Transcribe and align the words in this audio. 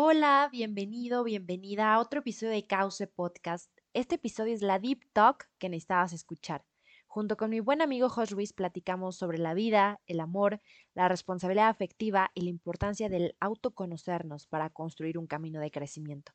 Hola, 0.00 0.48
bienvenido, 0.52 1.24
bienvenida 1.24 1.92
a 1.92 1.98
otro 1.98 2.20
episodio 2.20 2.52
de 2.52 2.64
Cause 2.68 3.08
Podcast. 3.08 3.68
Este 3.94 4.14
episodio 4.14 4.54
es 4.54 4.62
la 4.62 4.78
Deep 4.78 5.00
Talk 5.12 5.50
que 5.58 5.68
necesitabas 5.68 6.12
escuchar. 6.12 6.64
Junto 7.08 7.36
con 7.36 7.50
mi 7.50 7.58
buen 7.58 7.82
amigo 7.82 8.08
Josh 8.08 8.30
Ruiz 8.30 8.52
platicamos 8.52 9.16
sobre 9.16 9.38
la 9.38 9.54
vida, 9.54 10.00
el 10.06 10.20
amor, 10.20 10.60
la 10.94 11.08
responsabilidad 11.08 11.68
afectiva 11.68 12.30
y 12.32 12.42
la 12.42 12.50
importancia 12.50 13.08
del 13.08 13.34
autoconocernos 13.40 14.46
para 14.46 14.70
construir 14.70 15.18
un 15.18 15.26
camino 15.26 15.58
de 15.58 15.72
crecimiento. 15.72 16.30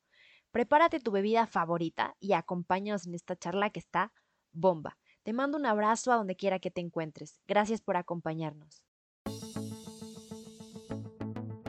Prepárate 0.51 0.99
tu 0.99 1.11
bebida 1.11 1.47
favorita 1.47 2.17
y 2.19 2.33
acompáñanos 2.33 3.07
en 3.07 3.15
esta 3.15 3.37
charla 3.37 3.69
que 3.69 3.79
está 3.79 4.11
bomba. 4.51 4.97
Te 5.23 5.31
mando 5.31 5.57
un 5.57 5.65
abrazo 5.65 6.11
a 6.11 6.17
donde 6.17 6.35
quiera 6.35 6.59
que 6.59 6.69
te 6.69 6.81
encuentres. 6.81 7.39
Gracias 7.47 7.79
por 7.79 7.95
acompañarnos. 7.95 8.83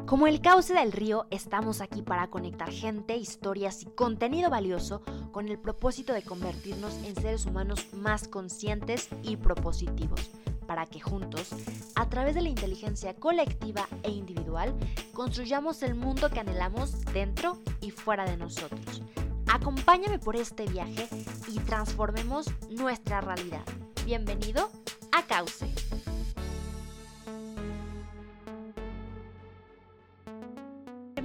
Como 0.07 0.27
el 0.27 0.43
cauce 0.43 0.75
del 0.75 0.93
río, 0.93 1.27
estamos 1.31 1.81
aquí 1.81 2.03
para 2.03 2.29
conectar 2.29 2.71
gente, 2.71 3.17
historias 3.17 3.83
y 3.83 3.87
contenido 3.87 4.51
valioso 4.51 5.03
con 5.33 5.49
el 5.49 5.59
propósito 5.59 6.13
de 6.13 6.23
convertirnos 6.23 6.95
en 7.05 7.15
seres 7.15 7.47
humanos 7.47 7.87
más 7.95 8.29
conscientes 8.29 9.09
y 9.23 9.39
propositivos, 9.39 10.31
para 10.67 10.85
que 10.85 11.01
juntos, 11.01 11.49
a 11.95 12.09
través 12.11 12.35
de 12.35 12.43
la 12.43 12.51
inteligencia 12.51 13.15
colectiva 13.15 13.89
e 14.03 14.11
individual, 14.11 14.75
construyamos 15.15 15.83
el 15.83 15.95
mundo 15.95 16.29
que 16.29 16.41
anhelamos 16.41 17.01
dentro 17.07 17.59
y 17.81 17.91
fuera 17.91 18.27
de 18.27 18.37
nosotros. 18.37 19.03
Acompáñame 19.47 20.19
por 20.19 20.37
este 20.37 20.67
viaje 20.67 21.09
y 21.49 21.59
transformemos 21.61 22.47
nuestra 22.69 23.23
realidad. 23.23 23.65
Bienvenido 24.05 24.71
a 25.13 25.23
Cauce. 25.23 25.67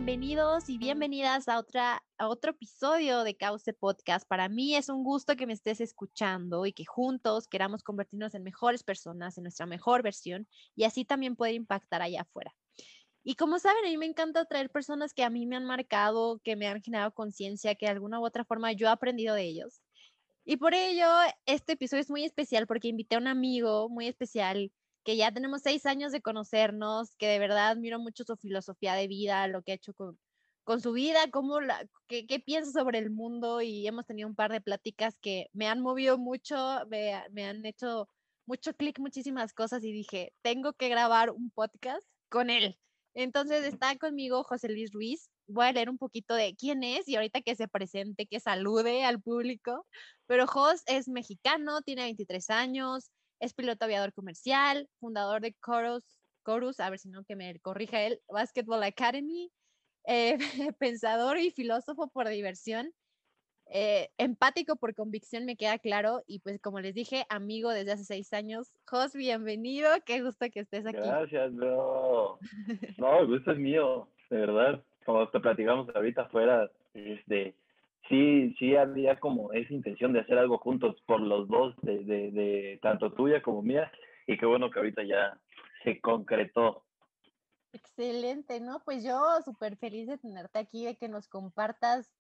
Bienvenidos 0.10 0.70
y 0.70 0.80
bienvenidas 0.80 1.48
a, 1.48 1.60
otra, 1.60 2.04
a 2.18 2.30
otro 2.30 2.50
episodio 2.50 3.24
de 3.24 3.38
Cauce 3.38 3.74
Podcast. 3.74 4.28
Para 4.28 4.50
mí 4.50 4.76
es 4.76 4.90
un 4.90 5.04
gusto 5.04 5.36
que 5.36 5.46
me 5.46 5.54
estés 5.54 5.82
escuchando 5.82 6.66
y 6.66 6.74
que 6.74 6.84
juntos 6.84 7.48
queramos 7.48 7.84
convertirnos 7.84 8.34
en 8.34 8.42
mejores 8.42 8.82
personas, 8.82 9.38
en 9.38 9.44
nuestra 9.44 9.68
mejor 9.68 10.02
versión 10.02 10.48
y 10.76 10.86
así 10.86 11.06
también 11.06 11.36
poder 11.36 11.54
impactar 11.54 12.02
allá 12.02 12.22
afuera. 12.22 12.56
Y 13.24 13.36
como 13.36 13.60
saben, 13.60 13.86
a 13.86 13.90
mí 13.90 13.98
me 13.98 14.08
encanta 14.08 14.46
traer 14.46 14.72
personas 14.72 15.14
que 15.14 15.24
a 15.24 15.30
mí 15.30 15.46
me 15.46 15.58
han 15.58 15.66
marcado, 15.66 16.40
que 16.44 16.56
me 16.56 16.66
han 16.66 16.82
generado 16.82 17.14
conciencia, 17.14 17.76
que 17.76 17.86
de 17.86 17.92
alguna 17.92 18.20
u 18.20 18.26
otra 18.26 18.46
forma 18.46 18.72
yo 18.72 18.88
he 18.88 18.90
aprendido 18.90 19.36
de 19.36 19.44
ellos. 19.44 19.80
Y 20.44 20.58
por 20.58 20.74
ello, 20.74 21.06
este 21.46 21.74
episodio 21.74 22.02
es 22.02 22.10
muy 22.10 22.24
especial 22.26 22.66
porque 22.66 22.88
invité 22.88 23.14
a 23.14 23.20
un 23.20 23.28
amigo 23.28 23.90
muy 23.90 24.08
especial 24.08 24.72
que 25.04 25.18
ya 25.18 25.32
tenemos 25.32 25.62
seis 25.62 25.86
años 25.86 26.12
de 26.12 26.22
conocernos, 26.22 27.16
que 27.18 27.28
de 27.28 27.40
verdad 27.40 27.70
admiro 27.70 28.00
mucho 28.00 28.24
su 28.24 28.36
filosofía 28.38 28.94
de 28.94 29.08
vida, 29.08 29.48
lo 29.48 29.62
que 29.64 29.72
ha 29.72 29.76
hecho 29.76 29.94
con, 29.94 30.20
con 30.64 30.82
su 30.82 30.92
vida, 30.94 31.20
cómo 31.32 31.62
la, 31.62 31.88
qué, 32.08 32.28
qué, 32.28 32.40
piensa 32.40 32.72
sobre 32.72 33.00
el 33.00 33.10
mundo 33.10 33.62
y 33.62 33.88
hemos 33.88 34.06
tenido 34.06 34.28
un 34.28 34.36
par 34.36 34.52
de 34.52 34.62
pláticas 34.62 35.18
que 35.20 35.48
me 35.54 35.68
han 35.68 35.82
movido 35.82 36.18
mucho, 36.18 36.56
me, 36.90 37.24
me 37.32 37.46
han 37.46 37.66
hecho 37.66 38.08
mucho 38.46 38.74
clic, 38.74 39.00
muchísimas 39.00 39.54
cosas 39.54 39.84
y 39.84 39.92
dije, 39.92 40.34
tengo 40.42 40.74
que 40.74 40.90
grabar 40.90 41.32
un 41.32 41.52
podcast 41.52 42.08
con 42.30 42.50
él. 42.50 42.78
Entonces 43.14 43.64
está 43.66 43.98
conmigo 43.98 44.44
José 44.44 44.70
Luis 44.70 44.92
Ruiz. 44.92 45.30
Voy 45.48 45.66
a 45.66 45.72
leer 45.72 45.90
un 45.90 45.98
poquito 45.98 46.36
de 46.36 46.56
quién 46.56 46.84
es 46.84 47.08
y 47.08 47.16
ahorita 47.16 47.42
que 47.42 47.56
se 47.56 47.68
presente, 47.68 48.28
que 48.28 48.40
salude 48.40 49.04
al 49.04 49.22
público. 49.22 49.86
Pero 50.28 50.48
Jos 50.48 50.84
es 50.86 51.08
mexicano, 51.08 51.82
tiene 51.82 52.04
23 52.04 52.50
años, 52.50 53.12
es 53.40 53.54
piloto 53.54 53.86
aviador 53.86 54.14
comercial, 54.14 54.90
fundador 55.00 55.42
de 55.42 55.56
Chorus, 55.66 56.04
Chorus 56.46 56.80
a 56.80 56.90
ver 56.90 57.00
si 57.00 57.10
no 57.10 57.24
que 57.24 57.36
me 57.36 57.60
corrija 57.60 58.02
él, 58.02 58.22
Basketball 58.28 58.84
Academy, 58.84 59.52
eh, 60.06 60.38
pensador 60.80 61.38
y 61.38 61.52
filósofo 61.52 62.10
por 62.10 62.28
diversión, 62.30 62.92
eh, 63.72 64.10
empático 64.18 64.78
por 64.78 64.96
convicción, 64.96 65.46
me 65.46 65.56
queda 65.56 65.78
claro, 65.78 66.24
y 66.26 66.40
pues 66.40 66.60
como 66.60 66.80
les 66.80 66.96
dije, 66.96 67.26
amigo 67.30 67.70
desde 67.70 67.92
hace 67.92 68.04
seis 68.04 68.34
años. 68.34 68.74
Jos, 68.86 69.14
bienvenido, 69.14 69.90
qué 70.06 70.22
gusto 70.22 70.48
que 70.52 70.62
estés 70.62 70.88
aquí. 70.88 70.98
Gracias, 70.98 71.54
bro. 71.54 72.40
No, 72.98 73.20
el 73.20 73.28
gusto 73.28 73.52
es 73.52 73.60
mío, 73.60 74.10
de 74.32 74.38
verdad. 74.38 74.84
Como 75.06 75.30
te 75.30 75.40
platicamos 75.40 75.88
ahorita 75.96 76.24
afuera, 76.24 76.72
este, 76.96 77.56
sí, 78.10 78.56
sí 78.60 78.76
había 78.76 79.20
como 79.20 79.54
esa 79.54 79.74
intención 79.74 80.14
de 80.14 80.22
hacer 80.22 80.38
algo 80.38 80.58
juntos 80.58 81.02
por 81.06 81.22
los 81.22 81.48
dos, 81.48 81.76
de, 81.82 82.00
de, 82.04 82.32
de 82.32 82.80
tanto 82.82 83.14
tuya 83.14 83.42
como 83.42 83.62
mía, 83.62 83.92
y 84.28 84.38
qué 84.38 84.46
bueno 84.46 84.70
que 84.70 84.80
ahorita 84.80 85.04
ya 85.04 85.40
se 85.84 86.02
concretó. 86.02 86.84
Excelente, 87.72 88.60
¿no? 88.60 88.82
Pues 88.84 89.04
yo 89.04 89.20
súper 89.46 89.78
feliz 89.78 90.08
de 90.08 90.18
tenerte 90.18 90.60
aquí, 90.60 90.86
de 90.86 90.98
que 90.98 91.08
nos 91.08 91.28
compartas 91.28 92.12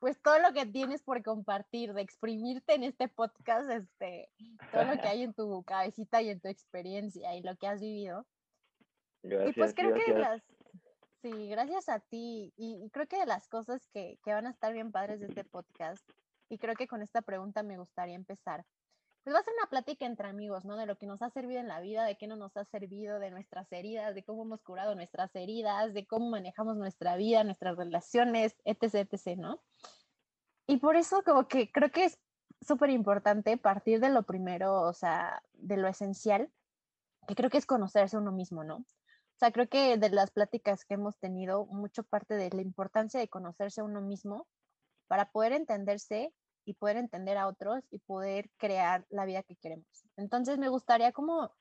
pues 0.00 0.20
todo 0.20 0.38
lo 0.40 0.52
que 0.52 0.66
tienes 0.66 1.02
por 1.02 1.22
compartir, 1.22 1.94
de 1.94 2.02
exprimirte 2.02 2.74
en 2.74 2.84
este 2.84 3.08
podcast, 3.08 3.70
este, 3.70 4.28
todo 4.72 4.84
lo 4.84 5.00
que 5.00 5.08
hay 5.08 5.22
en 5.22 5.34
tu 5.34 5.62
cabecita 5.64 6.22
y 6.22 6.28
en 6.28 6.40
tu 6.40 6.48
experiencia 6.48 7.34
y 7.34 7.42
lo 7.42 7.56
que 7.56 7.66
has 7.66 7.80
vivido. 7.80 8.26
Gracias, 9.22 9.56
y 9.56 9.58
pues 9.58 9.74
creo 9.74 9.90
gracias. 9.90 10.14
que 10.14 10.20
las, 10.20 10.42
Sí, 11.26 11.48
gracias 11.48 11.88
a 11.88 11.98
ti. 11.98 12.52
Y, 12.56 12.84
y 12.84 12.90
creo 12.90 13.08
que 13.08 13.18
de 13.18 13.26
las 13.26 13.48
cosas 13.48 13.84
que, 13.92 14.16
que, 14.22 14.32
van 14.32 14.46
a 14.46 14.50
estar 14.50 14.72
bien 14.72 14.92
padres 14.92 15.18
de 15.18 15.26
este 15.26 15.42
podcast, 15.42 16.08
y 16.48 16.56
creo 16.58 16.76
que 16.76 16.86
con 16.86 17.02
esta 17.02 17.20
pregunta 17.20 17.64
me 17.64 17.78
gustaría 17.78 18.14
empezar, 18.14 18.64
pues 19.24 19.34
va 19.34 19.40
a 19.40 19.42
ser 19.42 19.54
una 19.54 19.68
plática 19.68 20.06
entre 20.06 20.28
amigos, 20.28 20.64
¿no? 20.64 20.76
De 20.76 20.86
lo 20.86 20.96
que 20.96 21.06
nos 21.06 21.20
ha 21.22 21.30
servido 21.30 21.58
en 21.58 21.66
la 21.66 21.80
vida, 21.80 22.04
de 22.04 22.16
qué 22.16 22.28
no 22.28 22.36
nos 22.36 22.56
ha 22.56 22.64
servido, 22.66 23.18
de 23.18 23.32
nuestras 23.32 23.66
heridas, 23.72 24.14
de 24.14 24.22
cómo 24.22 24.44
hemos 24.44 24.62
curado 24.62 24.94
nuestras 24.94 25.34
heridas, 25.34 25.92
de 25.94 26.06
cómo 26.06 26.30
manejamos 26.30 26.76
nuestra 26.76 27.16
vida, 27.16 27.42
nuestras 27.42 27.76
relaciones, 27.76 28.54
etc., 28.64 29.08
etc., 29.10 29.36
¿no? 29.36 29.60
Y 30.68 30.76
por 30.76 30.94
eso 30.94 31.24
como 31.24 31.48
que 31.48 31.72
creo 31.72 31.90
que 31.90 32.04
es 32.04 32.20
súper 32.60 32.90
importante 32.90 33.56
partir 33.56 33.98
de 33.98 34.10
lo 34.10 34.22
primero, 34.22 34.82
o 34.82 34.92
sea, 34.92 35.42
de 35.54 35.76
lo 35.76 35.88
esencial, 35.88 36.52
que 37.26 37.34
creo 37.34 37.50
que 37.50 37.58
es 37.58 37.66
conocerse 37.66 38.16
uno 38.16 38.30
mismo, 38.30 38.62
¿no? 38.62 38.84
O 39.36 39.38
sea, 39.38 39.52
creo 39.52 39.68
que 39.68 39.98
de 39.98 40.08
las 40.08 40.30
pláticas 40.30 40.86
que 40.86 40.94
hemos 40.94 41.18
tenido, 41.18 41.66
mucho 41.66 42.02
parte 42.04 42.34
de 42.36 42.48
la 42.48 42.62
importancia 42.62 43.20
de 43.20 43.28
conocerse 43.28 43.82
a 43.82 43.84
uno 43.84 44.00
mismo 44.00 44.46
para 45.08 45.30
poder 45.30 45.52
entenderse 45.52 46.32
y 46.64 46.72
poder 46.72 46.96
entender 46.96 47.36
a 47.36 47.46
otros 47.46 47.84
y 47.90 47.98
poder 47.98 48.50
crear 48.56 49.04
la 49.10 49.26
vida 49.26 49.42
que 49.42 49.56
queremos. 49.56 49.86
Entonces, 50.16 50.56
me 50.56 50.70
gustaría 50.70 51.12
como 51.12 51.52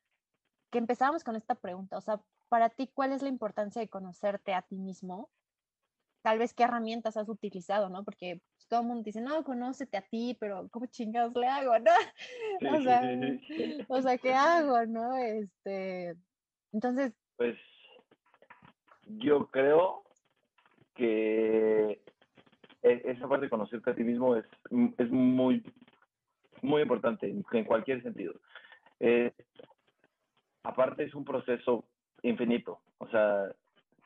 que 0.72 0.78
empezáramos 0.78 1.26
con 1.26 1.36
esta 1.36 1.56
pregunta. 1.56 1.98
O 1.98 2.02
sea, 2.02 2.22
para 2.48 2.70
ti, 2.70 2.90
¿cuál 2.94 3.12
es 3.12 3.22
la 3.22 3.28
importancia 3.28 3.82
de 3.82 3.90
conocerte 3.90 4.54
a 4.54 4.62
ti 4.62 4.78
mismo? 4.78 5.30
Tal 6.24 6.40
vez 6.40 6.54
qué 6.54 6.64
herramientas 6.64 7.18
has 7.18 7.28
utilizado, 7.28 7.90
¿no? 7.90 8.06
Porque 8.06 8.42
pues, 8.56 8.68
todo 8.70 8.80
el 8.80 8.88
mundo 8.88 9.04
dice, 9.04 9.20
no, 9.20 9.44
conócete 9.44 9.98
a 9.98 10.08
ti, 10.08 10.38
pero 10.40 10.70
¿cómo 10.72 10.86
chingados 10.86 11.36
le 11.36 11.48
hago, 11.48 11.78
no? 11.78 11.92
Sí, 12.62 12.68
o, 12.68 12.82
sea, 12.82 13.02
sí, 13.02 13.40
sí. 13.48 13.86
o 13.90 14.02
sea, 14.02 14.18
¿qué 14.18 14.34
hago, 14.34 14.86
no? 14.86 15.18
Este, 15.18 16.16
entonces, 16.72 17.14
Pues 17.38 17.58
yo 19.08 19.48
creo 19.48 20.04
que 20.96 22.02
e- 22.82 23.02
esa 23.06 23.28
parte 23.28 23.46
de 23.46 23.50
conocerte 23.50 23.92
a 23.92 23.96
ti 23.96 24.04
mismo 24.04 24.36
es, 24.36 24.46
es 24.98 25.12
muy, 25.12 25.64
muy 26.62 26.82
importante 26.82 27.30
en, 27.30 27.66
cualquier 27.66 28.02
sentido. 28.04 28.34
Eh, 29.00 29.32
aparte 30.64 31.04
es 31.04 31.14
un 31.14 31.26
proceso 31.26 31.86
infinito, 32.24 32.80
o 32.98 33.08
sea, 33.10 33.52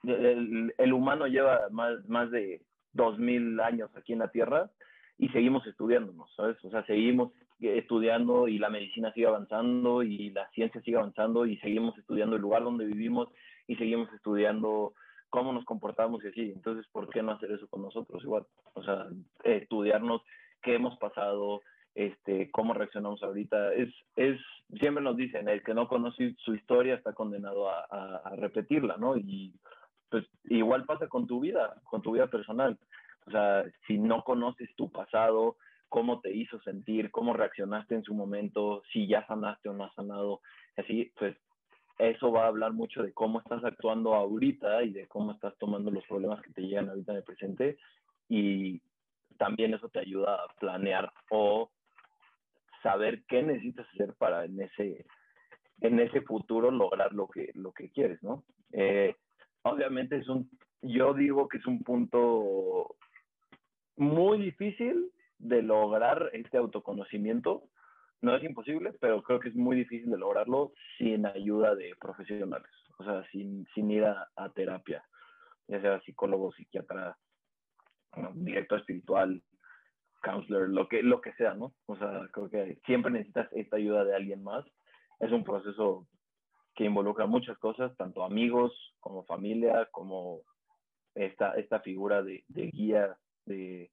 el 0.03 0.93
humano 0.93 1.27
lleva 1.27 1.67
más, 1.71 2.07
más 2.07 2.31
de 2.31 2.61
dos 2.93 3.19
mil 3.19 3.59
años 3.59 3.89
aquí 3.95 4.13
en 4.13 4.19
la 4.19 4.31
Tierra 4.31 4.69
y 5.17 5.29
seguimos 5.29 5.65
estudiándonos, 5.67 6.33
¿sabes? 6.35 6.63
O 6.63 6.69
sea, 6.69 6.85
seguimos 6.85 7.31
estudiando 7.59 8.47
y 8.47 8.57
la 8.57 8.69
medicina 8.69 9.11
sigue 9.13 9.27
avanzando 9.27 10.03
y 10.03 10.29
la 10.31 10.49
ciencia 10.51 10.81
sigue 10.81 10.97
avanzando 10.97 11.45
y 11.45 11.57
seguimos 11.57 11.97
estudiando 11.97 12.35
el 12.35 12.41
lugar 12.41 12.63
donde 12.63 12.85
vivimos 12.85 13.27
y 13.67 13.75
seguimos 13.75 14.11
estudiando 14.13 14.93
cómo 15.29 15.53
nos 15.53 15.65
comportamos 15.65 16.23
y 16.23 16.27
así. 16.27 16.51
Entonces, 16.55 16.85
¿por 16.91 17.09
qué 17.09 17.21
no 17.21 17.31
hacer 17.31 17.51
eso 17.51 17.67
con 17.67 17.81
nosotros 17.81 18.23
igual? 18.23 18.45
O 18.73 18.83
sea, 18.83 19.07
estudiarnos 19.43 20.21
qué 20.61 20.75
hemos 20.75 20.97
pasado, 20.97 21.61
este, 21.95 22.49
cómo 22.51 22.73
reaccionamos 22.73 23.21
ahorita. 23.23 23.73
Es, 23.73 23.89
es, 24.15 24.39
siempre 24.79 25.03
nos 25.03 25.17
dicen, 25.17 25.47
el 25.49 25.63
que 25.63 25.73
no 25.73 25.87
conoce 25.87 26.35
su 26.39 26.55
historia 26.55 26.95
está 26.95 27.13
condenado 27.13 27.69
a, 27.69 27.81
a, 28.23 28.35
repetirla, 28.35 28.97
¿no? 28.97 29.17
Y 29.17 29.53
pues 30.09 30.25
igual 30.45 30.85
pasa 30.85 31.07
con 31.07 31.27
tu 31.27 31.39
vida, 31.39 31.75
con 31.83 32.01
tu 32.01 32.13
vida 32.13 32.27
personal. 32.27 32.77
O 33.27 33.31
sea, 33.31 33.63
si 33.85 33.97
no 33.97 34.23
conoces 34.23 34.73
tu 34.75 34.89
pasado, 34.91 35.57
cómo 35.89 36.21
te 36.21 36.31
hizo 36.31 36.61
sentir, 36.61 37.11
cómo 37.11 37.33
reaccionaste 37.33 37.95
en 37.95 38.03
su 38.03 38.13
momento, 38.13 38.83
si 38.93 39.07
ya 39.07 39.25
sanaste 39.27 39.69
o 39.69 39.73
no 39.73 39.85
has 39.85 39.93
sanado, 39.95 40.41
así, 40.77 41.11
pues 41.17 41.35
eso 41.99 42.31
va 42.31 42.45
a 42.45 42.47
hablar 42.47 42.71
mucho 42.71 43.03
de 43.03 43.13
cómo 43.13 43.39
estás 43.39 43.63
actuando 43.63 44.15
ahorita 44.15 44.83
y 44.83 44.91
de 44.91 45.07
cómo 45.07 45.33
estás 45.33 45.57
tomando 45.57 45.91
los 45.91 46.05
problemas 46.07 46.41
que 46.41 46.53
te 46.53 46.61
llegan 46.61 46.89
ahorita 46.89 47.11
en 47.11 47.17
el 47.17 47.23
presente 47.23 47.77
y 48.29 48.81
también 49.37 49.73
eso 49.73 49.89
te 49.89 49.99
ayuda 49.99 50.35
a 50.35 50.47
planear 50.59 51.11
o 51.29 51.69
saber 52.81 53.23
qué 53.27 53.43
necesitas 53.43 53.85
hacer 53.93 54.13
para 54.13 54.45
en 54.45 54.61
ese 54.61 55.05
en 55.81 55.99
ese 55.99 56.21
futuro 56.21 56.71
lograr 56.71 57.13
lo 57.13 57.27
que 57.27 57.51
lo 57.55 57.73
que 57.73 57.89
quieres 57.89 58.23
no 58.23 58.43
eh, 58.71 59.15
obviamente 59.63 60.17
es 60.17 60.29
un 60.29 60.49
yo 60.81 61.13
digo 61.13 61.49
que 61.49 61.57
es 61.57 61.65
un 61.65 61.83
punto 61.83 62.95
muy 63.97 64.39
difícil 64.39 65.11
de 65.39 65.63
lograr 65.63 66.29
este 66.33 66.57
autoconocimiento. 66.57 67.63
No 68.21 68.35
es 68.35 68.43
imposible, 68.43 68.93
pero 68.99 69.23
creo 69.23 69.39
que 69.39 69.49
es 69.49 69.55
muy 69.55 69.77
difícil 69.77 70.11
de 70.11 70.17
lograrlo 70.17 70.73
sin 70.97 71.25
ayuda 71.25 71.73
de 71.75 71.95
profesionales, 71.99 72.69
o 72.97 73.03
sea, 73.03 73.23
sin, 73.31 73.65
sin 73.73 73.89
ir 73.89 74.03
a, 74.05 74.49
terapia, 74.53 75.03
ya 75.67 75.81
sea 75.81 76.01
psicólogo, 76.01 76.51
psiquiatra, 76.51 77.17
director 78.33 78.79
espiritual, 78.79 79.41
counselor, 80.21 80.69
lo 80.69 80.89
que, 80.89 81.01
lo 81.01 81.21
que 81.21 81.31
sea, 81.33 81.53
¿no? 81.53 81.73
O 81.85 81.95
sea, 81.97 82.27
creo 82.33 82.49
que 82.49 82.79
siempre 82.85 83.11
necesitas 83.11 83.47
esta 83.53 83.77
ayuda 83.77 84.03
de 84.03 84.15
alguien 84.15 84.43
más. 84.43 84.65
Es 85.21 85.31
un 85.31 85.45
proceso 85.45 86.05
que 86.75 86.83
involucra 86.83 87.25
muchas 87.25 87.57
cosas, 87.57 87.95
tanto 87.95 88.25
amigos 88.25 88.73
como 88.99 89.23
familia, 89.23 89.87
como 89.91 90.41
esta, 91.15 91.53
esta 91.53 91.79
figura 91.79 92.21
de, 92.21 92.43
de 92.49 92.67
guía 92.67 93.17
de, 93.45 93.91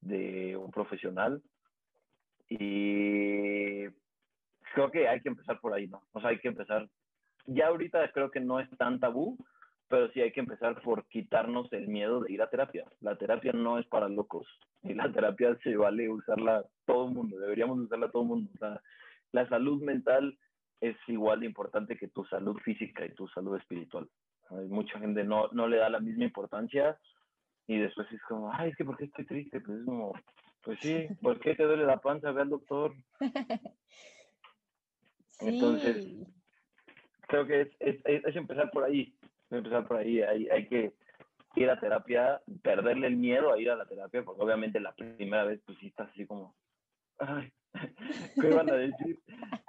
de 0.00 0.56
un 0.56 0.70
profesional. 0.70 1.42
Y 2.48 3.86
creo 4.74 4.90
que 4.90 5.08
hay 5.08 5.20
que 5.20 5.28
empezar 5.28 5.60
por 5.60 5.72
ahí, 5.72 5.86
¿no? 5.86 6.02
Hay 6.22 6.38
que 6.38 6.48
empezar. 6.48 6.88
Ya 7.46 7.68
ahorita 7.68 8.10
creo 8.12 8.30
que 8.30 8.40
no 8.40 8.60
es 8.60 8.68
tan 8.78 9.00
tabú, 9.00 9.36
pero 9.88 10.10
sí 10.12 10.20
hay 10.20 10.32
que 10.32 10.40
empezar 10.40 10.80
por 10.82 11.06
quitarnos 11.06 11.72
el 11.72 11.88
miedo 11.88 12.20
de 12.20 12.32
ir 12.32 12.42
a 12.42 12.50
terapia. 12.50 12.84
La 13.00 13.16
terapia 13.16 13.52
no 13.52 13.78
es 13.78 13.86
para 13.86 14.08
locos 14.08 14.46
y 14.82 14.94
la 14.94 15.10
terapia 15.12 15.56
se 15.62 15.76
vale 15.76 16.08
usarla 16.08 16.64
todo 16.86 17.08
el 17.08 17.14
mundo, 17.14 17.38
deberíamos 17.38 17.78
usarla 17.78 18.10
todo 18.10 18.22
el 18.22 18.28
mundo. 18.28 18.50
La 19.32 19.48
salud 19.48 19.82
mental 19.82 20.38
es 20.80 20.96
igual 21.06 21.40
de 21.40 21.46
importante 21.46 21.96
que 21.96 22.08
tu 22.08 22.24
salud 22.26 22.58
física 22.58 23.04
y 23.06 23.14
tu 23.14 23.28
salud 23.28 23.56
espiritual. 23.56 24.08
Hay 24.50 24.66
mucha 24.66 24.98
gente 24.98 25.24
no, 25.24 25.48
no 25.52 25.66
le 25.68 25.78
da 25.78 25.88
la 25.88 26.00
misma 26.00 26.24
importancia 26.24 26.98
y 27.66 27.78
después 27.78 28.10
es 28.12 28.20
como, 28.22 28.52
ay, 28.52 28.70
es 28.70 28.76
que 28.76 28.84
¿por 28.84 28.96
qué 28.96 29.04
estoy 29.04 29.24
triste? 29.26 29.60
Pues 29.60 29.78
es 29.78 29.84
como, 29.84 30.12
pues 30.62 30.78
sí, 30.80 31.06
¿por 31.22 31.40
qué 31.40 31.54
te 31.54 31.64
duele 31.64 31.84
la 31.84 32.00
panza? 32.00 32.32
Ve 32.32 32.42
al 32.42 32.50
doctor. 32.50 32.94
Entonces, 35.40 36.06
creo 37.28 37.46
que 37.46 37.62
es, 37.62 37.68
es, 37.80 38.24
es, 38.24 38.36
empezar 38.36 38.70
por 38.70 38.84
ahí, 38.84 39.14
empezar 39.50 39.86
por 39.86 39.96
ahí, 39.96 40.22
hay, 40.22 40.48
hay 40.48 40.68
que 40.68 40.92
ir 41.56 41.70
a 41.70 41.78
terapia, 41.78 42.40
perderle 42.62 43.08
el 43.08 43.16
miedo 43.16 43.52
a 43.52 43.58
ir 43.58 43.70
a 43.70 43.76
la 43.76 43.86
terapia, 43.86 44.22
porque 44.22 44.42
obviamente 44.42 44.80
la 44.80 44.94
primera 44.94 45.44
vez 45.44 45.60
pues 45.64 45.78
sí 45.78 45.88
estás 45.88 46.10
así 46.10 46.26
como, 46.26 46.54
ay, 47.18 47.52
¿qué 48.40 48.48
van 48.48 48.70
a 48.70 48.74
decir? 48.74 49.20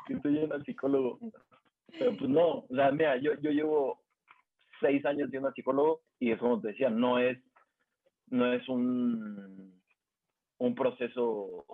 Que 0.08 0.14
estoy 0.14 0.38
en 0.40 0.52
el 0.52 0.64
psicólogo. 0.64 1.20
Pero 1.98 2.16
pues 2.18 2.30
no, 2.30 2.48
o 2.60 2.68
sea, 2.76 2.92
mira, 2.92 3.18
yo, 3.18 3.34
yo 3.42 3.52
llevo 3.52 4.04
seis 4.80 5.06
años 5.06 5.30
siendo 5.30 5.52
psicólogo 5.54 6.02
y 6.20 6.32
es 6.32 6.40
como 6.40 6.60
te 6.60 6.70
decía, 6.70 6.90
no 6.90 7.20
es 7.20 7.40
no 8.36 8.52
es 8.54 8.68
un, 8.70 9.82
un 10.58 10.76
proceso 10.76 11.66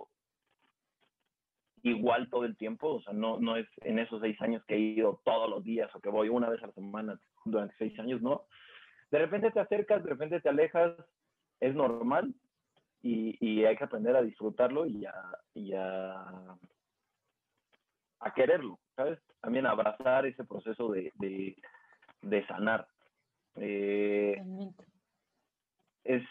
igual 1.82 2.30
todo 2.30 2.44
el 2.44 2.56
tiempo, 2.56 2.94
o 2.94 3.02
sea, 3.02 3.12
no, 3.12 3.40
no 3.40 3.56
es 3.56 3.66
en 3.80 3.98
esos 3.98 4.20
seis 4.20 4.40
años 4.40 4.64
que 4.66 4.76
he 4.76 4.78
ido 4.78 5.20
todos 5.24 5.50
los 5.50 5.64
días 5.64 5.90
o 5.94 6.00
que 6.00 6.08
voy 6.08 6.28
una 6.28 6.48
vez 6.48 6.62
a 6.62 6.68
la 6.68 6.72
semana 6.72 7.20
durante 7.44 7.74
seis 7.76 7.98
años, 7.98 8.22
no. 8.22 8.46
De 9.10 9.18
repente 9.18 9.50
te 9.50 9.60
acercas, 9.60 10.02
de 10.02 10.10
repente 10.10 10.40
te 10.40 10.48
alejas, 10.48 10.94
es 11.60 11.74
normal 11.74 12.32
y, 13.02 13.36
y 13.44 13.64
hay 13.64 13.76
que 13.76 13.84
aprender 13.84 14.14
a 14.16 14.22
disfrutarlo 14.22 14.86
y 14.86 15.04
a, 15.04 15.14
y 15.54 15.72
a, 15.74 16.56
a 18.20 18.34
quererlo, 18.34 18.78
¿sabes? 18.94 19.18
También 19.40 19.66
abrazar 19.66 20.24
ese 20.26 20.44
proceso 20.44 20.88
de, 20.92 21.12
de, 21.16 21.56
de 22.22 22.46
sanar. 22.46 22.86
Eh, 23.56 24.40
es, 26.04 26.22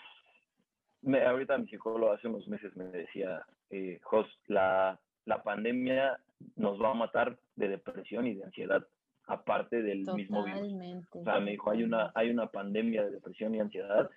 ahorita 1.25 1.57
mi 1.57 1.68
psicólogo 1.68 2.12
hace 2.12 2.27
unos 2.27 2.48
meses 2.48 2.75
me 2.75 2.86
decía, 2.86 3.44
eh, 3.69 4.00
Jos, 4.03 4.27
la, 4.48 5.00
la 5.25 5.44
pandemia 5.44 6.19
nos 6.56 6.81
va 6.81 6.92
a 6.92 6.95
matar 6.95 7.38
de 7.56 7.69
depresión 7.69 8.27
y 8.27 8.36
de 8.36 8.44
ansiedad, 8.44 8.86
aparte 9.27 9.81
del 9.81 10.06
mismo 10.13 10.44
virus. 10.44 10.74
O 11.12 11.24
sea, 11.24 11.39
me 11.39 11.51
dijo, 11.51 11.71
hay 11.71 11.83
una, 11.83 12.12
hay 12.15 12.30
una 12.30 12.48
pandemia 12.48 13.03
de 13.03 13.12
depresión 13.12 13.56
y 13.56 13.59
ansiedad 13.59 14.09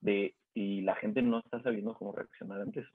de, 0.00 0.34
y 0.54 0.82
la 0.82 0.94
gente 0.96 1.22
no 1.22 1.38
está 1.38 1.62
sabiendo 1.62 1.94
cómo 1.94 2.12
reaccionar 2.12 2.60
ante 2.60 2.80
eso. 2.80 2.90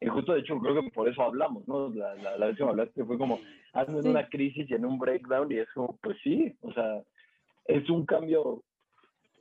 Y 0.00 0.06
justo, 0.06 0.32
de 0.32 0.40
hecho, 0.40 0.58
creo 0.60 0.80
que 0.80 0.90
por 0.90 1.08
eso 1.08 1.22
hablamos, 1.22 1.66
¿no? 1.66 1.88
La, 1.88 2.14
la, 2.14 2.38
la 2.38 2.46
vez 2.46 2.56
que 2.56 2.64
me 2.64 2.70
hablaste 2.70 3.04
fue 3.04 3.18
como, 3.18 3.40
hazme 3.72 3.98
en 3.98 4.08
una 4.08 4.28
crisis 4.28 4.70
y 4.70 4.74
en 4.74 4.84
un 4.84 4.98
breakdown, 4.98 5.50
y 5.50 5.58
es 5.58 5.68
como, 5.72 5.96
pues 6.00 6.16
sí, 6.22 6.56
o 6.60 6.72
sea, 6.72 7.02
es 7.64 7.88
un 7.90 8.06
cambio 8.06 8.62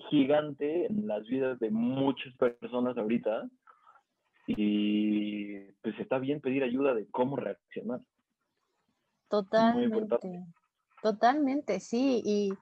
gigante 0.09 0.85
en 0.85 1.07
las 1.07 1.23
vidas 1.27 1.59
de 1.59 1.69
muchas 1.71 2.33
personas 2.35 2.97
ahorita 2.97 3.49
y 4.47 5.59
pues 5.81 5.99
está 5.99 6.19
bien 6.19 6.39
pedir 6.39 6.63
ayuda 6.63 6.93
de 6.93 7.07
cómo 7.09 7.35
reaccionar. 7.35 7.99
Totalmente. 9.29 10.45
Totalmente, 11.01 11.79
sí. 11.79 12.21
Y 12.25 12.53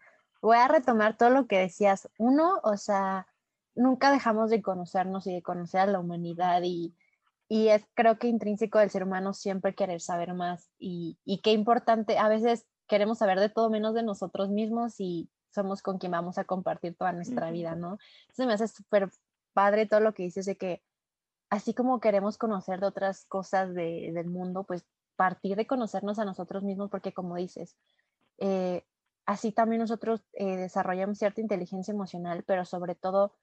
voy 0.41 0.57
a 0.57 0.67
retomar 0.67 1.17
todo 1.17 1.29
lo 1.29 1.47
que 1.47 1.59
decías. 1.59 2.09
Uno, 2.17 2.59
o 2.63 2.75
sea, 2.77 3.27
nunca 3.75 4.11
dejamos 4.11 4.49
de 4.49 4.61
conocernos 4.61 5.27
y 5.27 5.33
de 5.33 5.41
conocer 5.41 5.81
a 5.81 5.87
la 5.87 5.99
humanidad 5.99 6.61
y, 6.63 6.95
y 7.47 7.67
es 7.67 7.85
creo 7.93 8.17
que 8.17 8.27
intrínseco 8.27 8.79
del 8.79 8.89
ser 8.89 9.03
humano 9.03 9.33
siempre 9.33 9.75
querer 9.75 10.01
saber 10.01 10.33
más 10.33 10.71
y, 10.79 11.19
y 11.23 11.41
qué 11.41 11.51
importante, 11.51 12.17
a 12.17 12.29
veces 12.29 12.65
queremos 12.87 13.19
saber 13.19 13.39
de 13.39 13.49
todo 13.49 13.69
menos 13.69 13.93
de 13.93 14.03
nosotros 14.03 14.49
mismos 14.49 14.99
y 14.99 15.29
somos 15.55 15.81
con 15.81 15.97
quien 15.97 16.11
vamos 16.11 16.37
a 16.37 16.43
compartir 16.43 16.95
toda 16.95 17.13
nuestra 17.13 17.49
vida, 17.51 17.75
¿no? 17.75 17.97
Entonces 18.21 18.47
me 18.47 18.53
hace 18.53 18.67
súper 18.67 19.09
padre 19.53 19.87
todo 19.87 20.01
lo 20.01 20.13
que 20.13 20.23
dices 20.23 20.45
de 20.45 20.57
que 20.57 20.83
así 21.49 21.73
como 21.73 21.99
queremos 21.99 22.37
conocer 22.37 22.79
de 22.79 22.87
otras 22.87 23.25
cosas 23.25 23.73
del 23.73 24.27
mundo, 24.27 24.63
pues 24.63 24.85
partir 25.15 25.55
de 25.55 25.67
conocernos 25.67 26.19
a 26.19 26.25
nosotros 26.25 26.63
mismos, 26.63 26.89
porque 26.89 27.13
como 27.13 27.35
dices, 27.35 27.77
eh, 28.37 28.83
así 29.25 29.51
también 29.51 29.81
nosotros 29.81 30.21
eh, 30.33 30.57
desarrollamos 30.57 31.17
cierta 31.17 31.41
inteligencia 31.41 31.93
emocional, 31.93 32.43
pero 32.45 32.65
sobre 32.65 32.95
todo 32.95 33.33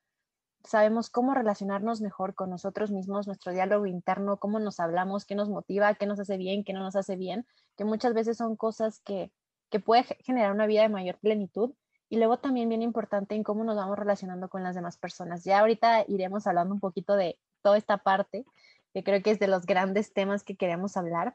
sabemos 0.64 1.10
cómo 1.10 1.34
relacionarnos 1.34 2.00
mejor 2.00 2.34
con 2.34 2.50
nosotros 2.50 2.90
mismos, 2.90 3.26
nuestro 3.26 3.52
diálogo 3.52 3.86
interno, 3.86 4.38
cómo 4.38 4.60
nos 4.60 4.78
hablamos, 4.78 5.24
qué 5.24 5.34
nos 5.34 5.48
motiva, 5.48 5.94
qué 5.94 6.06
nos 6.06 6.20
hace 6.20 6.36
bien, 6.36 6.62
qué 6.64 6.72
no 6.72 6.80
nos 6.80 6.94
hace 6.94 7.16
bien, 7.16 7.46
que 7.76 7.84
muchas 7.84 8.14
veces 8.14 8.36
son 8.36 8.56
cosas 8.56 9.00
que, 9.00 9.32
que 9.70 9.80
puede 9.80 10.04
generar 10.20 10.52
una 10.52 10.66
vida 10.66 10.82
de 10.82 10.88
mayor 10.88 11.18
plenitud 11.18 11.74
y 12.12 12.18
luego 12.18 12.36
también 12.36 12.68
bien 12.68 12.82
importante 12.82 13.34
en 13.34 13.42
cómo 13.42 13.64
nos 13.64 13.74
vamos 13.74 13.98
relacionando 13.98 14.50
con 14.50 14.62
las 14.62 14.74
demás 14.74 14.98
personas. 14.98 15.44
Ya 15.44 15.60
ahorita 15.60 16.04
iremos 16.08 16.46
hablando 16.46 16.74
un 16.74 16.80
poquito 16.80 17.16
de 17.16 17.38
toda 17.62 17.78
esta 17.78 17.96
parte, 17.96 18.44
que 18.92 19.02
creo 19.02 19.22
que 19.22 19.30
es 19.30 19.38
de 19.38 19.46
los 19.46 19.64
grandes 19.64 20.12
temas 20.12 20.44
que 20.44 20.54
queremos 20.54 20.98
hablar. 20.98 21.34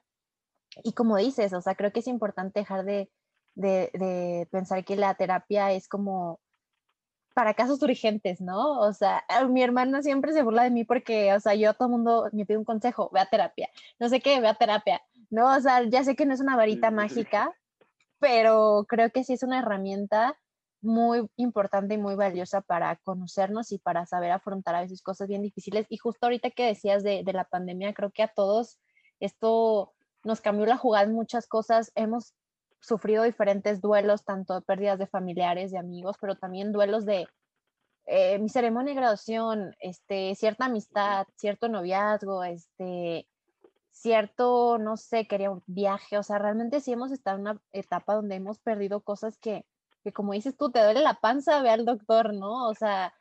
Y 0.84 0.94
como 0.94 1.18
dices, 1.18 1.51
o 1.54 1.62
sea, 1.62 1.74
creo 1.74 1.92
que 1.92 2.01
es 2.01 2.08
importante 2.08 2.60
dejar 2.60 2.86
de, 2.86 3.10
de, 3.56 4.48
pensar 4.51 4.86
que 4.86 4.96
la 4.96 5.16
terapia 5.16 5.72
es 5.72 5.88
como 5.88 6.40
para 7.34 7.56
casos 7.56 7.82
urgentes, 7.82 8.40
¿no? 8.40 8.80
O 8.80 8.94
sea, 8.94 9.24
mi 9.50 9.63
hermana 9.63 10.04
siempre 10.04 10.32
se 10.32 10.44
burla 10.44 10.62
de 10.62 10.70
mí 10.70 10.84
porque, 10.84 11.34
o 11.34 11.40
sea, 11.40 11.56
yo 11.56 11.72
a 11.72 11.74
todo 11.74 11.90
mundo 11.90 12.30
me 12.34 12.46
pide 12.46 12.60
un 12.60 12.66
consejo, 12.66 13.10
ve 13.12 13.20
a 13.20 13.25
terapia, 13.25 13.68
no 13.98 14.10
sé 14.10 14.22
qué, 14.22 14.40
ve 14.40 14.48
a 14.48 14.54
terapia, 14.54 15.01
¿no? 15.32 15.56
O 15.56 15.60
sea, 15.60 15.82
ya 15.86 16.04
sé 16.04 16.16
que 16.16 16.28
no 16.28 16.36
es 16.36 16.40
una 16.40 16.56
varita 16.56 16.92
mágica, 16.92 17.51
pero 18.20 18.86
creo 18.88 19.10
que 19.10 19.24
sí 19.24 19.34
es 19.34 19.42
una 19.42 19.58
herramienta 19.58 20.38
muy 20.88 21.29
importante 21.36 21.94
y 21.94 21.98
muy 21.98 22.15
valiosa 22.15 22.62
para 22.62 22.96
conocernos 22.98 23.72
y 23.72 23.77
para 23.77 24.06
saber 24.06 24.32
afrontar 24.32 24.75
a 24.75 24.82
veces 24.82 25.01
cosas 25.01 25.27
bien 25.27 25.44
difíciles. 25.44 25.86
Y 25.89 25.98
justo 25.98 26.25
ahorita 26.25 26.50
que 26.51 26.65
decías 26.65 27.03
de, 27.03 27.24
de 27.24 27.34
la 27.34 27.44
pandemia, 27.44 27.94
creo 27.94 28.12
que 28.12 28.24
a 28.24 28.27
todos 28.29 28.79
esto 29.20 29.94
nos 30.24 30.41
cambió 30.41 30.65
la 30.65 30.77
jugada 30.77 31.06
en 31.06 31.13
muchas 31.13 31.48
cosas. 31.48 31.91
Hemos 31.96 32.34
sufrido 32.79 33.24
diferentes 33.24 33.82
duelos, 33.82 34.24
tanto 34.24 34.56
de 34.56 34.62
pérdidas 34.62 35.00
de 35.00 35.08
familiares, 35.08 35.72
de 35.72 35.77
amigos, 35.77 36.17
pero 36.20 36.36
también 36.36 36.72
duelos 36.72 37.06
de 37.06 37.27
eh, 38.06 38.39
mi 38.39 38.50
ceremonia 38.50 38.94
de 38.94 39.00
graduación, 39.00 39.75
este, 39.79 40.34
cierta 40.36 40.65
amistad, 40.65 41.27
cierto 41.36 41.67
noviazgo, 41.67 42.44
este, 42.44 43.27
cierto, 43.91 44.77
no 44.77 44.96
sé, 44.96 45.27
quería 45.27 45.51
un 45.51 45.63
viaje, 45.65 46.17
o 46.17 46.24
sea, 46.24 46.38
realmente 46.38 46.79
sí 46.79 46.94
hemos 46.94 47.12
estado 47.12 47.38
en 47.38 47.41
una 47.41 47.62
etapa 47.72 48.15
donde 48.15 48.36
hemos 48.36 48.60
perdido 48.60 49.01
cosas 49.01 49.38
que, 49.38 49.65
que 50.08 50.14
como 50.14 50.32
dices 50.32 50.56
tú, 50.56 50.72
te 50.72 50.82
duele 50.82 51.02
la 51.02 51.16
panza, 51.16 51.62
ve 51.62 51.70
al 51.70 51.84
doctor, 51.84 52.34
¿no? 52.34 52.70
O 52.70 52.74
sea, 52.74 53.14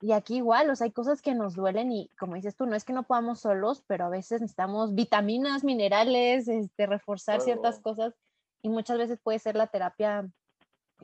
y 0.00 0.10
aquí 0.10 0.38
igual, 0.38 0.68
o 0.70 0.74
sea, 0.74 0.86
hay 0.86 0.90
cosas 0.90 1.22
que 1.22 1.36
nos 1.36 1.54
duelen 1.54 1.92
y 1.92 2.08
como 2.18 2.34
dices 2.34 2.56
tú, 2.56 2.66
no 2.66 2.74
es 2.74 2.82
que 2.84 2.92
no 2.92 3.04
podamos 3.04 3.38
solos, 3.38 3.84
pero 3.86 4.06
a 4.06 4.08
veces 4.08 4.40
necesitamos 4.40 4.96
vitaminas, 4.96 5.62
minerales, 5.62 6.48
este, 6.48 6.86
reforzar 6.86 7.40
ciertas 7.40 7.78
cosas 7.78 8.12
y 8.60 8.70
muchas 8.70 8.98
veces 8.98 9.20
puede 9.22 9.38
ser 9.38 9.54
la 9.54 9.68
terapia 9.68 10.28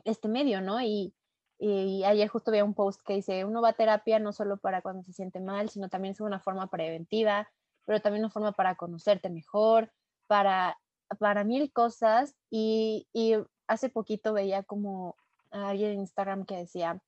este 0.03 0.27
medio, 0.27 0.59
¿no? 0.59 0.81
Y, 0.81 1.13
y 1.57 2.03
ayer 2.03 2.27
justo 2.27 2.51
vi 2.51 2.59
un 2.59 2.73
post 2.73 2.99
que 3.05 3.13
dice, 3.13 3.45
uno 3.45 3.61
va 3.61 3.69
a 3.69 3.73
terapia 3.73 4.19
no 4.19 4.33
solo 4.33 4.57
para 4.57 4.81
cuando 4.81 5.03
se 5.03 5.13
siente 5.13 5.39
mal, 5.39 5.69
sino 5.69 5.87
también 5.87 6.11
es 6.11 6.19
una 6.19 6.41
forma 6.41 6.67
preventiva, 6.67 7.49
pero 7.85 8.01
también 8.01 8.25
una 8.25 8.31
forma 8.31 8.51
para 8.51 8.75
conocerte 8.75 9.29
mejor, 9.29 9.89
para, 10.27 10.77
para 11.17 11.45
mil 11.45 11.71
cosas. 11.71 12.35
Y, 12.49 13.07
y 13.13 13.35
hace 13.69 13.87
poquito 13.87 14.33
veía 14.33 14.63
como 14.63 15.15
alguien 15.51 15.91
en 15.91 15.99
Instagram 15.99 16.45
que 16.45 16.57
decía 16.57 17.01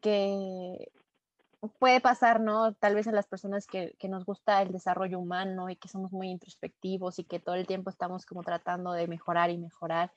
que 0.00 0.90
puede 1.78 2.00
pasar, 2.00 2.40
¿no? 2.40 2.74
Tal 2.74 2.94
vez 2.94 3.06
en 3.06 3.14
las 3.14 3.26
personas 3.26 3.66
que, 3.66 3.94
que, 3.98 4.08
nos 4.08 4.24
gusta 4.24 4.62
el 4.62 4.72
desarrollo 4.72 5.18
humano 5.18 5.70
y 5.70 5.76
que 5.76 5.88
somos 5.88 6.12
muy 6.12 6.28
introspectivos 6.28 7.18
y 7.18 7.24
que 7.24 7.40
todo 7.40 7.54
el 7.54 7.66
tiempo 7.66 7.90
estamos 7.90 8.26
como 8.26 8.42
tratando 8.42 8.92
de 8.92 9.08
mejorar 9.08 9.50
y 9.50 9.58
mejorar. 9.58 10.12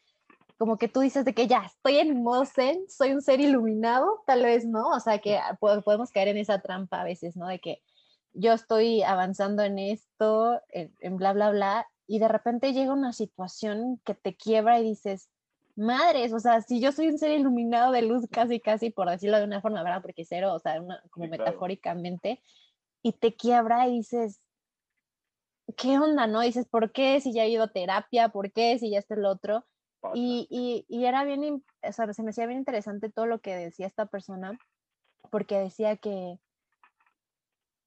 Como 0.57 0.77
que 0.77 0.89
tú 0.89 0.99
dices 0.99 1.25
de 1.25 1.33
que 1.33 1.47
ya 1.47 1.63
estoy 1.65 1.97
en 1.97 2.21
modo 2.21 2.45
zen, 2.45 2.83
soy 2.89 3.13
un 3.13 3.21
ser 3.21 3.39
iluminado, 3.39 4.21
tal 4.27 4.43
vez, 4.43 4.65
¿no? 4.65 4.89
O 4.89 4.99
sea, 4.99 5.19
que 5.19 5.39
podemos 5.59 6.11
caer 6.11 6.27
en 6.29 6.37
esa 6.37 6.59
trampa 6.59 7.01
a 7.01 7.05
veces, 7.05 7.35
¿no? 7.37 7.47
De 7.47 7.59
que 7.59 7.81
yo 8.33 8.53
estoy 8.53 9.01
avanzando 9.01 9.63
en 9.63 9.79
esto, 9.79 10.61
en, 10.69 10.93
en 10.99 11.15
bla, 11.17 11.33
bla, 11.33 11.51
bla, 11.51 11.87
y 12.07 12.19
de 12.19 12.27
repente 12.27 12.73
llega 12.73 12.93
una 12.93 13.13
situación 13.13 14.01
que 14.03 14.15
te 14.15 14.35
quiebra 14.35 14.79
y 14.79 14.83
dices, 14.83 15.29
madres, 15.79 16.33
o 16.33 16.39
sea, 16.39 16.61
si 16.61 16.79
yo 16.79 16.91
soy 16.91 17.07
un 17.07 17.17
ser 17.17 17.31
iluminado 17.31 17.91
de 17.91 18.03
luz 18.03 18.27
casi, 18.31 18.59
casi, 18.59 18.91
por 18.91 19.09
decirlo 19.09 19.37
de 19.37 19.45
una 19.45 19.61
forma, 19.61 19.83
¿verdad? 19.83 20.01
Porque 20.01 20.25
cero, 20.25 20.53
o 20.53 20.59
sea, 20.59 20.81
como 21.09 21.27
metafóricamente, 21.27 22.41
y 23.01 23.13
te 23.13 23.35
quiebra 23.35 23.87
y 23.87 23.97
dices, 23.97 24.41
¿qué 25.77 25.97
onda, 25.97 26.27
no? 26.27 26.41
dices, 26.41 26.67
¿por 26.67 26.91
qué 26.91 27.19
si 27.21 27.33
ya 27.33 27.43
he 27.43 27.49
ido 27.49 27.63
a 27.63 27.71
terapia? 27.71 28.29
¿Por 28.29 28.51
qué 28.51 28.77
si 28.79 28.89
ya 28.91 28.99
está 28.99 29.15
el 29.15 29.25
otro? 29.25 29.65
Y, 30.13 30.47
y, 30.49 30.85
y, 30.87 31.05
era 31.05 31.25
bien, 31.25 31.63
o 31.81 31.91
sea, 31.91 32.13
se 32.13 32.23
me 32.23 32.29
hacía 32.29 32.45
bien 32.45 32.59
interesante 32.59 33.09
todo 33.09 33.25
lo 33.25 33.39
que 33.39 33.55
decía 33.55 33.85
esta 33.85 34.05
persona, 34.05 34.57
porque 35.29 35.59
decía 35.59 35.97
que, 35.97 36.39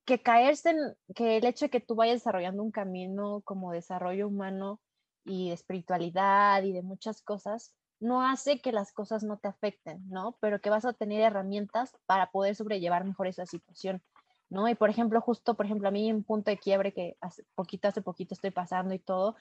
que 0.04 0.20
caerse 0.22 0.70
en, 0.70 0.96
que 1.14 1.38
el 1.38 1.46
hecho 1.46 1.66
de 1.66 1.70
que 1.70 1.80
tú 1.80 1.94
vayas 1.94 2.16
desarrollando 2.16 2.62
un 2.62 2.70
camino 2.70 3.40
como 3.42 3.72
desarrollo 3.72 4.28
humano 4.28 4.80
y 5.25 5.52
espiritualidad 5.52 6.62
y 6.64 6.72
de 6.72 6.82
muchas 6.82 7.22
cosas, 7.22 7.75
no 8.02 8.26
hace 8.26 8.61
que 8.61 8.73
las 8.73 8.92
cosas 8.92 9.23
no 9.23 9.38
te 9.38 9.49
afecten, 9.49 10.02
¿no? 10.11 10.37
Pero 10.40 10.61
que 10.61 10.71
vas 10.71 10.85
a 10.85 10.92
tener 10.92 11.21
herramientas 11.21 11.97
para 12.06 12.30
poder 12.30 12.56
sobrellevar 12.56 13.04
mejor 13.04 13.28
esa 13.28 13.47
situación, 13.47 14.02
¿no? 14.50 14.68
Y 14.68 14.75
por 14.75 14.90
ejemplo, 14.90 15.21
justo, 15.21 15.54
por 15.54 15.66
ejemplo, 15.66 15.88
a 15.88 15.92
mí 15.92 16.12
un 16.12 16.25
punto 16.25 16.50
de 16.50 16.59
quiebre 16.59 16.92
que 16.92 17.16
hace 17.21 17.44
poquito, 17.54 17.88
hace 17.88 18.02
poquito 18.02 18.35
estoy 18.35 18.50
pasando 18.50 18.92
y 18.92 18.99
todo, 18.99 19.37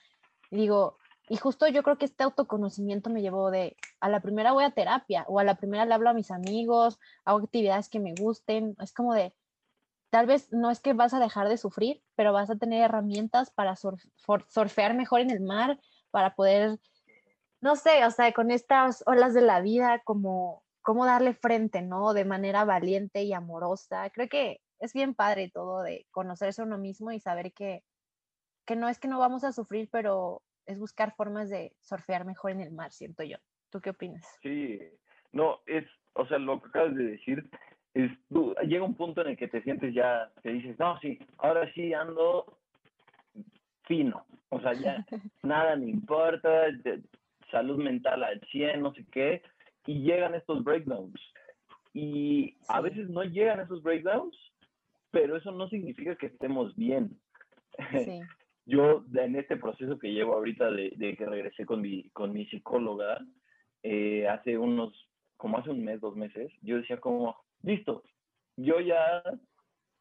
digo, 0.51 0.97
y 1.27 1.37
justo 1.37 1.67
yo 1.67 1.81
creo 1.81 1.97
que 1.97 2.05
este 2.05 2.23
autoconocimiento 2.23 3.09
me 3.09 3.21
llevó 3.21 3.49
de, 3.51 3.77
a 3.99 4.09
la 4.09 4.21
primera 4.21 4.51
voy 4.51 4.63
a 4.63 4.71
terapia 4.71 5.25
o 5.27 5.39
a 5.39 5.43
la 5.43 5.55
primera 5.55 5.85
le 5.85 5.93
hablo 5.93 6.09
a 6.09 6.13
mis 6.13 6.29
amigos, 6.29 6.99
hago 7.25 7.39
actividades 7.39 7.89
que 7.89 7.99
me 7.99 8.13
gusten, 8.13 8.75
es 8.79 8.93
como 8.93 9.15
de, 9.15 9.33
tal 10.11 10.27
vez 10.27 10.51
no 10.51 10.69
es 10.69 10.79
que 10.81 10.93
vas 10.93 11.15
a 11.15 11.19
dejar 11.19 11.49
de 11.49 11.57
sufrir, 11.57 12.03
pero 12.15 12.31
vas 12.31 12.51
a 12.51 12.57
tener 12.57 12.83
herramientas 12.83 13.49
para 13.49 13.75
surfear 13.75 14.93
mejor 14.93 15.21
en 15.21 15.31
el 15.31 15.41
mar, 15.41 15.79
para 16.11 16.35
poder 16.35 16.79
no 17.61 17.75
sé, 17.75 18.05
o 18.05 18.11
sea, 18.11 18.33
con 18.33 18.51
estas 18.51 19.03
olas 19.05 19.33
de 19.33 19.41
la 19.41 19.61
vida, 19.61 20.01
como 20.03 20.63
cómo 20.81 21.05
darle 21.05 21.33
frente, 21.33 21.81
¿no? 21.81 22.13
De 22.13 22.25
manera 22.25 22.65
valiente 22.65 23.23
y 23.23 23.33
amorosa. 23.33 24.09
Creo 24.09 24.27
que 24.27 24.61
es 24.79 24.93
bien 24.93 25.13
padre 25.13 25.51
todo 25.53 25.83
de 25.83 26.07
conocerse 26.11 26.61
a 26.61 26.65
uno 26.65 26.77
mismo 26.77 27.11
y 27.11 27.19
saber 27.19 27.53
que, 27.53 27.83
que 28.65 28.75
no 28.75 28.89
es 28.89 28.99
que 28.99 29.07
no 29.07 29.19
vamos 29.19 29.43
a 29.43 29.51
sufrir, 29.51 29.89
pero 29.91 30.41
es 30.65 30.79
buscar 30.79 31.15
formas 31.15 31.49
de 31.49 31.73
surfear 31.81 32.25
mejor 32.25 32.51
en 32.51 32.61
el 32.61 32.71
mar, 32.71 32.91
siento 32.91 33.23
yo. 33.23 33.37
¿Tú 33.69 33.79
qué 33.79 33.91
opinas? 33.91 34.25
Sí, 34.41 34.79
no, 35.31 35.59
es, 35.65 35.85
o 36.13 36.25
sea, 36.27 36.39
lo 36.39 36.61
que 36.61 36.69
acabas 36.69 36.95
de 36.95 37.03
decir, 37.03 37.49
es, 37.93 38.11
tú, 38.29 38.53
llega 38.67 38.83
un 38.83 38.95
punto 38.95 39.21
en 39.21 39.29
el 39.29 39.37
que 39.37 39.47
te 39.47 39.61
sientes 39.61 39.93
ya, 39.93 40.31
te 40.41 40.49
dices, 40.49 40.77
no, 40.79 40.99
sí, 40.99 41.19
ahora 41.37 41.71
sí 41.73 41.93
ando 41.93 42.57
fino, 43.83 44.25
o 44.49 44.59
sea, 44.59 44.73
ya 44.73 45.05
nada 45.43 45.75
me 45.75 45.89
importa, 45.89 46.67
salud 47.51 47.77
mental 47.77 48.23
al 48.23 48.41
100, 48.51 48.81
no 48.81 48.93
sé 48.93 49.05
qué, 49.11 49.41
y 49.85 50.01
llegan 50.01 50.35
estos 50.35 50.63
breakdowns. 50.63 51.19
Y 51.93 52.57
a 52.67 52.81
veces 52.81 53.09
no 53.09 53.23
llegan 53.23 53.59
esos 53.59 53.83
breakdowns, 53.83 54.35
pero 55.11 55.35
eso 55.35 55.51
no 55.51 55.67
significa 55.69 56.15
que 56.15 56.27
estemos 56.27 56.75
bien. 56.75 57.19
Yo 58.65 59.03
en 59.13 59.35
este 59.35 59.57
proceso 59.57 59.97
que 59.97 60.13
llevo 60.13 60.33
ahorita 60.33 60.71
de, 60.71 61.15
que 61.17 61.25
regresé 61.25 61.65
con 61.65 61.81
mi, 61.81 62.09
con 62.11 62.31
mi 62.31 62.45
psicóloga, 62.45 63.19
eh, 63.83 64.27
hace 64.27 64.57
unos, 64.57 64.93
como 65.35 65.57
hace 65.57 65.71
un 65.71 65.83
mes, 65.83 65.99
dos 65.99 66.15
meses, 66.15 66.51
yo 66.61 66.77
decía 66.77 66.97
como, 66.97 67.35
listo, 67.63 68.03
yo 68.57 68.79
ya 68.79 69.23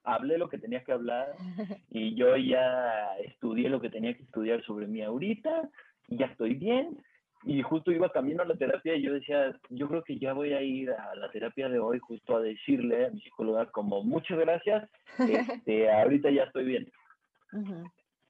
hablé 0.04 0.36
lo 0.36 0.50
que 0.50 0.58
tenía 0.58 0.84
que 0.84 0.92
hablar 0.92 1.34
y 1.88 2.14
yo 2.14 2.36
ya 2.36 3.16
estudié 3.24 3.70
lo 3.70 3.80
que 3.80 3.88
tenía 3.88 4.14
que 4.14 4.24
estudiar 4.24 4.62
sobre 4.64 4.86
mí 4.86 5.02
ahorita, 5.02 5.70
ya 6.08 6.26
estoy 6.26 6.54
bien, 6.54 7.02
y 7.44 7.62
justo 7.62 7.90
iba 7.90 8.10
camino 8.10 8.42
a 8.42 8.46
la 8.46 8.56
terapia 8.56 8.94
y 8.94 9.02
yo 9.02 9.14
decía, 9.14 9.56
yo 9.70 9.88
creo 9.88 10.02
que 10.02 10.18
ya 10.18 10.32
voy 10.32 10.52
a 10.52 10.62
ir 10.62 10.90
a 10.90 11.14
la 11.14 11.30
terapia 11.30 11.68
de 11.68 11.78
hoy 11.78 11.98
justo 11.98 12.36
a 12.36 12.42
decirle 12.42 13.06
a 13.06 13.10
mi 13.10 13.20
psicóloga 13.20 13.66
como 13.70 14.02
muchas 14.02 14.38
gracias, 14.38 14.90
este, 15.64 15.90
ahorita 15.90 16.30
ya 16.30 16.44
estoy 16.44 16.64
bien. 16.64 16.92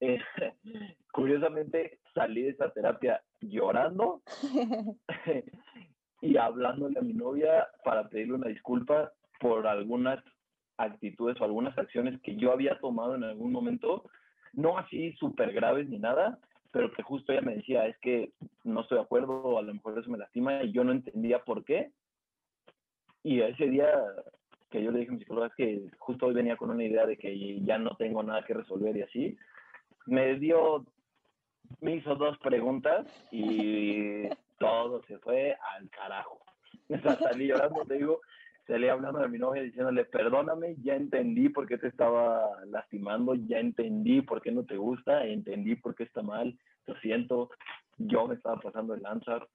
Eh, 0.01 0.19
curiosamente 1.13 1.99
salí 2.15 2.43
de 2.43 2.51
esa 2.51 2.71
terapia 2.71 3.21
llorando 3.41 4.23
y 6.23 6.37
hablándole 6.37 6.99
a 6.99 7.03
mi 7.03 7.13
novia 7.13 7.67
para 7.85 8.09
pedirle 8.09 8.35
una 8.35 8.49
disculpa 8.49 9.13
por 9.41 9.67
algunas 9.67 10.23
actitudes 10.77 11.39
o 11.41 11.45
algunas 11.45 11.77
acciones 11.77 12.21
que 12.23 12.37
yo 12.37 12.53
había 12.53 12.79
tomado 12.79 13.15
en 13.15 13.25
algún 13.25 13.53
momento, 13.53 14.05
no 14.53 14.79
así 14.79 15.13
súper 15.15 15.53
graves 15.53 15.89
ni 15.89 15.99
nada, 15.99 16.39
pero 16.73 16.93
que 16.93 17.03
justo 17.03 17.33
ella 17.33 17.43
me 17.43 17.57
decía, 17.57 17.87
es 17.87 17.99
que 17.99 18.33
no 18.65 18.83
estoy 18.83 18.99
de 18.99 19.05
acuerdo, 19.05 19.59
a 19.59 19.63
lo 19.63 19.75
mejor 19.75 19.99
eso 19.99 20.11
me 20.11 20.19
lastima, 20.19 20.63
y 20.63 20.73
yo 20.73 20.85
no 20.85 20.93
entendía 20.93 21.43
por 21.45 21.65
qué. 21.65 21.91
Y 23.23 23.41
ese 23.41 23.67
día 23.67 23.91
que 24.71 24.83
yo 24.83 24.91
le 24.93 25.01
dije 25.01 25.11
a 25.11 25.15
mi 25.15 25.19
psicóloga 25.19 25.49
es 25.49 25.55
que 25.55 25.91
justo 25.99 26.27
hoy 26.27 26.35
venía 26.35 26.57
con 26.57 26.71
una 26.71 26.85
idea 26.85 27.05
de 27.05 27.17
que 27.17 27.61
ya 27.61 27.77
no 27.79 27.97
tengo 27.97 28.23
nada 28.23 28.45
que 28.45 28.55
resolver 28.55 28.97
y 28.97 29.03
así, 29.03 29.37
me 30.07 30.37
dio, 30.37 30.87
me 31.81 31.97
hizo 31.97 32.15
dos 32.15 32.39
preguntas 32.39 33.07
y 33.33 34.29
todo 34.59 35.03
se 35.05 35.19
fue 35.19 35.57
al 35.77 35.91
carajo. 35.91 36.41
salí 37.23 37.49
llorando, 37.49 37.85
te 37.85 37.95
digo, 37.95 38.21
salí 38.71 38.89
hablando 38.89 39.19
de 39.19 39.29
mi 39.29 39.39
novia 39.39 39.63
diciéndole, 39.63 40.05
perdóname, 40.05 40.77
ya 40.83 40.95
entendí 40.95 41.49
por 41.49 41.67
qué 41.67 41.77
te 41.77 41.89
estaba 41.89 42.65
lastimando, 42.67 43.35
ya 43.35 43.59
entendí 43.59 44.23
por 44.23 44.41
qué 44.41 44.53
no 44.53 44.65
te 44.65 44.77
gusta, 44.77 45.27
entendí 45.27 45.75
por 45.75 45.97
qué 45.97 46.05
está 46.05 46.23
mal, 46.23 46.57
lo 46.87 46.95
siento, 47.01 47.51
yo 47.99 48.29
me 48.29 48.37
estaba 48.37 48.61
pasando 48.61 48.95
el 48.95 49.03
lanzar 49.03 49.47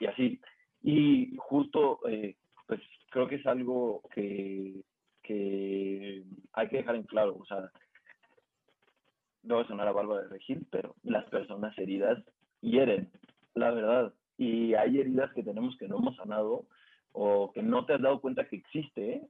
y 0.00 0.06
así. 0.06 0.40
Y 0.82 1.36
justo, 1.38 2.00
eh, 2.08 2.34
pues 2.66 2.80
creo 3.10 3.28
que 3.28 3.36
es 3.36 3.46
algo 3.46 4.02
que, 4.12 4.82
que 5.22 6.24
hay 6.52 6.68
que 6.68 6.78
dejar 6.78 6.96
en 6.96 7.04
claro, 7.04 7.36
o 7.38 7.46
sea, 7.46 7.70
a 9.50 9.66
sonar 9.68 9.86
a 9.86 9.92
Bárbara 9.92 10.22
de 10.22 10.28
Regil, 10.28 10.66
pero 10.70 10.96
las 11.04 11.28
personas 11.30 11.76
heridas 11.78 12.18
hieren, 12.60 13.08
la 13.54 13.70
verdad. 13.70 14.12
Y 14.36 14.74
hay 14.74 14.98
heridas 14.98 15.32
que 15.32 15.44
tenemos 15.44 15.76
que 15.76 15.86
no 15.86 15.98
hemos 15.98 16.16
sanado 16.16 16.66
o 17.12 17.52
que 17.52 17.62
no 17.62 17.84
te 17.84 17.94
has 17.94 18.00
dado 18.00 18.20
cuenta 18.20 18.48
que 18.48 18.56
existe 18.56 19.28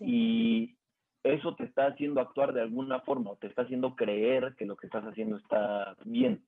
y 0.00 0.76
eso 1.22 1.54
te 1.54 1.64
está 1.64 1.86
haciendo 1.86 2.20
actuar 2.20 2.52
de 2.52 2.62
alguna 2.62 3.00
forma 3.00 3.30
o 3.30 3.36
te 3.36 3.46
está 3.46 3.62
haciendo 3.62 3.94
creer 3.94 4.54
que 4.56 4.66
lo 4.66 4.76
que 4.76 4.86
estás 4.86 5.04
haciendo 5.04 5.36
está 5.36 5.96
bien 6.04 6.44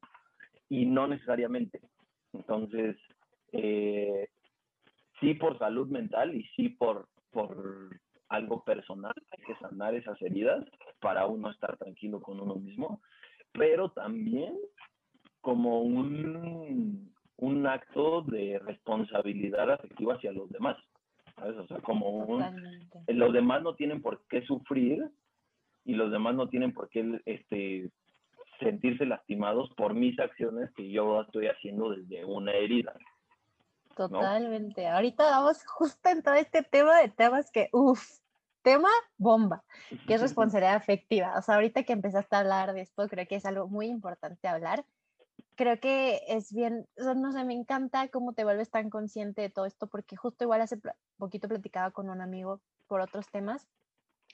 y 0.68 0.86
no 0.86 1.06
necesariamente. 1.06 1.80
Entonces, 2.32 2.96
eh, 3.52 4.28
sí 5.20 5.34
por 5.34 5.58
salud 5.58 5.88
mental 5.88 6.34
y 6.34 6.44
sí 6.56 6.70
por, 6.70 7.08
por 7.30 8.00
algo 8.28 8.64
personal, 8.64 9.12
hay 9.30 9.44
que 9.44 9.54
sanar 9.56 9.94
esas 9.94 10.20
heridas 10.22 10.64
para 11.00 11.26
uno 11.26 11.50
estar 11.50 11.76
tranquilo 11.76 12.22
con 12.22 12.40
uno 12.40 12.54
mismo, 12.54 13.02
pero 13.52 13.90
también 13.90 14.56
como 15.42 15.82
un, 15.82 17.11
un 17.42 17.66
acto 17.66 18.22
de 18.22 18.60
responsabilidad 18.60 19.68
afectiva 19.68 20.14
hacia 20.14 20.30
los 20.30 20.48
demás. 20.50 20.76
¿sabes? 21.34 21.56
O 21.58 21.66
sea, 21.66 21.78
como 21.80 22.08
un, 22.08 22.88
los 23.08 23.32
demás 23.32 23.62
no 23.62 23.74
tienen 23.74 24.00
por 24.00 24.24
qué 24.28 24.42
sufrir 24.42 25.10
y 25.84 25.94
los 25.94 26.12
demás 26.12 26.36
no 26.36 26.48
tienen 26.48 26.72
por 26.72 26.88
qué 26.88 27.20
este, 27.26 27.90
sentirse 28.60 29.06
lastimados 29.06 29.70
por 29.76 29.92
mis 29.94 30.16
acciones 30.20 30.70
que 30.76 30.88
yo 30.88 31.22
estoy 31.22 31.48
haciendo 31.48 31.90
desde 31.90 32.24
una 32.24 32.52
herida. 32.52 32.94
Totalmente. 33.96 34.86
Ahorita 34.86 35.24
vamos 35.24 35.66
justo 35.66 36.10
en 36.10 36.22
todo 36.22 36.34
este 36.34 36.62
tema 36.62 37.00
de 37.00 37.08
temas 37.08 37.50
que, 37.50 37.68
uff, 37.72 38.20
tema 38.62 38.88
bomba, 39.16 39.64
que 40.06 40.14
es 40.14 40.20
responsabilidad 40.22 40.76
afectiva. 40.76 41.34
O 41.36 41.42
sea, 41.42 41.56
ahorita 41.56 41.82
que 41.82 41.92
empezaste 41.92 42.36
a 42.36 42.38
hablar 42.38 42.72
de 42.72 42.82
esto, 42.82 43.08
creo 43.08 43.26
que 43.26 43.34
es 43.34 43.46
algo 43.46 43.66
muy 43.66 43.86
importante 43.86 44.46
hablar 44.46 44.84
creo 45.56 45.78
que 45.80 46.22
es 46.28 46.52
bien, 46.52 46.86
no 46.96 47.32
sé, 47.32 47.44
me 47.44 47.54
encanta 47.54 48.08
cómo 48.08 48.32
te 48.32 48.44
vuelves 48.44 48.70
tan 48.70 48.90
consciente 48.90 49.42
de 49.42 49.50
todo 49.50 49.66
esto, 49.66 49.86
porque 49.86 50.16
justo 50.16 50.44
igual 50.44 50.60
hace 50.60 50.78
poquito 51.18 51.48
platicaba 51.48 51.90
con 51.90 52.10
un 52.10 52.20
amigo 52.20 52.60
por 52.86 53.00
otros 53.00 53.26
temas 53.30 53.68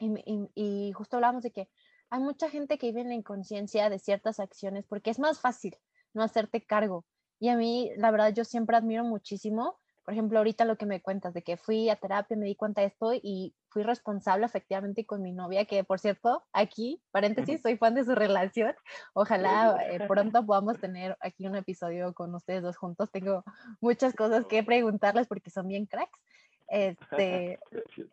y, 0.01 0.93
justo 0.93 1.17
hablamos 1.17 1.43
de 1.43 1.51
que 1.51 1.69
hay 2.11 2.21
mucha 2.21 2.49
gente 2.51 2.79
que 2.79 2.89
vive 2.89 3.03
en 3.03 3.09
la 3.09 3.15
inconsciencia 3.15 3.91
de 3.91 3.99
ciertas 3.99 4.41
acciones 4.41 4.87
porque 4.87 5.11
es 5.11 5.19
más 5.19 5.41
fácil 5.41 5.77
no 6.15 6.23
hacerte 6.23 6.65
cargo. 6.65 7.05
Y 7.39 7.49
a 7.49 7.57
mí, 7.57 7.91
la 7.97 8.11
verdad, 8.11 8.33
yo 8.33 8.45
siempre 8.45 8.77
admiro 8.77 9.05
muchísimo 9.05 9.79
por 10.09 10.15
ejemplo, 10.15 10.39
ahorita 10.39 10.65
lo 10.65 10.79
que 10.79 10.87
me 10.87 11.03
cuentas 11.03 11.35
de 11.35 11.43
que 11.43 11.59
fui 11.59 11.91
a 11.91 11.97
terapia, 11.97 12.35
me 12.35 12.47
di 12.47 12.55
cuenta 12.55 12.81
de 12.81 12.87
esto 12.87 13.13
y 13.13 13.55
fui 13.69 13.83
responsable 13.83 14.47
efectivamente 14.47 15.05
con 15.05 15.21
mi 15.21 15.33
novia, 15.33 15.67
que 15.67 15.85
por 15.85 16.01
cierto, 16.01 16.47
aquí, 16.55 17.03
paréntesis, 17.11 17.61
soy 17.61 17.77
fan 17.77 17.95
de 17.95 18.07
su 18.07 18.15
relación. 18.15 18.75
Ojalá 19.13 19.77
eh, 19.91 20.01
pronto 20.09 20.47
podamos 20.47 20.81
tener 20.81 21.19
aquí 21.21 21.47
un 21.47 21.57
episodio 21.57 22.15
con 22.15 22.35
ustedes 22.35 22.63
dos 22.63 22.79
juntos. 22.79 23.11
Tengo 23.11 23.45
muchas 23.83 24.15
cosas 24.15 24.47
que 24.47 24.63
preguntarles 24.63 25.27
porque 25.27 25.51
son 25.51 25.69
bien 25.69 25.85
cracks. 25.85 26.19
Este, 26.71 27.59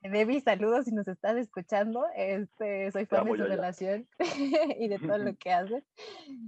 Debbie, 0.02 0.42
saludos 0.42 0.86
si 0.86 0.92
nos 0.92 1.08
estás 1.08 1.38
escuchando. 1.38 2.06
Este, 2.18 2.92
soy 2.92 3.06
fan 3.06 3.24
de 3.24 3.38
su 3.38 3.44
relación 3.44 4.06
y 4.80 4.90
de 4.90 5.00
todo 5.00 5.18
lo 5.18 5.34
que 5.36 5.52
hace. 5.54 5.84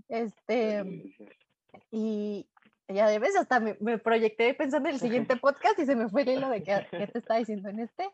Este, 0.09 0.83
y 1.91 2.47
ya 2.87 3.07
de 3.07 3.19
vez 3.19 3.35
hasta 3.35 3.59
me, 3.59 3.97
proyecté 3.97 4.53
pensando 4.53 4.89
en 4.89 4.95
el 4.95 5.01
siguiente 5.01 5.35
podcast 5.41 5.77
y 5.79 5.85
se 5.85 5.95
me 5.95 6.09
fue 6.09 6.21
el 6.21 6.29
hilo 6.29 6.49
de 6.49 6.63
qué, 6.63 6.87
te 6.89 7.17
estaba 7.17 7.39
diciendo 7.39 7.69
en 7.69 7.79
este. 7.79 8.09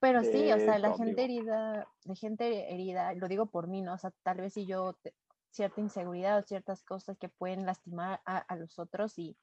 Pero 0.00 0.22
sí, 0.22 0.52
o 0.52 0.58
sea, 0.58 0.78
la 0.78 0.94
gente 0.96 1.24
herida, 1.24 1.88
la 2.04 2.14
gente 2.14 2.72
herida, 2.72 3.14
lo 3.14 3.26
digo 3.26 3.46
por 3.46 3.66
mí, 3.66 3.82
¿no? 3.82 3.94
O 3.94 3.98
sea, 3.98 4.12
tal 4.22 4.40
vez 4.40 4.54
si 4.54 4.64
yo 4.64 4.96
cierta 5.50 5.80
inseguridad 5.80 6.38
o 6.38 6.42
ciertas 6.42 6.84
cosas 6.84 7.18
que 7.18 7.28
pueden 7.28 7.66
lastimar 7.66 8.20
a, 8.24 8.38
a 8.38 8.56
los 8.56 8.78
otros 8.78 9.18
y, 9.18 9.36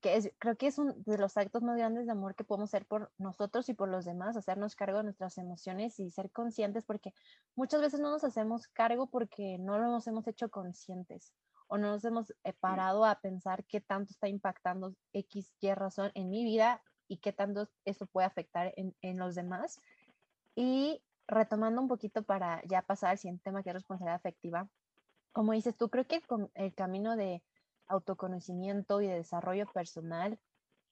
que 0.00 0.16
es, 0.16 0.32
creo 0.38 0.56
que 0.56 0.66
es 0.66 0.78
uno 0.78 0.94
de 0.96 1.18
los 1.18 1.36
actos 1.36 1.62
más 1.62 1.76
grandes 1.76 2.06
de 2.06 2.12
amor 2.12 2.34
que 2.34 2.44
podemos 2.44 2.70
hacer 2.70 2.86
por 2.86 3.12
nosotros 3.18 3.68
y 3.68 3.74
por 3.74 3.88
los 3.88 4.04
demás, 4.04 4.36
hacernos 4.36 4.74
cargo 4.74 4.98
de 4.98 5.04
nuestras 5.04 5.38
emociones 5.38 6.00
y 6.00 6.10
ser 6.10 6.30
conscientes, 6.30 6.84
porque 6.84 7.14
muchas 7.54 7.80
veces 7.80 8.00
no 8.00 8.10
nos 8.10 8.24
hacemos 8.24 8.66
cargo 8.68 9.06
porque 9.06 9.58
no 9.58 9.78
lo 9.78 9.86
hemos 9.86 10.26
hecho 10.26 10.50
conscientes 10.50 11.32
o 11.68 11.78
no 11.78 11.92
nos 11.92 12.04
hemos 12.04 12.30
eh, 12.44 12.52
parado 12.52 13.04
a 13.04 13.20
pensar 13.20 13.64
qué 13.64 13.80
tanto 13.80 14.12
está 14.12 14.28
impactando 14.28 14.94
X, 15.12 15.52
Y 15.60 15.72
razón 15.74 16.10
en 16.14 16.30
mi 16.30 16.44
vida 16.44 16.82
y 17.08 17.18
qué 17.18 17.32
tanto 17.32 17.68
eso 17.84 18.06
puede 18.06 18.26
afectar 18.26 18.72
en, 18.76 18.94
en 19.02 19.18
los 19.18 19.34
demás. 19.34 19.80
Y 20.54 21.02
retomando 21.28 21.80
un 21.80 21.88
poquito 21.88 22.22
para 22.22 22.62
ya 22.64 22.82
pasar 22.82 23.10
al 23.10 23.18
siguiente 23.18 23.44
tema 23.44 23.62
que 23.62 23.70
es 23.70 23.74
responsabilidad 23.74 24.16
afectiva, 24.16 24.68
como 25.32 25.52
dices 25.52 25.76
tú, 25.76 25.90
creo 25.90 26.06
que 26.06 26.22
el 26.54 26.74
camino 26.74 27.16
de 27.16 27.42
autoconocimiento 27.88 29.00
y 29.00 29.06
de 29.06 29.16
desarrollo 29.16 29.66
personal 29.66 30.38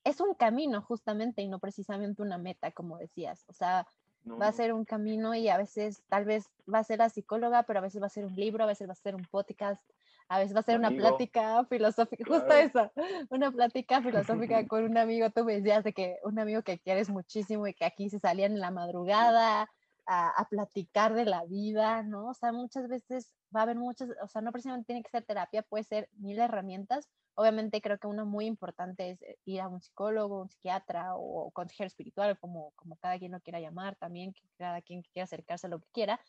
es 0.05 0.21
un 0.21 0.35
camino 0.35 0.83
justamente 0.83 1.43
y 1.43 1.49
no 1.49 1.59
precisamente 1.59 2.21
una 2.21 2.37
meta, 2.37 2.71
como 2.71 2.99
decías. 2.99 3.45
O 3.49 3.55
sea, 3.55 3.87
va 4.31 4.49
a 4.49 4.53
ser 4.53 4.73
un 4.73 4.85
camino 4.85 5.35
y 5.35 5.49
a 5.49 5.57
veces 5.57 6.03
tal 6.09 6.25
vez 6.25 6.51
va 6.73 6.81
a 6.81 6.85
ser 6.85 6.99
la 6.99 7.09
psicóloga, 7.09 7.63
pero 7.63 7.79
a 7.79 7.83
veces 7.83 8.03
va 8.03 8.07
a 8.07 8.11
ser 8.11 8.27
un 8.27 8.37
libro, 8.37 8.65
a 8.65 8.67
veces 8.67 8.87
va 8.87 8.93
a 8.93 8.97
ser 8.97 9.15
un 9.15 9.25
podcast, 9.25 9.83
a 10.29 10.39
veces 10.39 10.55
va 10.55 10.61
a 10.61 10.65
ser 10.65 10.79
una 10.79 10.91
plática 10.91 11.65
filosófica, 11.67 12.25
justo 12.29 12.53
eso, 12.53 12.91
una 13.31 13.51
plática 13.51 14.03
filosófica 14.03 14.67
con 14.69 14.85
un 14.85 14.99
amigo. 14.99 15.31
Tú 15.31 15.45
me 15.45 15.55
decías 15.55 15.85
de 15.85 15.93
que 15.93 16.19
un 16.25 16.39
amigo 16.39 16.63
que 16.63 16.79
quieres 16.79 17.09
muchísimo 17.11 17.67
y 17.67 17.75
que 17.75 17.85
aquí 17.85 18.11
se 18.11 18.19
salían 18.19 18.53
en 18.53 18.61
la 18.61 18.71
madrugada 18.71 19.69
a, 20.07 20.29
a 20.31 20.49
platicar 20.49 21.15
de 21.15 21.25
la 21.25 21.45
vida, 21.45 22.03
¿no? 22.03 22.29
O 22.29 22.35
sea, 22.35 22.53
muchas 22.53 22.89
veces 22.89 23.33
va 23.55 23.61
a 23.61 23.63
haber 23.65 23.77
muchas, 23.77 24.11
o 24.23 24.29
sea, 24.29 24.43
no 24.43 24.53
precisamente 24.53 24.87
tiene 24.87 25.03
que 25.03 25.11
ser 25.11 25.25
terapia, 25.25 25.63
puede 25.63 25.85
ser 25.85 26.09
mil 26.19 26.39
herramientas. 26.39 27.09
Obviamente 27.37 27.81
creo 27.81 27.99
que 27.99 28.07
una 28.07 28.25
muy 28.25 28.47
importante 28.47 29.11
es 29.11 29.23
eh, 29.23 29.39
ir 29.45 29.61
a 29.61 29.69
un 29.69 29.81
psicólogo, 29.81 30.43
un 30.43 30.51
psiquiatra 30.51 31.17
o 31.17 31.51
consejero 31.53 31.87
espiritual, 31.87 32.39
como, 32.39 32.73
como 32.77 32.97
cada 32.97 33.19
quien 33.19 33.33
lo 33.33 33.41
quiera 33.41 33.61
llamar, 33.61 33.97
también 33.97 34.33
que 34.33 34.43
cada 34.59 34.83
quien 34.83 35.03
quiera 35.03 35.25
acercarse 35.25 35.67
a 35.67 35.71
lo 35.71 35.81
que 35.81 35.89
quiera, 35.93 36.21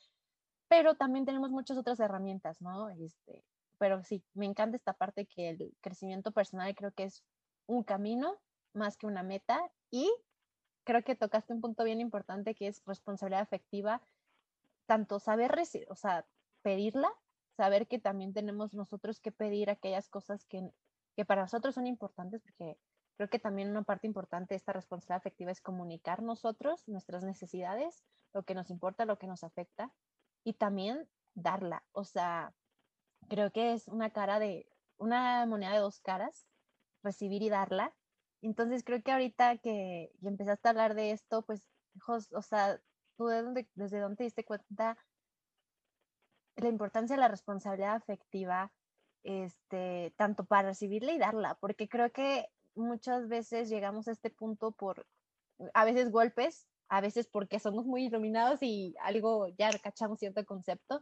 pero 0.68 0.96
también 0.96 1.26
tenemos 1.26 1.52
muchas 1.52 1.78
otras 1.78 2.00
herramientas, 2.00 2.62
¿no? 2.62 2.90
Este, 2.90 3.44
pero 3.78 4.04
sí, 4.04 4.24
me 4.34 4.46
encanta 4.46 4.78
esta 4.78 4.94
parte 4.94 5.26
que 5.26 5.50
el 5.50 5.74
crecimiento 5.82 6.32
personal 6.32 6.74
creo 6.76 6.92
que 6.92 7.04
es 7.04 7.24
un 7.68 7.84
camino 7.84 8.40
más 8.74 8.98
que 8.98 9.08
una 9.08 9.24
meta 9.24 9.60
y 9.90 10.12
creo 10.84 11.04
que 11.04 11.16
tocaste 11.16 11.54
un 11.54 11.62
punto 11.62 11.84
bien 11.84 12.00
importante 12.00 12.56
que 12.56 12.68
es 12.68 12.84
responsabilidad 12.86 13.42
afectiva, 13.42 14.02
tanto 14.86 15.20
saber, 15.20 15.56
o 15.90 15.96
sea, 15.96 16.26
pedirla, 16.62 17.10
saber 17.58 17.88
que 17.88 18.00
también 18.00 18.34
tenemos 18.34 18.74
nosotros 18.74 19.20
que 19.20 19.32
pedir 19.32 19.70
aquellas 19.70 20.10
cosas 20.10 20.46
que, 20.46 20.72
que 21.16 21.26
para 21.26 21.42
nosotros 21.42 21.76
son 21.76 21.88
importantes, 21.88 22.42
porque 22.42 22.78
creo 23.18 23.30
que 23.30 23.40
también 23.40 23.70
una 23.70 23.84
parte 23.84 24.08
importante 24.08 24.54
de 24.54 24.58
esta 24.58 24.74
responsabilidad 24.74 25.18
afectiva 25.18 25.52
es 25.52 25.62
comunicar 25.62 26.22
nosotros 26.22 26.88
nuestras 26.88 27.24
necesidades, 27.24 28.04
lo 28.34 28.44
que 28.44 28.56
nos 28.56 28.70
importa, 28.70 29.06
lo 29.06 29.18
que 29.18 29.28
nos 29.28 29.44
afecta, 29.44 29.92
y 30.44 30.54
también 30.54 31.08
darla. 31.34 31.84
O 31.94 32.04
sea, 32.04 32.54
creo 33.30 33.52
que 33.52 33.74
es 33.74 33.88
una 33.88 34.10
cara 34.10 34.40
de, 34.40 34.68
una 34.98 35.46
moneda 35.46 35.74
de 35.74 35.80
dos 35.80 36.00
caras, 36.00 36.46
recibir 37.04 37.42
y 37.42 37.50
darla. 37.50 37.94
Entonces 38.42 38.84
creo 38.84 39.02
que 39.02 39.12
ahorita 39.12 39.58
que, 39.58 40.12
empezaste 40.24 40.68
a 40.68 40.72
hablar 40.72 40.96
de 40.96 41.12
esto, 41.12 41.42
pues, 41.44 41.68
o 42.08 42.42
sea, 42.42 42.80
tú 43.18 43.28
desde 43.28 44.00
dónde 44.00 44.18
te 44.18 44.24
diste 44.24 44.46
cuenta 44.46 44.98
la 46.58 46.70
importancia 46.70 47.16
de 47.16 47.22
la 47.22 47.28
responsabilidad 47.28 47.96
afectiva, 47.96 48.72
este, 49.24 50.14
tanto 50.18 50.46
para 50.46 50.70
recibirla 50.70 51.12
y 51.14 51.18
darla, 51.18 51.56
porque 51.56 51.90
creo 51.90 52.12
que 52.12 52.48
muchas 52.76 53.28
veces 53.28 53.70
llegamos 53.70 54.08
a 54.08 54.12
este 54.12 54.30
punto 54.30 54.72
por, 54.72 55.08
a 55.74 55.86
veces 55.86 56.12
golpes, 56.12 56.68
a 56.88 57.02
veces 57.02 57.28
porque 57.28 57.60
somos 57.60 57.86
muy 57.86 58.06
iluminados 58.06 58.62
y 58.62 58.96
algo 59.02 59.48
ya 59.58 59.72
cachamos 59.80 60.20
cierto 60.20 60.46
concepto, 60.46 61.02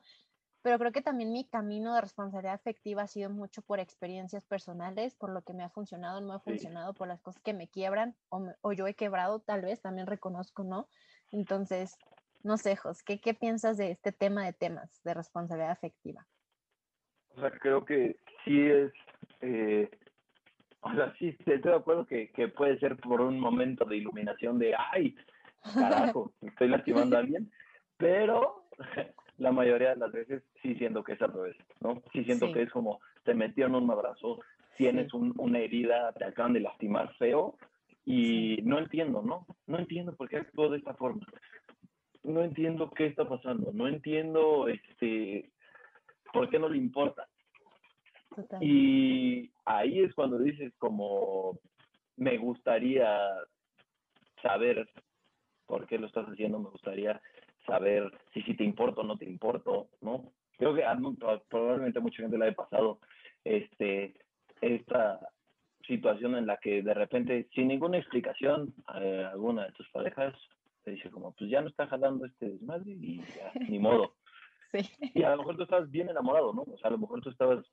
pero 0.63 0.79
creo 0.79 0.93
que 0.93 1.01
también 1.01 1.33
mi 1.33 1.43
camino 1.43 1.93
de 1.93 2.01
responsabilidad 2.01 2.55
afectiva 2.55 3.03
ha 3.03 3.07
sido 3.07 3.29
mucho 3.29 3.61
por 3.61 3.79
experiencias 3.79 4.45
personales, 4.45 5.13
por 5.13 5.29
lo 5.29 5.41
que 5.41 5.53
me 5.53 5.63
ha 5.63 5.69
funcionado, 5.69 6.21
no 6.21 6.27
me 6.29 6.33
ha 6.35 6.39
funcionado, 6.39 6.93
por 6.93 7.09
las 7.09 7.21
cosas 7.21 7.43
que 7.43 7.53
me 7.53 7.67
quiebran 7.67 8.15
o, 8.29 8.47
o 8.61 8.71
yo 8.71 8.87
he 8.87 8.95
quebrado, 8.95 9.41
tal 9.41 9.61
vez, 9.61 9.81
también 9.81 10.07
reconozco, 10.07 10.63
¿no? 10.63 10.87
Entonces, 11.31 11.97
no 12.43 12.57
sé, 12.57 12.77
Jos, 12.77 13.03
¿qué, 13.03 13.19
¿qué 13.19 13.33
piensas 13.33 13.77
de 13.77 13.91
este 13.91 14.13
tema 14.13 14.45
de 14.45 14.53
temas 14.53 15.01
de 15.03 15.13
responsabilidad 15.13 15.71
afectiva? 15.71 16.25
O 17.35 17.41
sea, 17.41 17.51
creo 17.51 17.83
que 17.83 18.17
sí 18.45 18.61
es, 18.61 18.93
eh, 19.41 19.91
o 20.79 20.93
sea, 20.93 21.13
sí 21.19 21.35
estoy 21.39 21.59
de 21.59 21.75
acuerdo 21.75 22.05
que, 22.05 22.31
que, 22.31 22.47
puede 22.47 22.79
ser 22.79 22.95
por 22.97 23.19
un 23.19 23.37
momento 23.37 23.83
de 23.83 23.97
iluminación 23.97 24.59
de, 24.59 24.75
ay, 24.77 25.15
carajo, 25.73 26.31
estoy 26.41 26.69
lastimando 26.69 27.17
a 27.17 27.19
alguien, 27.19 27.51
pero 27.97 28.65
la 29.37 29.51
mayoría 29.51 29.89
de 29.89 29.97
las 29.97 30.11
veces 30.11 30.43
sí 30.61 30.75
siento 30.75 31.03
que 31.03 31.13
es 31.13 31.21
al 31.21 31.33
revés, 31.33 31.57
¿no? 31.81 32.01
Sí 32.11 32.23
siento 32.23 32.51
que 32.51 32.63
es 32.63 32.71
como, 32.71 32.99
te 33.23 33.33
metieron 33.33 33.75
un 33.75 33.89
abrazo, 33.89 34.39
tienes 34.77 35.13
un, 35.13 35.33
una 35.37 35.59
herida, 35.59 36.11
te 36.13 36.25
acaban 36.25 36.53
de 36.53 36.61
lastimar 36.61 37.13
feo, 37.15 37.57
y 38.05 38.59
no 38.63 38.79
entiendo, 38.79 39.21
¿no? 39.21 39.45
No 39.65 39.79
entiendo 39.79 40.15
por 40.15 40.29
qué 40.29 40.37
actúo 40.37 40.69
de 40.69 40.77
esta 40.77 40.93
forma 40.93 41.25
no 42.23 42.41
entiendo 42.41 42.89
qué 42.91 43.07
está 43.07 43.27
pasando, 43.27 43.71
no 43.73 43.87
entiendo 43.87 44.67
este, 44.67 45.51
por 46.31 46.49
qué 46.49 46.57
no 46.57 46.69
le 46.69 46.77
importa. 46.77 47.27
Y 48.61 49.51
ahí 49.65 49.99
es 49.99 50.13
cuando 50.15 50.39
dices 50.39 50.73
como, 50.79 51.59
me 52.15 52.37
gustaría 52.37 53.29
saber 54.41 54.89
por 55.67 55.85
qué 55.85 55.99
lo 55.99 56.07
estás 56.07 56.25
haciendo, 56.27 56.59
me 56.59 56.69
gustaría 56.69 57.21
saber 57.65 58.11
si, 58.33 58.41
si 58.43 58.55
te 58.55 58.63
importa 58.63 59.01
o 59.01 59.03
no 59.03 59.17
te 59.17 59.25
importo, 59.25 59.89
¿no? 60.01 60.31
Creo 60.57 60.73
que 60.73 60.83
a, 60.83 60.97
probablemente 61.49 61.99
mucha 61.99 62.21
gente 62.21 62.37
le 62.37 62.45
haya 62.45 62.55
pasado 62.55 62.99
este, 63.43 64.13
esta 64.61 65.19
situación 65.87 66.35
en 66.35 66.47
la 66.47 66.57
que 66.57 66.81
de 66.81 66.93
repente, 66.93 67.47
sin 67.53 67.67
ninguna 67.67 67.97
explicación, 67.97 68.73
eh, 68.95 69.27
alguna 69.31 69.65
de 69.65 69.71
tus 69.73 69.89
parejas 69.89 70.33
te 70.83 70.91
dice 70.91 71.09
como, 71.09 71.31
pues 71.33 71.49
ya 71.49 71.61
no 71.61 71.67
está 71.67 71.87
jalando 71.87 72.25
este 72.25 72.49
desmadre 72.49 72.91
y 72.91 73.21
ya, 73.35 73.51
ni 73.67 73.79
modo. 73.79 74.13
Sí. 74.73 74.89
Y 75.13 75.21
a 75.21 75.29
lo 75.29 75.37
mejor 75.37 75.55
tú 75.55 75.61
estabas 75.61 75.91
bien 75.91 76.09
enamorado, 76.09 76.51
¿no? 76.51 76.63
O 76.63 76.77
sea, 76.79 76.87
a 76.87 76.93
lo 76.93 76.97
mejor 76.97 77.21
tú 77.21 77.29
estabas 77.29 77.63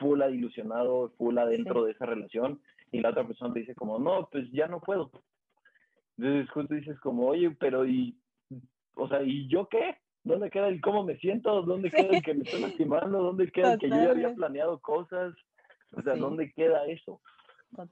full 0.00 0.20
ilusionado, 0.20 1.12
full 1.16 1.38
adentro 1.38 1.84
de 1.84 1.92
esa 1.92 2.06
relación 2.06 2.60
y 2.90 2.98
la 2.98 3.10
otra 3.10 3.24
persona 3.24 3.54
te 3.54 3.60
dice 3.60 3.76
como, 3.76 4.00
no, 4.00 4.28
pues 4.32 4.50
ya 4.50 4.66
no 4.66 4.80
puedo. 4.80 5.12
Entonces 6.16 6.50
justo 6.50 6.74
dices 6.74 6.98
como, 6.98 7.26
oye, 7.26 7.52
pero 7.52 7.86
y, 7.86 8.16
o 8.94 9.08
sea, 9.08 9.22
¿y 9.22 9.48
yo 9.48 9.68
qué? 9.68 9.96
¿Dónde 10.22 10.50
queda 10.50 10.68
el 10.68 10.80
cómo 10.80 11.04
me 11.04 11.16
siento? 11.18 11.62
¿Dónde 11.62 11.90
queda 11.90 12.16
el 12.16 12.22
que 12.22 12.34
me 12.34 12.44
estoy 12.44 12.62
lastimando? 12.62 13.22
¿Dónde 13.22 13.50
queda 13.50 13.74
el 13.74 13.78
que 13.78 13.90
yo 13.90 13.96
ya 13.96 14.10
había 14.10 14.34
planeado 14.34 14.80
cosas? 14.80 15.34
O 15.92 16.02
sea, 16.02 16.14
¿dónde 16.14 16.52
queda 16.52 16.86
eso? 16.86 17.20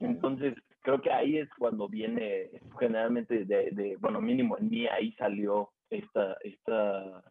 Entonces, 0.00 0.54
creo 0.80 1.00
que 1.00 1.12
ahí 1.12 1.38
es 1.38 1.48
cuando 1.58 1.88
viene 1.88 2.50
generalmente 2.78 3.44
de, 3.44 3.96
bueno, 4.00 4.20
mínimo 4.20 4.56
en 4.58 4.68
mí 4.68 4.86
ahí 4.86 5.12
salió 5.12 5.70
esta, 5.90 6.36
esta, 6.42 7.22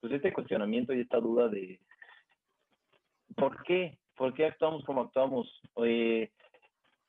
pues 0.00 0.12
este 0.12 0.32
cuestionamiento 0.32 0.94
y 0.94 1.00
esta 1.00 1.18
duda 1.18 1.48
de 1.48 1.80
¿por 3.36 3.62
qué? 3.64 3.98
¿Por 4.16 4.34
qué 4.34 4.46
actuamos 4.46 4.84
como 4.84 5.02
actuamos? 5.02 5.48
Eh, 5.84 6.30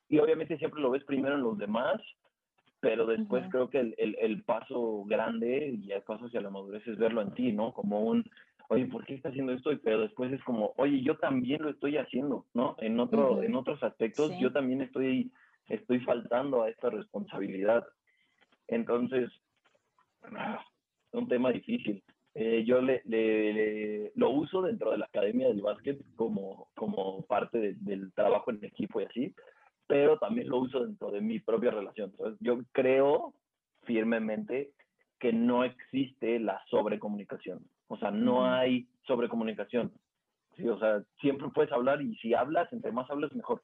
y 0.08 0.18
obviamente 0.18 0.58
siempre 0.58 0.80
lo 0.80 0.90
ves 0.90 1.04
primero 1.04 1.36
en 1.36 1.42
los 1.42 1.58
demás, 1.58 2.00
pero 2.80 3.06
después 3.06 3.44
creo 3.50 3.68
que 3.68 3.80
el, 3.80 3.94
el, 3.98 4.16
el, 4.20 4.42
paso 4.42 5.04
grande 5.04 5.78
y 5.82 5.92
el 5.92 6.02
paso 6.02 6.26
hacia 6.26 6.40
la 6.40 6.50
madurez 6.50 6.86
es 6.86 6.98
verlo 6.98 7.20
en 7.20 7.32
ti, 7.34 7.52
¿no? 7.52 7.72
Como 7.72 8.00
un, 8.00 8.24
oye, 8.68 8.86
¿por 8.86 9.04
qué 9.04 9.14
está 9.14 9.28
haciendo 9.28 9.52
esto? 9.52 9.70
Pero 9.82 10.00
después 10.00 10.32
es 10.32 10.42
como, 10.44 10.72
oye, 10.76 11.02
yo 11.02 11.16
también 11.18 11.62
lo 11.62 11.70
estoy 11.70 11.98
haciendo, 11.98 12.46
¿no? 12.54 12.76
En, 12.78 12.98
otro, 12.98 13.42
en 13.42 13.54
otros 13.54 13.82
aspectos 13.82 14.32
yo 14.40 14.52
también 14.52 14.80
estoy 14.80 15.30
estoy 15.70 16.00
faltando 16.00 16.62
a 16.62 16.68
esta 16.68 16.90
responsabilidad. 16.90 17.86
Entonces, 18.68 19.30
ah, 20.36 20.64
es 21.12 21.14
un 21.14 21.28
tema 21.28 21.50
difícil. 21.50 22.02
Eh, 22.34 22.64
yo 22.64 22.80
le, 22.80 23.02
le, 23.06 24.12
lo 24.14 24.30
uso 24.30 24.62
dentro 24.62 24.92
de 24.92 24.98
la 24.98 25.06
academia 25.06 25.48
del 25.48 25.62
básquet 25.62 25.98
como, 26.14 26.68
como 26.76 27.22
parte 27.22 27.74
del 27.80 28.12
trabajo 28.12 28.50
en 28.50 28.64
equipo 28.64 29.00
y 29.00 29.04
así, 29.04 29.34
pero 29.90 30.18
también 30.18 30.48
lo 30.48 30.58
uso 30.58 30.86
dentro 30.86 31.10
de 31.10 31.20
mi 31.20 31.40
propia 31.40 31.72
relación. 31.72 32.10
Entonces, 32.10 32.38
yo 32.40 32.60
creo 32.72 33.34
firmemente 33.82 34.70
que 35.18 35.32
no 35.32 35.64
existe 35.64 36.38
la 36.38 36.62
sobrecomunicación. 36.70 37.60
O 37.88 37.96
sea, 37.98 38.12
no 38.12 38.46
hay 38.46 38.86
sobrecomunicación. 39.06 39.92
¿sí? 40.56 40.68
O 40.68 40.78
sea, 40.78 41.02
siempre 41.20 41.48
puedes 41.52 41.72
hablar 41.72 42.00
y 42.00 42.14
si 42.16 42.34
hablas, 42.34 42.72
entre 42.72 42.92
más 42.92 43.10
hablas, 43.10 43.34
mejor. 43.34 43.62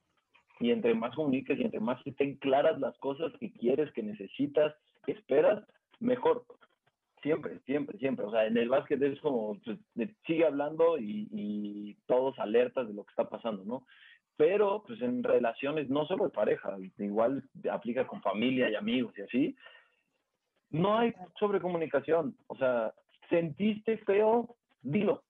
Y 0.59 0.73
entre 0.73 0.95
más 0.95 1.15
comuniques 1.15 1.59
y 1.59 1.63
entre 1.63 1.81
más 1.81 2.05
estén 2.05 2.37
claras 2.37 2.81
las 2.81 2.99
cosas 2.99 3.33
que 3.39 3.53
quieres, 3.53 3.93
que 3.93 4.03
necesitas, 4.03 4.75
que 5.05 5.13
esperas, 5.13 5.65
mejor. 6.01 6.45
Siempre, 7.23 7.61
siempre, 7.67 7.99
siempre. 7.99 8.27
O 8.27 8.31
sea, 8.31 8.47
en 8.47 8.57
el 8.57 8.69
básquet 8.69 9.01
es 9.03 9.21
como, 9.21 9.59
pues, 9.65 9.79
sigue 10.27 10.45
hablando 10.45 10.99
y, 10.99 11.97
todos 12.07 12.39
alertas 12.39 12.87
de 12.87 12.95
lo 12.95 13.05
que 13.05 13.11
está 13.11 13.29
pasando, 13.29 13.65
¿no? 13.65 13.85
Pero, 14.37 14.85
pues 14.87 15.01
en 15.01 15.23
relaciones, 15.23 15.89
no 15.89 16.07
solo 16.07 16.25
de 16.25 16.31
pareja, 16.31 16.77
igual 16.99 17.43
aplica 17.71 18.07
con 18.07 18.21
familia 18.21 18.69
y 18.69 18.75
amigos 18.75 19.17
y 19.17 19.23
así, 19.23 19.57
no 20.71 20.99
hay 20.99 21.15
sobrecomunicación. 21.39 22.37
O 22.49 22.57
sea, 22.57 22.93
sentiste 23.31 23.99
feo, 23.99 24.57
dilo. 24.83 25.23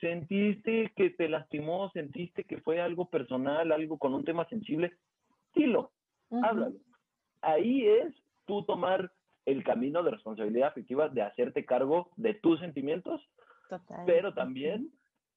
Sentiste 0.00 0.90
que 0.96 1.10
te 1.10 1.28
lastimó, 1.28 1.90
sentiste 1.90 2.44
que 2.44 2.58
fue 2.62 2.80
algo 2.80 3.10
personal, 3.10 3.70
algo 3.72 3.98
con 3.98 4.14
un 4.14 4.24
tema 4.24 4.48
sensible, 4.48 4.92
dilo, 5.54 5.92
háblalo. 6.30 6.78
Ahí 7.42 7.86
es 7.86 8.14
tú 8.46 8.64
tomar 8.64 9.12
el 9.44 9.62
camino 9.64 10.02
de 10.02 10.12
responsabilidad 10.12 10.68
afectiva 10.68 11.08
de 11.08 11.22
hacerte 11.22 11.64
cargo 11.66 12.10
de 12.16 12.34
tus 12.34 12.60
sentimientos, 12.60 13.20
pero 14.06 14.32
también 14.32 14.90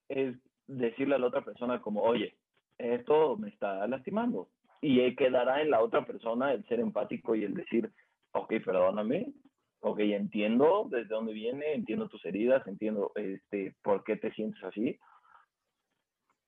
es 0.07 0.37
decirle 0.67 1.15
a 1.15 1.19
la 1.19 1.27
otra 1.27 1.41
persona 1.41 1.81
como, 1.81 2.01
oye, 2.01 2.35
esto 2.77 3.37
me 3.37 3.49
está 3.49 3.85
lastimando. 3.87 4.49
Y 4.81 5.15
quedará 5.15 5.61
en 5.61 5.71
la 5.71 5.81
otra 5.81 6.05
persona 6.05 6.51
el 6.51 6.65
ser 6.67 6.79
empático 6.79 7.35
y 7.35 7.43
el 7.43 7.53
decir, 7.53 7.89
ok, 8.33 8.53
perdóname, 8.65 9.31
ok, 9.79 9.99
entiendo 9.99 10.87
desde 10.89 11.07
dónde 11.07 11.33
viene, 11.33 11.73
entiendo 11.73 12.09
tus 12.09 12.23
heridas, 12.25 12.65
entiendo 12.67 13.11
este, 13.15 13.75
por 13.81 14.03
qué 14.03 14.17
te 14.17 14.31
sientes 14.31 14.61
así. 14.63 14.99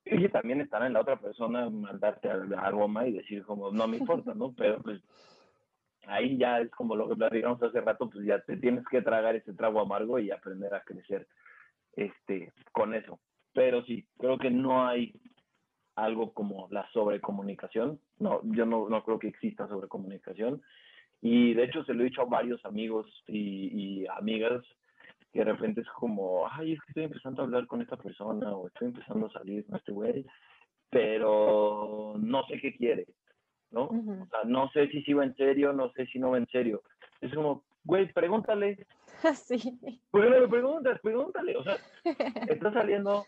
Y 0.05 0.29
también 0.29 0.61
estará 0.61 0.85
en 0.85 0.93
la 0.93 1.01
otra 1.01 1.19
persona 1.19 1.69
mandarte 1.69 2.29
algo 2.29 2.87
más 2.87 3.07
y 3.07 3.13
decir 3.13 3.43
como, 3.43 3.71
no 3.71 3.87
me 3.87 3.97
importa, 3.97 4.33
¿no? 4.33 4.53
Pero 4.57 4.81
pues 4.81 5.01
ahí 6.07 6.37
ya 6.37 6.59
es 6.59 6.69
como 6.71 6.95
lo 6.95 7.09
que 7.09 7.15
platicamos 7.15 7.61
hace 7.61 7.81
rato, 7.81 8.09
pues 8.09 8.25
ya 8.25 8.39
te 8.39 8.57
tienes 8.57 8.85
que 8.87 9.01
tragar 9.01 9.35
ese 9.35 9.53
trago 9.53 9.79
amargo 9.79 10.19
y 10.19 10.31
aprender 10.31 10.73
a 10.73 10.81
crecer 10.81 11.27
este, 11.95 12.53
con 12.71 12.93
eso. 12.93 13.19
Pero 13.55 13.83
sí, 13.85 14.05
creo 14.19 14.37
que 14.37 14.51
no 14.51 14.85
hay 14.85 15.19
algo 15.95 16.33
como 16.33 16.67
la 16.69 16.87
sobrecomunicación. 16.91 17.99
No, 18.19 18.41
yo 18.43 18.67
no, 18.67 18.87
no 18.87 19.03
creo 19.03 19.17
que 19.17 19.29
exista 19.29 19.67
sobrecomunicación. 19.67 20.61
Y 21.21 21.55
de 21.55 21.63
hecho 21.63 21.83
se 21.85 21.95
lo 21.95 22.01
he 22.01 22.09
dicho 22.09 22.21
a 22.21 22.25
varios 22.25 22.63
amigos 22.65 23.07
y, 23.27 24.03
y 24.03 24.07
amigas 24.07 24.63
que 25.33 25.39
de 25.39 25.45
repente 25.45 25.81
es 25.81 25.87
como, 25.97 26.47
ay, 26.47 26.73
es 26.73 26.79
que 26.81 26.89
estoy 26.89 27.03
empezando 27.05 27.41
a 27.41 27.45
hablar 27.45 27.65
con 27.65 27.81
esta 27.81 27.97
persona 27.97 28.51
o 28.51 28.67
estoy 28.67 28.89
empezando 28.89 29.25
a 29.25 29.31
salir 29.31 29.65
con 29.65 29.77
este 29.77 29.91
güey, 29.91 30.25
pero 30.91 32.15
no 32.19 32.45
sé 32.45 32.59
qué 32.59 32.75
quiere. 32.75 33.07
¿no? 33.71 33.85
O 33.85 34.27
sea, 34.29 34.39
no 34.45 34.69
sé 34.71 34.87
si 34.87 35.01
sí 35.03 35.13
va 35.13 35.25
en 35.25 35.35
serio, 35.35 35.73
no 35.73 35.91
sé 35.91 36.05
si 36.07 36.19
no 36.19 36.31
va 36.31 36.37
en 36.37 36.47
serio. 36.47 36.81
Es 37.21 37.33
como, 37.33 37.63
güey, 37.83 38.11
pregúntale. 38.11 38.85
Sí. 39.33 39.79
¿Por 40.11 40.21
qué 40.21 40.47
preguntas? 40.47 40.99
Pregúntale. 41.01 41.55
O 41.57 41.63
sea, 41.63 41.77
está 42.47 42.71
saliendo, 42.73 43.25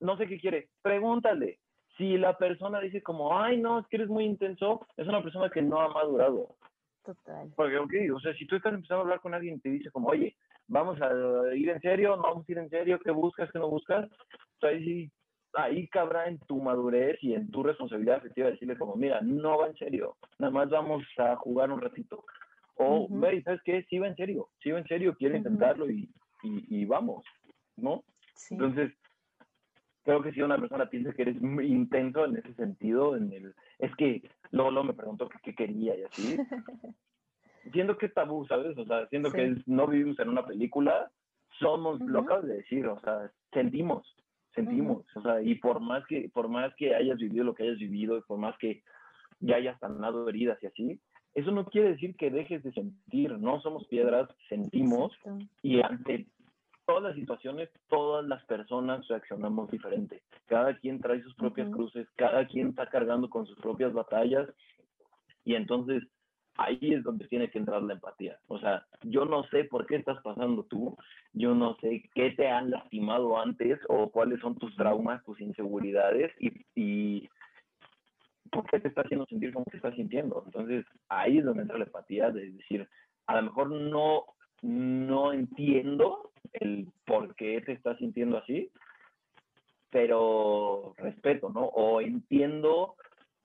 no 0.00 0.16
sé 0.16 0.26
qué 0.26 0.38
quiere, 0.38 0.68
pregúntale. 0.82 1.58
Si 1.96 2.18
la 2.18 2.36
persona 2.36 2.80
dice 2.80 3.02
como, 3.02 3.38
ay, 3.38 3.56
no, 3.58 3.78
es 3.78 3.86
que 3.86 3.96
eres 3.96 4.08
muy 4.08 4.24
intenso, 4.24 4.86
es 4.96 5.08
una 5.08 5.22
persona 5.22 5.48
que 5.48 5.62
no 5.62 5.80
ha 5.80 5.88
madurado. 5.88 6.56
Total. 7.02 7.50
Porque, 7.56 7.78
ok, 7.78 7.94
o 8.14 8.20
sea, 8.20 8.34
si 8.34 8.46
tú 8.46 8.56
estás 8.56 8.74
empezando 8.74 9.00
a 9.00 9.04
hablar 9.04 9.20
con 9.20 9.32
alguien 9.32 9.56
y 9.56 9.60
te 9.60 9.68
dice 9.70 9.90
como, 9.90 10.08
oye, 10.08 10.36
vamos 10.66 11.00
a 11.00 11.54
ir 11.54 11.70
en 11.70 11.80
serio, 11.80 12.16
no 12.16 12.22
vamos 12.22 12.48
a 12.48 12.52
ir 12.52 12.58
en 12.58 12.68
serio, 12.68 12.98
¿qué 12.98 13.10
buscas, 13.10 13.50
qué 13.50 13.58
no 13.58 13.70
buscas? 13.70 14.04
O 14.06 14.58
sea, 14.60 14.70
ahí 14.70 15.10
ahí 15.56 15.88
cabrá 15.88 16.28
en 16.28 16.38
tu 16.40 16.60
madurez 16.60 17.16
y 17.22 17.34
en 17.34 17.50
tu 17.50 17.62
responsabilidad 17.62 18.18
efectiva 18.18 18.50
decirle 18.50 18.76
como, 18.76 18.94
mira, 18.96 19.20
no 19.22 19.58
va 19.58 19.68
en 19.68 19.76
serio, 19.76 20.16
nada 20.38 20.52
más 20.52 20.70
vamos 20.70 21.02
a 21.18 21.36
jugar 21.36 21.70
un 21.70 21.80
ratito. 21.80 22.24
O, 22.76 23.06
uh 23.08 23.42
¿sabes 23.42 23.60
qué? 23.64 23.84
Sí 23.88 23.98
va 23.98 24.06
en 24.06 24.16
serio, 24.16 24.50
sí 24.62 24.70
va 24.70 24.78
en 24.78 24.86
serio, 24.86 25.14
quiero 25.18 25.36
intentarlo 25.36 25.90
y, 25.90 26.10
y, 26.42 26.84
vamos, 26.84 27.24
¿no? 27.76 28.04
Entonces, 28.50 28.92
creo 30.06 30.22
que 30.22 30.32
si 30.32 30.40
una 30.40 30.56
persona 30.56 30.88
piensa 30.88 31.12
que 31.12 31.22
eres 31.22 31.42
muy 31.42 31.66
intenso 31.66 32.24
en 32.24 32.36
ese 32.36 32.54
sentido, 32.54 33.16
en 33.16 33.32
el, 33.32 33.54
es 33.80 33.94
que 33.96 34.22
luego, 34.52 34.84
me 34.84 34.94
preguntó 34.94 35.28
qué, 35.42 35.52
quería 35.52 35.96
y 35.96 36.04
así. 36.04 36.36
siendo 37.72 37.98
que 37.98 38.06
es 38.06 38.14
tabú, 38.14 38.46
¿sabes? 38.46 38.78
O 38.78 38.86
sea, 38.86 39.08
siendo 39.08 39.32
que 39.32 39.56
no 39.66 39.88
vivimos 39.88 40.16
en 40.20 40.28
una 40.28 40.46
película, 40.46 41.10
somos, 41.58 42.00
lo 42.00 42.20
acabas 42.20 42.46
de 42.46 42.58
decir, 42.58 42.86
o 42.86 43.00
sea, 43.00 43.32
sentimos, 43.52 44.06
sentimos, 44.54 45.04
o 45.16 45.22
sea, 45.22 45.42
y 45.42 45.56
por 45.56 45.80
más 45.80 46.06
que 46.06 46.30
por 46.32 46.48
más 46.48 46.72
que 46.76 46.94
hayas 46.94 47.18
vivido 47.18 47.42
lo 47.42 47.54
que 47.54 47.64
hayas 47.64 47.78
vivido, 47.78 48.16
y 48.16 48.22
por 48.22 48.38
más 48.38 48.56
que 48.58 48.84
ya 49.40 49.56
hayas 49.56 49.78
sanado 49.80 50.28
heridas 50.28 50.62
y 50.62 50.66
así, 50.66 51.00
eso 51.34 51.50
no 51.50 51.66
quiere 51.66 51.90
decir 51.90 52.14
que 52.14 52.30
dejes 52.30 52.62
de 52.62 52.72
sentir, 52.72 53.36
no 53.40 53.60
somos 53.60 53.88
piedras, 53.88 54.28
sentimos 54.48 55.12
y 55.62 55.80
ante 55.82 56.28
todas 56.86 57.02
las 57.02 57.14
situaciones, 57.14 57.68
todas 57.88 58.24
las 58.26 58.44
personas 58.46 59.06
reaccionamos 59.08 59.70
diferente. 59.70 60.22
Cada 60.46 60.78
quien 60.78 61.00
trae 61.00 61.22
sus 61.22 61.34
propias 61.34 61.68
cruces, 61.70 62.08
cada 62.16 62.46
quien 62.46 62.68
está 62.68 62.88
cargando 62.88 63.28
con 63.28 63.46
sus 63.46 63.58
propias 63.58 63.92
batallas 63.92 64.48
y 65.44 65.54
entonces 65.54 66.02
ahí 66.58 66.78
es 66.80 67.02
donde 67.02 67.28
tiene 67.28 67.50
que 67.50 67.58
entrar 67.58 67.82
la 67.82 67.94
empatía. 67.94 68.38
O 68.46 68.58
sea, 68.58 68.86
yo 69.02 69.24
no 69.24 69.44
sé 69.48 69.64
por 69.64 69.86
qué 69.86 69.96
estás 69.96 70.22
pasando 70.22 70.64
tú, 70.64 70.96
yo 71.32 71.54
no 71.54 71.76
sé 71.80 72.08
qué 72.14 72.30
te 72.30 72.48
han 72.48 72.70
lastimado 72.70 73.38
antes 73.38 73.78
o 73.88 74.10
cuáles 74.10 74.40
son 74.40 74.56
tus 74.56 74.74
traumas, 74.76 75.22
tus 75.24 75.40
inseguridades 75.40 76.32
y, 76.40 76.64
y 76.74 77.28
por 78.50 78.64
qué 78.66 78.80
te 78.80 78.88
está 78.88 79.02
haciendo 79.02 79.26
sentir 79.26 79.52
como 79.52 79.64
te 79.66 79.76
estás 79.76 79.94
sintiendo. 79.94 80.42
Entonces, 80.46 80.86
ahí 81.08 81.38
es 81.38 81.44
donde 81.44 81.62
entra 81.62 81.78
la 81.78 81.84
empatía, 81.84 82.30
de 82.30 82.50
decir, 82.52 82.88
a 83.26 83.36
lo 83.36 83.42
mejor 83.42 83.70
no, 83.70 84.24
no 84.62 85.32
entiendo 85.32 86.30
el 86.52 86.88
por 87.04 87.34
qué 87.34 87.60
te 87.60 87.72
estás 87.72 87.98
sintiendo 87.98 88.38
así, 88.38 88.70
pero 89.90 90.94
respeto, 90.98 91.50
¿no? 91.50 91.66
O 91.66 92.00
entiendo 92.00 92.96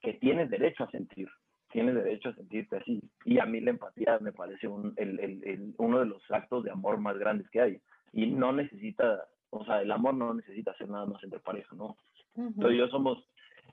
que 0.01 0.13
tienes 0.13 0.49
derecho 0.49 0.83
a 0.83 0.91
sentir 0.91 1.29
tienes 1.71 1.95
derecho 1.95 2.29
a 2.29 2.35
sentirte 2.35 2.77
así. 2.77 3.01
Y 3.25 3.39
a 3.39 3.45
mí 3.45 3.59
la 3.61 3.71
empatía 3.71 4.19
me 4.19 4.31
parece 4.31 4.67
un, 4.67 4.93
el, 4.97 5.19
el, 5.19 5.73
uno 5.77 5.99
de 5.99 6.05
los 6.05 6.21
actos 6.29 6.63
de 6.63 6.71
amor 6.71 6.97
más 6.97 7.17
grandes 7.17 7.49
que 7.49 7.61
hay. 7.61 7.81
Y 8.13 8.27
no 8.27 8.51
necesita, 8.51 9.25
o 9.49 9.65
sea, 9.65 9.81
el 9.81 9.91
amor 9.91 10.13
no 10.13 10.33
necesita 10.33 10.75
ser 10.75 10.89
nada 10.89 11.05
más 11.05 11.23
entre 11.23 11.39
pareja, 11.39 11.75
¿no? 11.75 11.97
Entonces 12.35 12.77
yo 12.77 12.87
somos, 12.87 13.25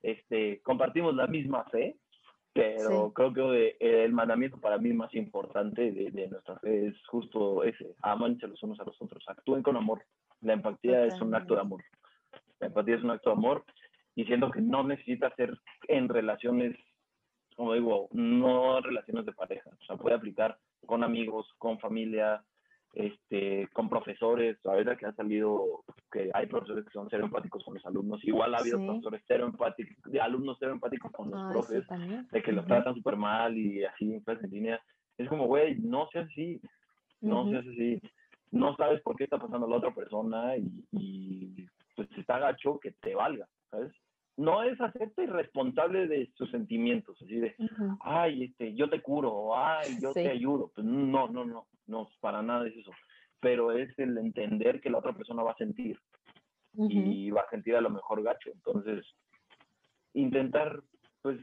este, 0.03 0.61
compartimos 0.63 1.15
la 1.15 1.27
misma 1.27 1.65
fe, 1.65 1.97
pero 2.53 3.13
creo 3.13 3.33
que 3.33 3.77
el 3.79 4.13
mandamiento 4.13 4.59
para 4.59 4.79
mí 4.79 4.93
más 4.93 5.15
importante 5.15 5.93
de, 5.93 6.11
de, 6.11 6.29
nuestra 6.29 6.59
fe 6.59 6.89
es 6.89 6.95
justo 7.07 7.63
ese, 7.63 7.95
amanse 8.03 8.49
los 8.49 8.63
unos 8.63 8.81
a 8.81 8.85
los 8.85 9.01
otros, 9.01 9.23
actúen 9.29 9.63
con 9.63 9.77
amor. 9.77 10.03
La 10.41 10.55
empatía 10.55 11.05
es 11.07 11.21
un 11.21 11.35
acto 11.35 11.55
de 11.55 11.61
amor. 11.61 11.85
La 12.61 12.69
empatía 12.69 12.97
es 12.97 13.05
un 13.05 13.11
acto 13.11 13.31
de 13.31 13.37
amor 13.37 13.65
y 14.15 14.25
siento 14.25 14.51
que 14.51 14.61
no 14.61 14.83
necesita 14.83 15.35
ser 15.37 15.57
en 15.89 16.09
relaciones 16.09 16.77
como 17.59 17.75
digo, 17.75 18.09
no 18.13 18.81
relaciones 18.81 19.27
de 19.27 19.33
pareja, 19.33 19.69
o 19.69 19.85
sea, 19.85 19.97
puede 19.97 20.15
aplicar 20.15 20.57
con 20.87 21.03
amigos, 21.03 21.53
con 21.59 21.81
familia, 21.81 22.41
este, 22.95 23.69
con 23.73 23.89
profesores, 23.89 24.59
a 24.67 24.75
veces 24.75 24.99
que 24.99 25.07
ha 25.07 25.13
salido 25.13 25.85
que 26.11 26.31
hay 26.33 26.47
profesores 26.47 26.85
que 26.85 26.93
son 26.93 27.09
cero 27.11 27.25
empáticos 27.27 27.63
con 27.65 27.75
los 27.75 27.87
alumnos, 27.87 28.25
igual 28.25 28.55
ha 28.55 28.59
habido 28.59 28.85
profesores 28.85 29.23
cero 29.27 29.47
empáticos, 29.47 29.97
de 30.11 30.21
alumnos 30.21 30.57
cero 30.59 30.73
empáticos 30.73 31.13
con 31.13 31.31
los 31.31 31.53
profes, 31.53 31.85
de 32.31 32.43
que 32.43 32.53
los 32.53 32.67
tratan 32.67 32.95
súper 32.95 33.17
mal 33.17 33.57
y 33.57 33.85
así 33.85 34.13
en 34.13 34.21
clase 34.21 34.47
en 34.47 34.51
línea, 34.51 34.83
es 35.17 35.29
como, 35.29 35.47
güey, 35.47 35.79
no 35.79 36.09
seas 36.13 36.27
así, 36.27 36.61
no 37.21 37.49
seas 37.51 37.67
así, 37.67 38.01
no 38.51 38.75
sabes 38.77 39.01
por 39.03 39.17
qué 39.17 39.25
está 39.25 39.39
pasando 39.39 39.67
la 39.67 39.77
otra 39.77 39.95
persona 39.95 40.57
y, 40.57 40.85
y 40.93 41.67
pues 41.95 42.09
está 42.17 42.39
gacho 42.39 42.79
que 42.81 42.93
te 42.93 43.15
valga, 43.15 43.47
¿sabes? 43.71 43.93
No 44.39 44.63
es 44.63 44.81
hacerte 44.81 45.27
responsable 45.27 46.07
de 46.07 46.31
sus 46.35 46.49
sentimientos, 46.53 47.21
así 47.21 47.41
de, 47.41 47.57
ay, 48.01 48.45
este, 48.45 48.73
yo 48.75 48.89
te 48.89 49.03
curo, 49.03 49.57
ay, 49.57 49.99
yo 50.01 50.13
te 50.13 50.31
ayudo. 50.31 50.71
Pues 50.73 50.87
no, 50.87 51.27
no, 51.27 51.45
no, 51.45 51.67
no, 51.87 52.09
para 52.21 52.41
nada 52.41 52.69
es 52.69 52.77
eso. 52.77 52.93
Pero 53.41 53.73
es 53.73 53.97
el 53.99 54.17
entender 54.17 54.81
que 54.81 54.91
la 54.91 54.99
otra 54.99 55.13
persona 55.13 55.43
va 55.43 55.53
a 55.53 55.57
sentir 55.57 55.99
y 56.73 57.31
va 57.31 57.41
a 57.43 57.51
sentir 57.51 57.75
a 57.75 57.81
lo 57.81 57.91
mejor 57.91 58.23
gacho. 58.23 58.51
Entonces, 58.53 59.05
intentar, 60.15 60.83
pues, 61.21 61.41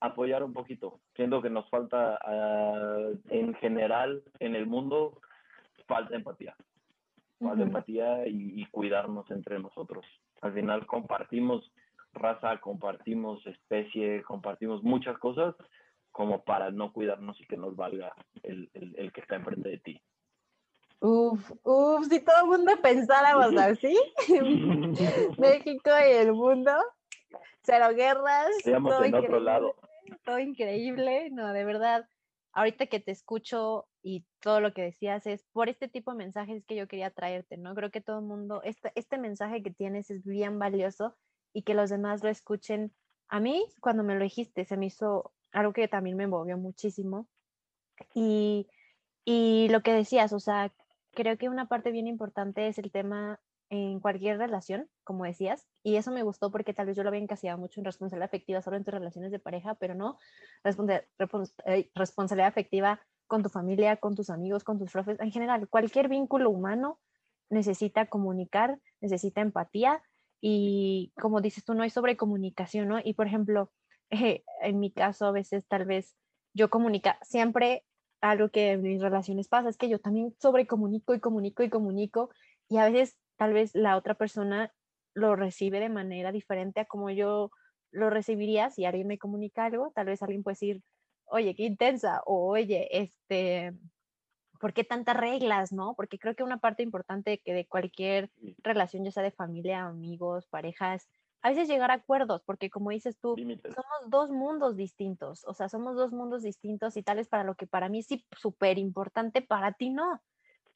apoyar 0.00 0.42
un 0.42 0.54
poquito. 0.54 1.00
Siento 1.14 1.42
que 1.42 1.50
nos 1.50 1.68
falta, 1.68 2.18
ah, 2.22 3.10
en 3.28 3.54
general, 3.56 4.22
en 4.38 4.54
el 4.54 4.66
mundo, 4.66 5.20
falta 5.86 6.16
empatía. 6.16 6.56
Falta 7.38 7.62
empatía 7.62 8.26
y, 8.26 8.64
cuidarnos 8.70 9.30
entre 9.30 9.58
nosotros. 9.58 10.06
Al 10.40 10.54
final 10.54 10.86
compartimos 10.86 11.70
raza, 12.14 12.58
compartimos 12.60 13.46
especie, 13.46 14.22
compartimos 14.22 14.82
muchas 14.82 15.18
cosas 15.18 15.54
como 16.10 16.44
para 16.44 16.70
no 16.70 16.92
cuidarnos 16.92 17.40
y 17.40 17.46
que 17.46 17.56
nos 17.56 17.76
valga 17.76 18.14
el, 18.42 18.70
el, 18.72 19.12
que 19.12 19.20
está 19.20 19.36
enfrente 19.36 19.68
de 19.68 19.78
ti. 19.78 20.02
Uf, 21.00 21.52
uf, 21.64 22.06
si 22.06 22.20
todo 22.24 22.40
el 22.42 22.46
mundo 22.46 22.72
pensáramos 22.80 23.56
así, 23.58 23.96
México 25.38 25.90
y 25.90 26.12
el 26.12 26.32
mundo, 26.32 26.72
cero 27.62 27.88
guerras. 27.94 28.48
Estamos 28.64 29.04
en 29.04 29.14
otro 29.14 29.40
lado 29.40 29.74
todo 30.24 30.38
increíble, 30.38 31.30
no, 31.30 31.52
de 31.52 31.64
verdad, 31.64 32.08
ahorita 32.52 32.86
que 32.86 33.00
te 33.00 33.12
escucho 33.12 33.86
y 34.02 34.24
todo 34.40 34.60
lo 34.60 34.72
que 34.72 34.82
decías 34.82 35.26
es 35.26 35.44
por 35.52 35.68
este 35.68 35.88
tipo 35.88 36.12
de 36.12 36.18
mensajes 36.18 36.64
que 36.64 36.76
yo 36.76 36.86
quería 36.86 37.10
traerte, 37.10 37.56
¿no? 37.56 37.74
Creo 37.74 37.90
que 37.90 38.00
todo 38.00 38.18
el 38.18 38.24
mundo, 38.24 38.62
este, 38.64 38.92
este 38.94 39.18
mensaje 39.18 39.62
que 39.62 39.70
tienes 39.70 40.10
es 40.10 40.24
bien 40.24 40.58
valioso 40.58 41.16
y 41.54 41.62
que 41.62 41.72
los 41.72 41.88
demás 41.88 42.22
lo 42.22 42.28
escuchen. 42.28 42.92
A 43.28 43.40
mí, 43.40 43.64
cuando 43.80 44.02
me 44.02 44.14
lo 44.14 44.22
dijiste, 44.22 44.66
se 44.66 44.76
me 44.76 44.86
hizo 44.86 45.32
algo 45.52 45.72
que 45.72 45.88
también 45.88 46.18
me 46.18 46.26
movió 46.26 46.58
muchísimo. 46.58 47.26
Y, 48.12 48.68
y 49.24 49.68
lo 49.70 49.82
que 49.82 49.94
decías, 49.94 50.34
o 50.34 50.40
sea, 50.40 50.74
creo 51.12 51.38
que 51.38 51.48
una 51.48 51.68
parte 51.68 51.92
bien 51.92 52.06
importante 52.06 52.66
es 52.68 52.78
el 52.78 52.90
tema 52.90 53.40
en 53.70 54.00
cualquier 54.00 54.38
relación, 54.38 54.88
como 55.04 55.24
decías, 55.24 55.66
y 55.82 55.96
eso 55.96 56.10
me 56.10 56.22
gustó 56.22 56.50
porque 56.50 56.74
tal 56.74 56.86
vez 56.86 56.96
yo 56.96 57.02
lo 57.02 57.08
había 57.08 57.22
encasillado 57.22 57.58
mucho 57.58 57.80
en 57.80 57.86
responsabilidad 57.86 58.26
afectiva 58.26 58.60
solo 58.60 58.76
en 58.76 58.84
tus 58.84 58.92
relaciones 58.92 59.32
de 59.32 59.38
pareja, 59.38 59.74
pero 59.74 59.94
no 59.94 60.18
responsabilidad 61.94 62.48
afectiva 62.48 63.00
con 63.26 63.42
tu 63.42 63.48
familia, 63.48 63.96
con 63.96 64.14
tus 64.14 64.28
amigos, 64.28 64.64
con 64.64 64.78
tus 64.78 64.92
profes, 64.92 65.18
en 65.18 65.32
general, 65.32 65.68
cualquier 65.68 66.08
vínculo 66.08 66.50
humano 66.50 67.00
necesita 67.48 68.06
comunicar, 68.06 68.78
necesita 69.00 69.40
empatía 69.40 70.02
y 70.46 71.10
como 71.18 71.40
dices 71.40 71.64
tú, 71.64 71.72
no 71.72 71.84
hay 71.84 71.88
sobrecomunicación, 71.90 72.86
¿no? 72.86 72.98
Y 73.02 73.14
por 73.14 73.26
ejemplo, 73.26 73.72
en 74.10 74.78
mi 74.78 74.92
caso 74.92 75.24
a 75.24 75.32
veces 75.32 75.66
tal 75.66 75.86
vez 75.86 76.18
yo 76.52 76.68
comunica, 76.68 77.18
siempre 77.22 77.86
algo 78.20 78.50
que 78.50 78.72
en 78.72 78.82
mis 78.82 79.00
relaciones 79.00 79.48
pasa 79.48 79.70
es 79.70 79.78
que 79.78 79.88
yo 79.88 80.00
también 80.00 80.34
sobrecomunico 80.38 81.14
y 81.14 81.20
comunico 81.20 81.62
y 81.62 81.70
comunico 81.70 82.28
y 82.68 82.76
a 82.76 82.90
veces 82.90 83.16
tal 83.38 83.54
vez 83.54 83.74
la 83.74 83.96
otra 83.96 84.16
persona 84.16 84.70
lo 85.14 85.34
recibe 85.34 85.80
de 85.80 85.88
manera 85.88 86.30
diferente 86.30 86.80
a 86.80 86.84
como 86.84 87.08
yo 87.08 87.50
lo 87.90 88.10
recibiría 88.10 88.68
si 88.68 88.84
alguien 88.84 89.06
me 89.06 89.16
comunica 89.18 89.64
algo, 89.64 89.92
tal 89.94 90.06
vez 90.06 90.22
alguien 90.22 90.42
puede 90.42 90.56
decir, 90.56 90.82
oye, 91.24 91.54
qué 91.56 91.64
intensa, 91.64 92.20
o 92.26 92.50
oye, 92.50 92.86
este, 92.90 93.72
¿por 94.64 94.72
qué 94.72 94.82
tantas 94.82 95.14
reglas, 95.14 95.72
no? 95.72 95.92
Porque 95.92 96.18
creo 96.18 96.34
que 96.34 96.42
una 96.42 96.56
parte 96.56 96.82
importante 96.82 97.36
que 97.44 97.52
de 97.52 97.66
cualquier 97.66 98.30
relación, 98.62 99.04
ya 99.04 99.10
sea 99.10 99.22
de 99.22 99.30
familia, 99.30 99.84
amigos, 99.84 100.46
parejas, 100.46 101.06
a 101.42 101.50
veces 101.50 101.68
llegar 101.68 101.90
a 101.90 101.96
acuerdos, 101.96 102.40
porque 102.46 102.70
como 102.70 102.88
dices 102.88 103.18
tú, 103.20 103.36
somos 103.36 104.08
dos 104.08 104.30
mundos 104.30 104.74
distintos, 104.74 105.44
o 105.46 105.52
sea, 105.52 105.68
somos 105.68 105.96
dos 105.96 106.12
mundos 106.12 106.42
distintos 106.42 106.96
y 106.96 107.02
tal 107.02 107.18
es 107.18 107.28
para 107.28 107.44
lo 107.44 107.56
que 107.56 107.66
para 107.66 107.90
mí 107.90 108.02
sí 108.02 108.24
súper 108.38 108.78
importante, 108.78 109.42
para 109.42 109.72
ti 109.72 109.90
no. 109.90 110.22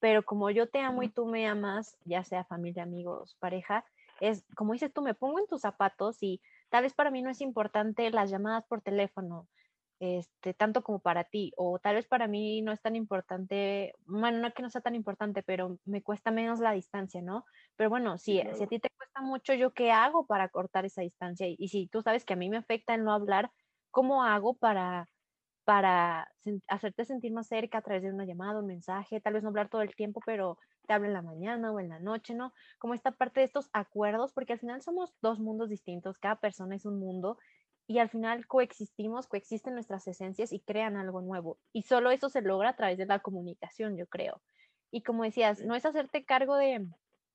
Pero 0.01 0.23
como 0.23 0.51
yo 0.51 0.69
te 0.69 0.81
amo 0.81 1.03
y 1.03 1.09
tú 1.09 1.25
me 1.25 1.49
amas, 1.49 1.97
ya 2.05 2.25
sea 2.25 2.45
familia, 2.45 2.83
amigos, 2.83 3.39
pareja, 3.41 3.87
es 4.21 4.45
como 4.55 4.75
dices 4.75 4.93
tú, 4.93 5.01
me 5.01 5.15
pongo 5.15 5.39
en 5.39 5.47
tus 5.47 5.63
zapatos 5.63 6.23
y 6.23 6.43
tal 6.69 6.83
vez 6.83 6.93
para 6.93 7.11
mí 7.11 7.23
no 7.23 7.31
es 7.31 7.41
importante 7.41 8.11
las 8.11 8.29
llamadas 8.29 8.67
por 8.67 8.83
teléfono, 8.83 9.49
este, 10.01 10.55
tanto 10.55 10.83
como 10.83 11.01
para 11.01 11.25
ti, 11.25 11.53
o 11.57 11.79
tal 11.79 11.97
vez 11.97 12.07
para 12.07 12.29
mí 12.29 12.63
no 12.63 12.73
es 12.73 12.81
tan 12.83 12.97
importante, 12.97 13.93
bueno, 14.07 14.39
no 14.39 14.53
que 14.53 14.63
no 14.63 14.71
sea 14.71 14.81
tan 14.81 14.95
importante, 14.95 15.43
pero 15.43 15.79
me 15.85 16.03
cuesta 16.03 16.31
menos 16.31 16.61
la 16.61 16.73
distancia, 16.73 17.23
¿no? 17.23 17.45
Pero 17.77 17.91
bueno, 17.91 18.19
si, 18.19 18.43
si 18.55 18.65
a 18.65 18.67
ti 18.69 18.79
te 18.81 18.91
cuesta 18.97 19.23
mucho, 19.23 19.55
¿yo 19.55 19.73
qué 19.73 19.91
hago 19.93 20.27
para 20.27 20.49
cortar 20.49 20.85
esa 20.87 21.03
distancia? 21.03 21.47
Y 21.49 21.69
si 21.69 21.89
tú 21.89 22.03
sabes 22.03 22.25
que 22.25 22.35
a 22.35 22.37
mí 22.37 22.49
me 22.51 22.59
afecta 22.59 22.95
el 22.95 23.05
no 23.05 23.13
hablar, 23.13 23.51
¿cómo 23.91 24.25
hago 24.25 24.57
para 24.57 25.09
para 25.65 26.27
hacerte 26.67 27.05
sentir 27.05 27.31
más 27.33 27.49
cerca 27.49 27.79
a 27.79 27.83
través 27.83 28.03
de 28.03 28.11
una 28.11 28.25
llamada, 28.25 28.61
un 28.61 28.67
mensaje, 28.67 29.21
tal 29.21 29.35
vez 29.35 29.43
no 29.43 29.51
hablar 29.51 29.69
todo 29.69 29.83
el 29.83 29.95
tiempo, 29.95 30.23
pero 30.25 30.57
te 30.87 30.95
hablo 30.95 31.09
en 31.09 31.13
la 31.13 31.21
mañana 31.21 31.71
o 31.71 31.79
en 31.79 31.91
la 31.91 32.01
noche, 32.01 32.35
¿no? 32.35 32.55
Como 32.79 32.95
esta 32.95 33.13
parte 33.13 33.41
de 33.41 33.45
estos 33.45 33.69
acuerdos, 33.75 34.33
porque 34.33 34.55
al 34.55 34.61
final 34.61 34.81
somos 34.81 35.15
dos 35.21 35.41
mundos 35.41 35.69
distintos, 35.69 36.17
cada 36.17 36.37
persona 36.41 36.75
es 36.75 36.87
un 36.87 36.99
mundo 36.99 37.37
y 37.89 38.01
al 38.01 38.11
final 38.11 38.47
coexistimos, 38.47 39.27
coexisten 39.27 39.73
nuestras 39.73 40.07
esencias 40.07 40.53
y 40.53 40.61
crean 40.61 40.99
algo 40.99 41.23
nuevo. 41.23 41.59
Y 41.73 41.83
solo 41.83 42.11
eso 42.11 42.29
se 42.29 42.43
logra 42.43 42.69
a 42.69 42.77
través 42.77 42.99
de 42.99 43.07
la 43.07 43.21
comunicación, 43.21 43.97
yo 43.97 44.07
creo. 44.07 44.43
Y 44.91 45.03
como 45.03 45.25
decías, 45.25 45.65
no 45.65 45.75
es 45.75 45.87
hacerte 45.87 46.27
cargo 46.27 46.57
de, 46.57 46.87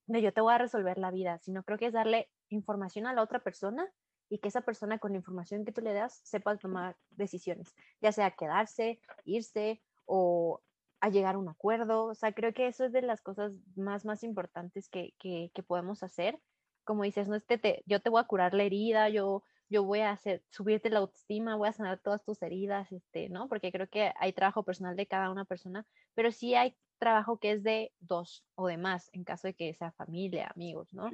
de 0.05 0.21
yo 0.21 0.31
te 0.31 0.41
voy 0.41 0.53
a 0.53 0.59
resolver 0.59 0.99
la 0.99 1.09
vida, 1.09 1.39
sino 1.39 1.63
creo 1.63 1.79
que 1.79 1.87
es 1.87 1.93
darle 1.93 2.29
información 2.49 3.07
a 3.07 3.13
la 3.13 3.23
otra 3.23 3.39
persona 3.39 3.91
y 4.29 4.37
que 4.37 4.47
esa 4.47 4.61
persona 4.61 4.99
con 4.99 5.13
la 5.13 5.17
información 5.17 5.65
que 5.65 5.71
tú 5.71 5.81
le 5.81 5.91
das 5.91 6.21
sepa 6.23 6.55
tomar 6.57 6.97
decisiones, 7.09 7.75
ya 7.99 8.11
sea 8.11 8.29
quedarse, 8.31 8.99
irse 9.25 9.81
o 10.05 10.61
a 10.99 11.09
llegar 11.09 11.33
a 11.33 11.39
un 11.39 11.49
acuerdo. 11.49 12.05
O 12.05 12.15
sea, 12.15 12.31
creo 12.31 12.53
que 12.53 12.67
eso 12.67 12.85
es 12.85 12.91
de 12.91 13.01
las 13.01 13.21
cosas 13.21 13.53
más, 13.75 14.05
más 14.05 14.23
importantes 14.23 14.87
que, 14.87 15.15
que, 15.17 15.63
podemos 15.65 16.03
hacer. 16.03 16.39
Como 16.83 17.03
dices, 17.03 17.27
no 17.27 17.35
es 17.35 17.43
te, 17.43 17.81
yo 17.87 18.01
te 18.01 18.09
voy 18.11 18.21
a 18.21 18.27
curar 18.27 18.53
la 18.53 18.63
herida, 18.63 19.09
yo, 19.09 19.43
yo 19.73 19.83
voy 19.83 20.01
a 20.01 20.11
hacer, 20.11 20.43
subirte 20.51 20.91
la 20.91 20.99
autoestima, 20.99 21.55
voy 21.55 21.67
a 21.67 21.73
sanar 21.73 21.99
todas 21.99 22.23
tus 22.23 22.39
heridas, 22.43 22.91
este, 22.91 23.27
¿no? 23.29 23.49
Porque 23.49 23.71
creo 23.71 23.89
que 23.89 24.13
hay 24.19 24.31
trabajo 24.31 24.63
personal 24.63 24.95
de 24.95 25.07
cada 25.07 25.31
una 25.31 25.45
persona, 25.45 25.83
pero 26.13 26.31
sí 26.31 26.53
hay 26.53 26.77
trabajo 26.99 27.39
que 27.39 27.53
es 27.53 27.63
de 27.63 27.91
dos 27.99 28.45
o 28.53 28.67
de 28.67 28.77
más, 28.77 29.09
en 29.13 29.23
caso 29.23 29.47
de 29.47 29.55
que 29.55 29.73
sea 29.73 29.91
familia, 29.93 30.51
amigos, 30.53 30.93
¿no? 30.93 31.09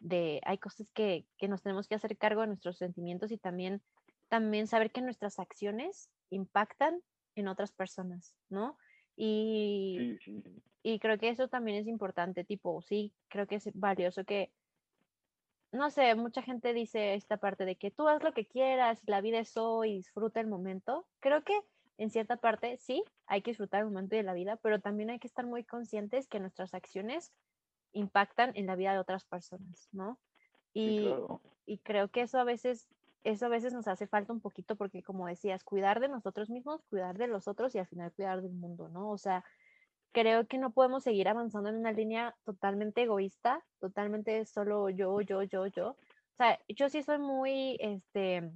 de 0.00 0.40
hay 0.44 0.58
cosas 0.58 0.88
que, 0.92 1.26
nos 1.42 1.62
tenemos 1.62 1.86
que 1.86 1.94
hacer 1.94 2.16
cargo 2.16 2.40
de 2.40 2.48
nuestros 2.48 2.78
sentimientos 2.78 3.30
y 3.30 3.38
también, 3.38 3.80
también 4.28 4.66
saber 4.66 4.90
que 4.90 5.02
nuestras 5.02 5.38
acciones 5.38 6.10
impactan 6.30 7.00
en 7.36 7.48
otras 7.48 7.70
personas, 7.70 8.34
¿no? 8.48 8.76
Y, 9.14 10.16
y 10.82 10.98
creo 10.98 11.18
que 11.18 11.28
eso 11.28 11.48
también 11.48 11.76
es 11.76 11.86
importante, 11.86 12.44
tipo, 12.44 12.80
sí, 12.82 13.14
creo 13.28 13.46
que 13.46 13.56
es 13.56 13.70
valioso 13.74 14.24
que, 14.24 14.52
no 15.72 15.90
sé, 15.90 16.14
mucha 16.14 16.42
gente 16.42 16.72
dice 16.72 17.14
esta 17.14 17.36
parte 17.36 17.64
de 17.64 17.76
que 17.76 17.90
tú 17.90 18.08
haz 18.08 18.22
lo 18.22 18.32
que 18.32 18.46
quieras, 18.46 19.00
la 19.06 19.20
vida 19.20 19.38
es 19.38 19.56
hoy, 19.56 19.94
disfruta 19.94 20.40
el 20.40 20.46
momento. 20.46 21.06
Creo 21.20 21.42
que 21.42 21.58
en 21.98 22.10
cierta 22.10 22.36
parte 22.36 22.76
sí, 22.78 23.04
hay 23.26 23.42
que 23.42 23.50
disfrutar 23.50 23.80
el 23.80 23.86
momento 23.86 24.16
de 24.16 24.22
la 24.22 24.34
vida, 24.34 24.56
pero 24.56 24.80
también 24.80 25.10
hay 25.10 25.18
que 25.18 25.28
estar 25.28 25.46
muy 25.46 25.64
conscientes 25.64 26.26
que 26.26 26.40
nuestras 26.40 26.74
acciones 26.74 27.32
impactan 27.92 28.52
en 28.54 28.66
la 28.66 28.76
vida 28.76 28.92
de 28.92 28.98
otras 28.98 29.24
personas, 29.24 29.88
¿no? 29.92 30.18
Y, 30.72 31.08
y 31.66 31.78
creo 31.78 32.08
que 32.08 32.22
eso 32.22 32.38
a 32.38 32.44
veces 32.44 32.88
eso 33.24 33.46
a 33.46 33.48
veces 33.48 33.72
nos 33.72 33.86
hace 33.86 34.06
falta 34.06 34.32
un 34.32 34.40
poquito 34.40 34.76
porque 34.76 35.02
como 35.02 35.26
decías, 35.26 35.62
cuidar 35.64 36.00
de 36.00 36.08
nosotros 36.08 36.48
mismos, 36.48 36.82
cuidar 36.88 37.18
de 37.18 37.26
los 37.26 37.48
otros 37.48 37.74
y 37.74 37.78
al 37.78 37.86
final 37.86 38.12
cuidar 38.12 38.40
del 38.40 38.52
mundo, 38.52 38.88
¿no? 38.88 39.10
O 39.10 39.18
sea, 39.18 39.44
creo 40.12 40.46
que 40.46 40.58
no 40.58 40.72
podemos 40.72 41.04
seguir 41.04 41.28
avanzando 41.28 41.68
en 41.70 41.76
una 41.76 41.92
línea 41.92 42.36
totalmente 42.44 43.02
egoísta, 43.02 43.64
totalmente 43.80 44.44
solo 44.46 44.90
yo, 44.90 45.20
yo, 45.20 45.42
yo, 45.42 45.66
yo. 45.66 45.90
O 45.90 46.36
sea, 46.36 46.58
yo 46.68 46.88
sí 46.88 47.02
soy 47.02 47.18
muy, 47.18 47.76
este, 47.80 48.50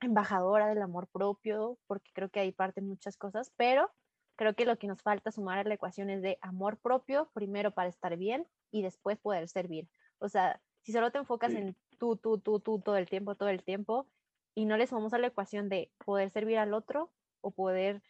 embajadora 0.00 0.68
del 0.68 0.82
amor 0.82 1.08
propio 1.08 1.78
porque 1.86 2.10
creo 2.12 2.30
que 2.30 2.40
ahí 2.40 2.52
parten 2.52 2.88
muchas 2.88 3.16
cosas, 3.16 3.52
pero 3.56 3.90
creo 4.36 4.54
que 4.54 4.64
lo 4.64 4.78
que 4.78 4.86
nos 4.86 5.02
falta 5.02 5.30
sumar 5.30 5.58
a 5.58 5.64
la 5.64 5.74
ecuación 5.74 6.10
es 6.10 6.22
de 6.22 6.38
amor 6.40 6.78
propio, 6.78 7.30
primero 7.34 7.72
para 7.72 7.90
estar 7.90 8.16
bien 8.16 8.46
y 8.70 8.82
después 8.82 9.18
poder 9.18 9.48
servir. 9.48 9.88
O 10.18 10.28
sea, 10.28 10.60
si 10.82 10.92
solo 10.92 11.12
te 11.12 11.18
enfocas 11.18 11.52
en 11.52 11.76
tú, 11.98 12.16
tú, 12.16 12.38
tú, 12.38 12.60
tú 12.60 12.80
todo 12.80 12.96
el 12.96 13.08
tiempo, 13.08 13.34
todo 13.34 13.50
el 13.50 13.62
tiempo, 13.62 14.08
y 14.54 14.64
no 14.64 14.76
le 14.76 14.86
sumamos 14.86 15.12
a 15.12 15.18
la 15.18 15.28
ecuación 15.28 15.68
de 15.68 15.92
poder 16.04 16.30
servir 16.30 16.58
al 16.58 16.74
otro 16.74 17.12
o 17.42 17.50
poder, 17.50 18.02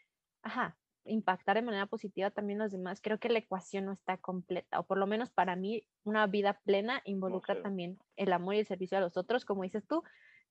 ajá, 0.42 0.78
impactar 1.04 1.56
de 1.56 1.62
manera 1.62 1.86
positiva 1.86 2.30
también 2.30 2.58
los 2.58 2.72
demás, 2.72 3.00
creo 3.00 3.18
que 3.18 3.28
la 3.28 3.38
ecuación 3.38 3.86
no 3.86 3.92
está 3.92 4.16
completa, 4.18 4.80
o 4.80 4.84
por 4.84 4.98
lo 4.98 5.06
menos 5.06 5.30
para 5.30 5.56
mí 5.56 5.86
una 6.04 6.26
vida 6.26 6.60
plena 6.64 7.02
involucra 7.04 7.60
también 7.62 7.98
el 8.16 8.32
amor 8.32 8.54
y 8.54 8.60
el 8.60 8.66
servicio 8.66 8.98
a 8.98 9.00
los 9.00 9.16
otros, 9.16 9.44
como 9.44 9.62
dices 9.62 9.86
tú, 9.86 10.02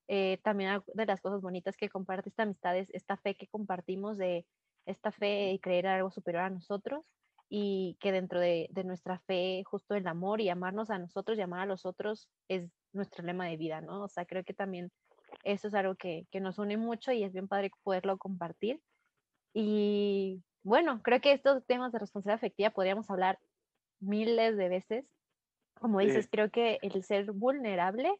eh, 0.07 0.39
también 0.43 0.81
de 0.93 1.05
las 1.05 1.21
cosas 1.21 1.41
bonitas 1.41 1.77
que 1.77 1.87
comparte 1.87 2.29
esta 2.29 2.43
amistad 2.43 2.75
es 2.75 2.89
esta 2.93 3.15
fe 3.17 3.35
que 3.35 3.47
compartimos 3.47 4.17
de 4.17 4.45
esta 4.87 5.11
fe 5.11 5.51
y 5.51 5.59
creer 5.59 5.85
algo 5.85 6.09
superior 6.09 6.43
a 6.43 6.49
nosotros 6.49 7.05
y 7.49 7.97
que 7.99 8.11
dentro 8.11 8.39
de, 8.39 8.69
nuestra 8.85 9.19
fe, 9.19 9.63
justo 9.65 9.95
el 9.95 10.07
amor 10.07 10.39
y 10.39 10.49
amarnos 10.49 10.91
a 10.91 10.99
nosotros 10.99 11.37
y 11.37 11.41
amar 11.41 11.61
a 11.61 11.65
los 11.65 11.85
otros 11.85 12.29
es 12.47 12.69
nuestro 12.93 13.23
lema 13.23 13.47
de 13.47 13.57
vida, 13.57 13.81
¿no? 13.81 14.03
O 14.03 14.07
sea, 14.07 14.25
creo 14.25 14.43
que 14.43 14.53
también 14.53 14.91
eso 15.43 15.67
es 15.67 15.73
algo 15.73 15.95
que, 15.95 16.27
nos 16.39 16.59
une 16.59 16.77
mucho 16.77 17.11
y 17.11 17.23
es 17.23 17.33
bien 17.33 17.47
padre 17.47 17.71
poderlo 17.83 18.17
compartir. 18.17 18.79
Y 19.53 20.43
bueno, 20.63 21.01
creo 21.03 21.21
que 21.21 21.33
estos 21.33 21.65
temas 21.65 21.91
de 21.91 21.99
responsabilidad 21.99 22.39
afectiva 22.39 22.69
podríamos 22.69 23.09
hablar 23.09 23.39
miles 23.99 24.57
de 24.57 24.69
veces. 24.69 25.05
Como 25.79 25.99
dices, 25.99 26.27
creo 26.29 26.49
que 26.49 26.77
el 26.81 27.03
ser 27.03 27.31
vulnerable 27.31 28.11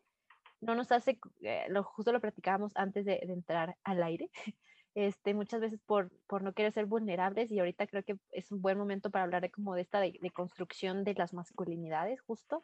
no 0.61 0.75
nos 0.75 0.91
hace, 0.91 1.19
eh, 1.41 1.65
lo, 1.69 1.83
justo 1.83 2.11
lo 2.11 2.19
platicábamos 2.19 2.71
antes 2.75 3.05
de, 3.05 3.19
entrar 3.23 3.77
al 3.83 4.03
aire, 4.03 4.29
este, 4.95 5.33
muchas 5.33 5.61
veces 5.61 5.79
por, 5.85 6.11
por 6.27 6.41
no 6.41 6.53
querer 6.53 6.71
ser 6.71 6.85
vulnerables 6.85 7.51
y 7.51 7.59
ahorita 7.59 7.87
creo 7.87 8.03
que 8.03 8.17
es 8.31 8.51
un 8.51 8.61
buen 8.61 8.77
momento 8.77 9.09
para 9.09 9.23
hablar 9.23 9.41
de 9.41 9.51
como 9.51 9.75
de 9.75 9.81
esta 9.81 9.99
de, 9.99 10.17
construcción 10.33 11.03
de 11.03 11.13
las 11.13 11.33
masculinidades 11.33 12.21
justo, 12.21 12.63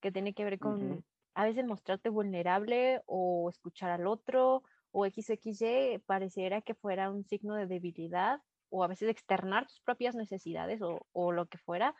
que 0.00 0.12
tiene 0.12 0.34
que 0.34 0.44
ver 0.44 0.58
con 0.58 1.04
a 1.34 1.44
veces 1.44 1.66
mostrarte 1.66 2.08
vulnerable 2.08 3.02
o 3.06 3.50
escuchar 3.50 3.90
al 3.90 4.06
otro 4.06 4.62
o 4.96 5.04
XXY 5.04 5.98
pareciera 6.06 6.62
que 6.62 6.74
fuera 6.74 7.10
un 7.10 7.24
signo 7.24 7.54
de 7.54 7.66
debilidad 7.66 8.40
o 8.70 8.82
a 8.82 8.88
veces 8.88 9.08
externar 9.08 9.66
tus 9.66 9.80
propias 9.80 10.14
necesidades 10.14 10.80
o, 10.82 11.06
o 11.12 11.32
lo 11.32 11.46
que 11.46 11.58
fuera 11.58 11.94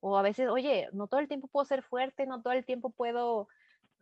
o 0.00 0.16
a 0.16 0.22
veces, 0.22 0.48
oye, 0.48 0.88
no 0.92 1.08
todo 1.08 1.20
el 1.20 1.28
tiempo 1.28 1.46
puedo 1.48 1.66
ser 1.66 1.82
fuerte, 1.82 2.26
no 2.26 2.40
todo 2.40 2.54
el 2.54 2.64
tiempo 2.64 2.90
puedo 2.90 3.48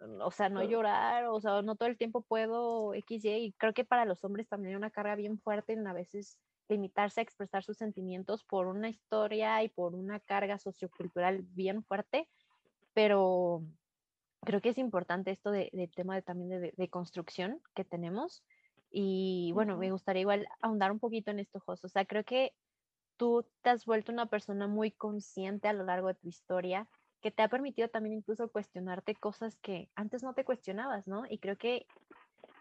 Mm, 0.00 0.20
o 0.22 0.30
sea, 0.30 0.48
no 0.48 0.62
llorar, 0.62 1.26
o 1.26 1.40
sea, 1.40 1.62
no 1.62 1.76
todo 1.76 1.88
el 1.88 1.96
tiempo 1.98 2.22
puedo 2.22 2.94
XY, 2.94 3.28
y 3.38 3.52
creo 3.52 3.72
que 3.72 3.84
para 3.84 4.04
los 4.04 4.24
hombres 4.24 4.48
también 4.48 4.70
hay 4.70 4.76
una 4.76 4.90
carga 4.90 5.14
bien 5.16 5.38
fuerte 5.40 5.72
en 5.72 5.87
a 5.87 5.92
veces 5.92 6.38
limitarse 6.68 7.20
a 7.20 7.22
expresar 7.22 7.64
sus 7.64 7.78
sentimientos 7.78 8.44
por 8.44 8.66
una 8.66 8.90
historia 8.90 9.62
y 9.62 9.68
por 9.68 9.94
una 9.94 10.20
carga 10.20 10.58
sociocultural 10.58 11.42
bien 11.42 11.82
fuerte, 11.82 12.28
pero 12.94 13.62
creo 14.44 14.61
que 14.61 14.70
es 14.70 14.79
importante 14.79 15.31
esto 15.31 15.51
del 15.51 15.70
de 15.72 15.88
tema 15.88 16.14
de, 16.14 16.22
también 16.22 16.48
de, 16.61 16.72
de, 16.77 16.88
construcción 16.88 17.61
que 17.74 17.85
tenemos. 17.85 18.42
Y 18.90 19.53
bueno, 19.53 19.77
me 19.77 19.90
gustaría 19.90 20.22
igual 20.22 20.48
ahondar 20.61 20.92
un 20.92 20.98
poquito 20.98 21.31
en 21.31 21.40
esto, 21.40 21.61
Jos. 21.61 21.85
O 21.85 21.88
sea, 21.88 22.05
creo 22.05 22.24
que 22.24 22.53
tú 23.16 23.44
te 23.62 23.70
has 23.70 23.85
vuelto 23.85 24.12
una 24.12 24.27
persona 24.27 24.66
muy 24.66 24.90
consciente 24.90 25.68
a 25.68 25.72
lo 25.72 25.85
largo 25.85 26.09
de 26.09 26.14
tu 26.14 26.29
historia 26.29 26.88
que 27.20 27.31
te 27.31 27.42
ha 27.42 27.48
permitido 27.48 27.88
también 27.88 28.14
incluso 28.14 28.48
cuestionarte 28.48 29.14
cosas 29.16 29.57
que 29.57 29.90
antes 29.94 30.22
no 30.22 30.35
te 30.35 30.44
cuestionabas, 30.44 31.07
¿no? 31.07 31.24
Y 31.29 31.38
creo 31.38 31.57
que 31.57 31.87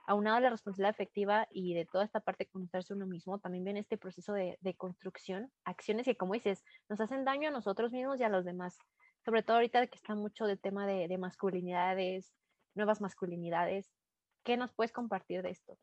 aunado 0.08 0.38
a 0.38 0.40
la 0.40 0.50
responsabilidad 0.50 0.92
efectiva 0.92 1.48
y 1.52 1.74
de 1.74 1.86
toda 1.86 2.06
esta 2.06 2.22
parte 2.22 2.46
de 2.46 2.50
conocerse 2.50 2.94
uno 2.94 3.06
mismo, 3.06 3.40
también 3.40 3.66
viene 3.66 3.82
este 3.82 3.98
proceso 3.98 4.34
de, 4.34 4.58
construcción, 4.78 5.52
acciones 5.66 6.06
que, 6.06 6.16
como 6.16 6.34
dices, 6.34 6.64
nos 6.90 7.02
hacen 7.02 7.26
daño 7.26 7.50
a 7.50 7.52
nosotros 7.52 7.92
mismos 7.92 8.20
y 8.20 8.24
a 8.24 8.30
los 8.30 8.46
demás. 8.46 8.78
Sobre 9.28 9.44
todo 9.44 9.58
ahorita 9.58 9.86
que 9.88 9.96
está 9.98 10.16
mucho 10.16 10.46
del 10.46 10.58
tema 10.58 10.88
de, 10.88 11.18
masculinidades, 11.18 12.34
nuevas 12.76 13.02
masculinidades. 13.02 13.92
¿Qué 14.46 14.56
nos 14.56 14.72
puedes 14.72 14.94
compartir 14.94 15.42
de 15.42 15.50
esto? 15.50 15.78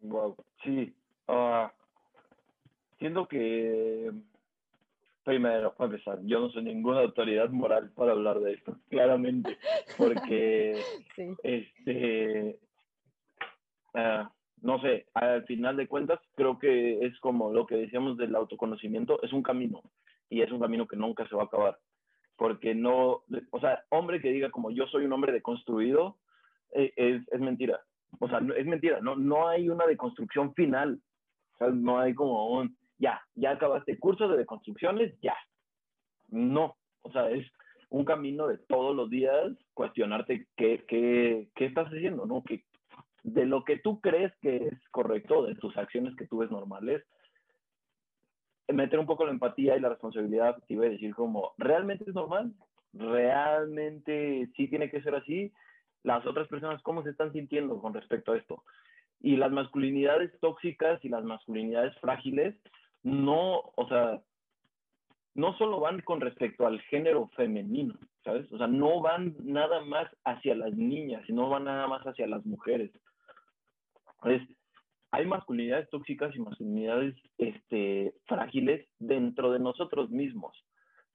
Wow, 0.00 0.34
sí. 0.64 0.96
Uh, 1.28 1.68
siento 2.98 3.28
que 3.28 4.12
Primero, 5.24 5.74
para 5.74 5.90
empezar, 5.90 6.18
yo 6.22 6.40
no 6.40 6.48
soy 6.48 6.62
ninguna 6.62 7.00
autoridad 7.00 7.50
moral 7.50 7.90
para 7.90 8.12
hablar 8.12 8.40
de 8.40 8.54
esto, 8.54 8.78
claramente, 8.88 9.58
porque, 9.98 10.80
este, 11.42 12.58
ah, 13.92 14.32
no 14.62 14.80
sé, 14.80 15.04
al 15.12 15.44
final 15.44 15.76
de 15.76 15.86
cuentas, 15.86 16.18
creo 16.34 16.58
que 16.58 17.04
es 17.04 17.20
como 17.20 17.52
lo 17.52 17.66
que 17.66 17.76
decíamos 17.76 18.16
del 18.16 18.34
autoconocimiento, 18.34 19.22
es 19.22 19.34
un 19.34 19.42
camino, 19.42 19.82
y 20.30 20.40
es 20.40 20.50
un 20.50 20.60
camino 20.60 20.86
que 20.86 20.96
nunca 20.96 21.28
se 21.28 21.36
va 21.36 21.42
a 21.42 21.46
acabar, 21.46 21.78
porque 22.40 22.74
no, 22.74 23.22
o 23.50 23.60
sea, 23.60 23.84
hombre 23.90 24.18
que 24.18 24.32
diga 24.32 24.50
como 24.50 24.70
yo 24.70 24.86
soy 24.86 25.04
un 25.04 25.12
hombre 25.12 25.30
deconstruido, 25.30 26.16
eh, 26.72 26.90
es, 26.96 27.20
es 27.30 27.38
mentira, 27.38 27.82
o 28.18 28.30
sea, 28.30 28.40
es 28.56 28.64
mentira, 28.64 28.98
no, 29.02 29.14
no 29.14 29.46
hay 29.46 29.68
una 29.68 29.86
deconstrucción 29.86 30.54
final, 30.54 31.02
o 31.52 31.58
sea, 31.58 31.68
no 31.68 31.98
hay 31.98 32.14
como 32.14 32.48
un, 32.52 32.78
ya, 32.96 33.20
ya 33.34 33.50
acabaste 33.50 33.98
curso 33.98 34.26
de 34.26 34.38
deconstrucciones, 34.38 35.12
ya. 35.20 35.36
No, 36.30 36.78
o 37.02 37.12
sea, 37.12 37.28
es 37.28 37.46
un 37.90 38.06
camino 38.06 38.46
de 38.46 38.56
todos 38.56 38.96
los 38.96 39.10
días 39.10 39.52
cuestionarte 39.74 40.46
qué, 40.56 40.82
qué, 40.88 41.50
qué 41.54 41.66
estás 41.66 41.88
haciendo, 41.88 42.24
¿no? 42.24 42.42
Que 42.42 42.64
de 43.22 43.44
lo 43.44 43.64
que 43.64 43.80
tú 43.80 44.00
crees 44.00 44.32
que 44.40 44.68
es 44.68 44.88
correcto, 44.92 45.44
de 45.44 45.56
tus 45.56 45.76
acciones 45.76 46.16
que 46.16 46.26
tú 46.26 46.38
ves 46.38 46.50
normales, 46.50 47.04
meter 48.72 48.98
un 48.98 49.06
poco 49.06 49.24
la 49.24 49.32
empatía 49.32 49.76
y 49.76 49.80
la 49.80 49.88
responsabilidad 49.88 50.50
afectiva 50.50 50.86
y 50.86 50.90
decir 50.90 51.14
como, 51.14 51.52
¿realmente 51.58 52.04
es 52.06 52.14
normal? 52.14 52.52
¿Realmente 52.92 54.50
sí 54.56 54.68
tiene 54.68 54.90
que 54.90 55.02
ser 55.02 55.14
así? 55.14 55.52
Las 56.02 56.26
otras 56.26 56.48
personas, 56.48 56.82
¿cómo 56.82 57.02
se 57.02 57.10
están 57.10 57.32
sintiendo 57.32 57.80
con 57.80 57.94
respecto 57.94 58.32
a 58.32 58.36
esto? 58.36 58.64
Y 59.20 59.36
las 59.36 59.52
masculinidades 59.52 60.32
tóxicas 60.40 61.04
y 61.04 61.08
las 61.08 61.24
masculinidades 61.24 61.96
frágiles 61.98 62.56
no, 63.02 63.72
o 63.76 63.88
sea, 63.88 64.20
no 65.34 65.56
solo 65.56 65.80
van 65.80 66.00
con 66.00 66.20
respecto 66.20 66.66
al 66.66 66.80
género 66.82 67.28
femenino, 67.36 67.94
¿sabes? 68.24 68.50
O 68.52 68.58
sea, 68.58 68.66
no 68.66 69.00
van 69.00 69.36
nada 69.42 69.80
más 69.84 70.08
hacia 70.24 70.54
las 70.54 70.74
niñas, 70.74 71.22
sino 71.26 71.48
van 71.48 71.64
nada 71.64 71.86
más 71.86 72.02
hacia 72.06 72.26
las 72.26 72.44
mujeres. 72.44 72.90
Es, 74.24 74.42
hay 75.12 75.26
masculinidades 75.26 75.88
tóxicas 75.90 76.34
y 76.34 76.40
masculinidades 76.40 77.14
este, 77.38 78.14
frágiles 78.26 78.86
dentro 78.98 79.50
de 79.52 79.58
nosotros 79.58 80.10
mismos. 80.10 80.56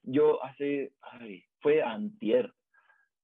Yo 0.02 0.42
hace, 0.44 0.92
ay, 1.00 1.44
fue 1.60 1.82
antier, 1.82 2.52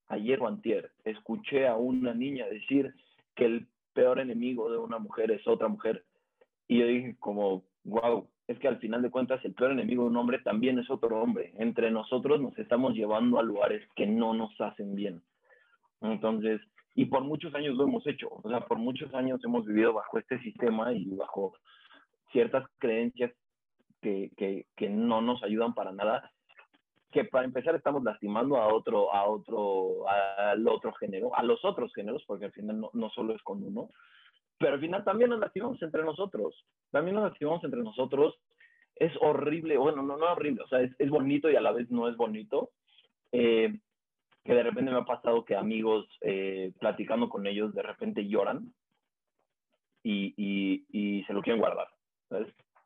ayer 0.07 0.41
o 0.41 0.47
antier, 0.47 0.91
escuché 1.03 1.67
a 1.67 1.75
una 1.75 2.13
niña 2.13 2.47
decir 2.47 2.93
que 3.35 3.45
el 3.45 3.67
peor 3.93 4.19
enemigo 4.19 4.71
de 4.71 4.77
una 4.77 4.99
mujer 4.99 5.31
es 5.31 5.47
otra 5.47 5.67
mujer. 5.67 6.03
Y 6.67 6.79
yo 6.79 6.87
dije 6.87 7.15
como, 7.19 7.63
wow, 7.83 8.27
es 8.47 8.57
que 8.59 8.67
al 8.67 8.79
final 8.79 9.01
de 9.01 9.11
cuentas 9.11 9.43
el 9.45 9.53
peor 9.53 9.71
enemigo 9.71 10.03
de 10.03 10.09
un 10.09 10.17
hombre 10.17 10.39
también 10.39 10.79
es 10.79 10.89
otro 10.89 11.21
hombre. 11.21 11.53
Entre 11.57 11.91
nosotros 11.91 12.41
nos 12.41 12.57
estamos 12.57 12.93
llevando 12.93 13.39
a 13.39 13.43
lugares 13.43 13.87
que 13.95 14.07
no 14.07 14.33
nos 14.33 14.59
hacen 14.59 14.95
bien. 14.95 15.21
Entonces, 16.01 16.59
y 16.95 17.05
por 17.05 17.23
muchos 17.23 17.53
años 17.55 17.75
lo 17.75 17.85
hemos 17.85 18.05
hecho, 18.05 18.29
o 18.29 18.49
sea, 18.49 18.61
por 18.61 18.77
muchos 18.77 19.13
años 19.13 19.43
hemos 19.43 19.65
vivido 19.65 19.93
bajo 19.93 20.19
este 20.19 20.39
sistema 20.39 20.93
y 20.93 21.05
bajo 21.15 21.53
ciertas 22.31 22.65
creencias 22.77 23.31
que, 24.01 24.31
que, 24.37 24.67
que 24.75 24.89
no 24.89 25.21
nos 25.21 25.41
ayudan 25.43 25.73
para 25.73 25.91
nada, 25.91 26.31
que 27.11 27.25
para 27.25 27.45
empezar 27.45 27.75
estamos 27.75 28.03
lastimando 28.03 28.57
a 28.57 28.73
otro, 28.73 29.13
a 29.13 29.27
otro, 29.27 30.07
al 30.09 30.67
otro 30.67 30.93
género, 30.93 31.35
a 31.35 31.43
los 31.43 31.63
otros 31.63 31.93
géneros, 31.93 32.23
porque 32.27 32.45
al 32.45 32.51
final 32.51 32.89
no, 32.91 33.09
solo 33.11 33.33
es 33.33 33.41
con 33.43 33.63
uno, 33.63 33.89
pero 34.57 34.73
al 34.73 34.79
final 34.79 35.03
también 35.03 35.29
nos 35.29 35.39
lastimamos 35.39 35.81
entre 35.81 36.03
nosotros, 36.03 36.65
también 36.91 37.15
nos 37.15 37.25
lastimamos 37.25 37.63
entre 37.63 37.81
nosotros, 37.81 38.35
es 38.95 39.11
horrible, 39.21 39.77
bueno, 39.77 40.03
no, 40.03 40.17
no 40.17 40.31
horrible, 40.31 40.63
o 40.63 40.67
sea, 40.67 40.81
es, 40.81 40.91
es 40.99 41.09
bonito 41.09 41.49
y 41.49 41.55
a 41.55 41.61
la 41.61 41.71
vez 41.71 41.89
no 41.89 42.07
es 42.07 42.17
bonito, 42.17 42.71
eh, 43.31 43.79
que 44.43 44.53
de 44.53 44.63
repente 44.63 44.91
me 44.91 44.97
ha 44.97 45.05
pasado 45.05 45.45
que 45.45 45.55
amigos, 45.55 46.07
eh, 46.21 46.71
platicando 46.79 47.29
con 47.29 47.47
ellos, 47.47 47.73
de 47.73 47.81
repente 47.81 48.27
lloran 48.27 48.73
y, 50.03 50.33
y, 50.91 51.23
se 51.23 51.33
lo 51.33 51.41
quieren 51.41 51.61
guardar. 51.61 51.87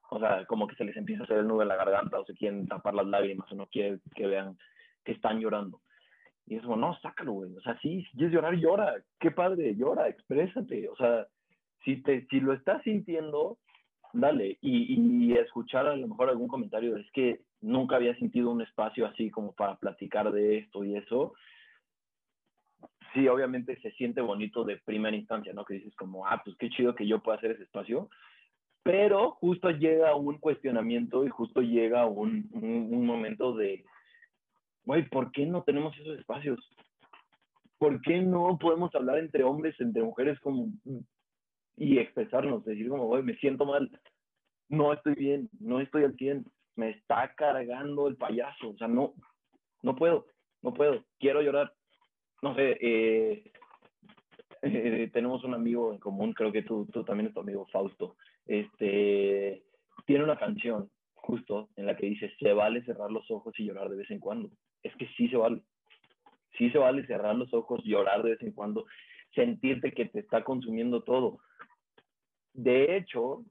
O 0.10 0.20
sea, 0.20 0.46
como 0.46 0.68
que 0.68 0.76
se 0.76 0.86
les 0.86 0.96
empieza 0.96 1.24
a 1.24 1.26
hacer 1.26 1.38
el 1.40 1.48
nudo 1.48 1.64
en 1.64 1.68
la 1.70 1.76
garganta 1.76 2.20
o 2.20 2.26
se 2.26 2.36
quieren 2.36 2.68
tapar 2.68 2.94
las 2.94 3.08
lágrimas 3.08 3.52
o 3.52 3.56
no 3.56 3.66
quieren 3.68 4.02
que 4.16 4.28
vean 4.28 4.58
que 5.04 5.14
están 5.14 5.40
llorando. 5.40 5.82
Y 6.46 6.56
es 6.56 6.62
como, 6.62 6.78
no, 6.78 6.98
sácalo, 7.00 7.34
güey. 7.34 7.56
O 7.56 7.62
sea, 7.62 7.78
sí, 7.80 8.04
si 8.04 8.18
quieres 8.18 8.34
llorar, 8.34 8.56
llora. 8.56 8.96
Qué 9.20 9.32
padre, 9.32 9.76
llora, 9.76 10.08
exprésate. 10.08 10.88
O 10.90 10.96
sea, 10.96 11.28
si, 11.84 12.02
te, 12.02 12.26
si 12.28 12.40
lo 12.40 12.54
estás 12.54 12.82
sintiendo, 12.84 13.58
dale. 14.14 14.58
Y, 14.62 14.94
y, 14.94 15.34
escuchar 15.34 15.88
a 15.88 15.96
lo 15.96 16.08
mejor 16.08 16.30
algún 16.30 16.48
comentario, 16.48 16.96
es 16.96 17.12
que 17.12 17.42
nunca 17.62 17.96
había 17.96 18.16
sentido 18.18 18.52
un 18.52 18.62
espacio 18.62 19.06
así 19.06 19.30
como 19.30 19.54
para 19.54 19.78
platicar 19.78 20.32
de 20.32 20.60
esto 20.60 20.84
y 20.84 20.96
eso. 20.96 21.34
Sí, 23.14 23.28
obviamente 23.28 23.80
se 23.82 23.92
siente 23.92 24.22
bonito 24.22 24.64
de 24.64 24.78
primera 24.78 25.16
instancia, 25.16 25.54
¿no? 25.54 25.66
Que 25.66 25.76
dices 25.76 25.96
como, 25.96 26.28
ah, 26.28 26.42
pues 26.44 26.56
qué 26.58 26.70
chido 26.70 26.94
que 26.96 27.08
yo 27.08 27.22
pueda 27.22 27.38
hacer 27.38 27.52
ese 27.52 27.64
espacio. 27.64 28.10
Pero 28.84 29.32
justo 29.32 29.70
llega 29.70 30.16
un 30.16 30.38
cuestionamiento 30.38 31.26
y 31.26 31.30
justo 31.30 31.62
llega 31.62 32.06
un, 32.06 32.50
un, 32.54 33.06
momento 33.06 33.54
de, 33.54 33.84
güey, 34.86 35.08
¿por 35.10 35.32
qué 35.32 35.46
no 35.46 35.64
tenemos 35.64 35.98
esos 35.98 36.18
espacios? 36.18 36.60
¿Por 37.78 38.02
qué 38.02 38.22
no 38.22 38.58
podemos 38.58 38.94
hablar 38.96 39.18
entre 39.18 39.44
hombres, 39.44 39.76
entre 39.80 40.04
mujeres 40.04 40.40
como 40.40 40.70
y 41.76 42.00
expresarnos, 42.00 42.66
decir 42.66 42.90
como, 42.90 43.06
güey, 43.06 43.24
me 43.24 43.36
siento 43.36 43.66
mal, 43.66 43.90
no 44.70 44.94
estoy 44.94 45.14
bien, 45.14 45.50
no 45.60 45.80
estoy 45.80 46.04
al 46.04 46.16
100, 46.16 46.46
me 46.78 46.92
está 46.92 47.34
cargando 47.36 48.08
el 48.08 48.16
payaso, 48.16 48.70
o 48.70 48.78
sea, 48.78 48.88
no, 48.88 49.14
no 49.82 49.96
puedo, 49.96 50.28
no 50.62 50.74
puedo, 50.74 51.04
quiero 51.20 51.42
llorar. 51.42 51.74
No 52.42 52.56
sé, 52.56 52.78
eh, 52.80 53.52
eh, 54.62 55.10
tenemos 55.12 55.44
un 55.44 55.54
amigo 55.54 55.92
en 55.92 56.00
común, 56.00 56.34
creo 56.34 56.52
que 56.52 56.64
tú, 56.64 56.88
tú 56.94 57.04
también 57.04 57.28
es 57.28 57.34
tu 57.34 57.42
amigo 57.42 57.66
Fausto, 57.72 58.16
este, 58.46 59.64
tiene 60.06 60.24
una 60.24 60.38
canción 60.38 60.90
justo 61.16 61.70
en 61.76 61.86
la 61.86 61.98
que 61.98 62.06
dice, 62.06 62.32
se 62.40 62.54
vale 62.54 62.84
cerrar 62.86 63.12
los 63.12 63.30
ojos 63.30 63.54
y 63.58 63.66
llorar 63.66 63.90
de 63.90 63.98
vez 63.98 64.10
en 64.12 64.20
cuando. 64.20 64.50
Es 64.82 64.96
que 64.96 65.08
sí 65.18 65.28
se 65.28 65.36
vale. 65.36 65.62
Sí 66.58 66.70
se 66.70 66.78
vale 66.78 67.06
cerrar 67.06 67.36
los 67.36 67.54
ojos, 67.54 67.84
llorar 67.84 68.24
de 68.24 68.32
vez 68.32 68.42
en 68.42 68.54
cuando, 68.54 68.86
sentirte 69.36 69.92
que 69.92 70.06
te 70.06 70.20
está 70.20 70.44
consumiendo 70.44 71.04
todo. 71.04 71.40
De 72.54 72.96
hecho, 72.96 73.44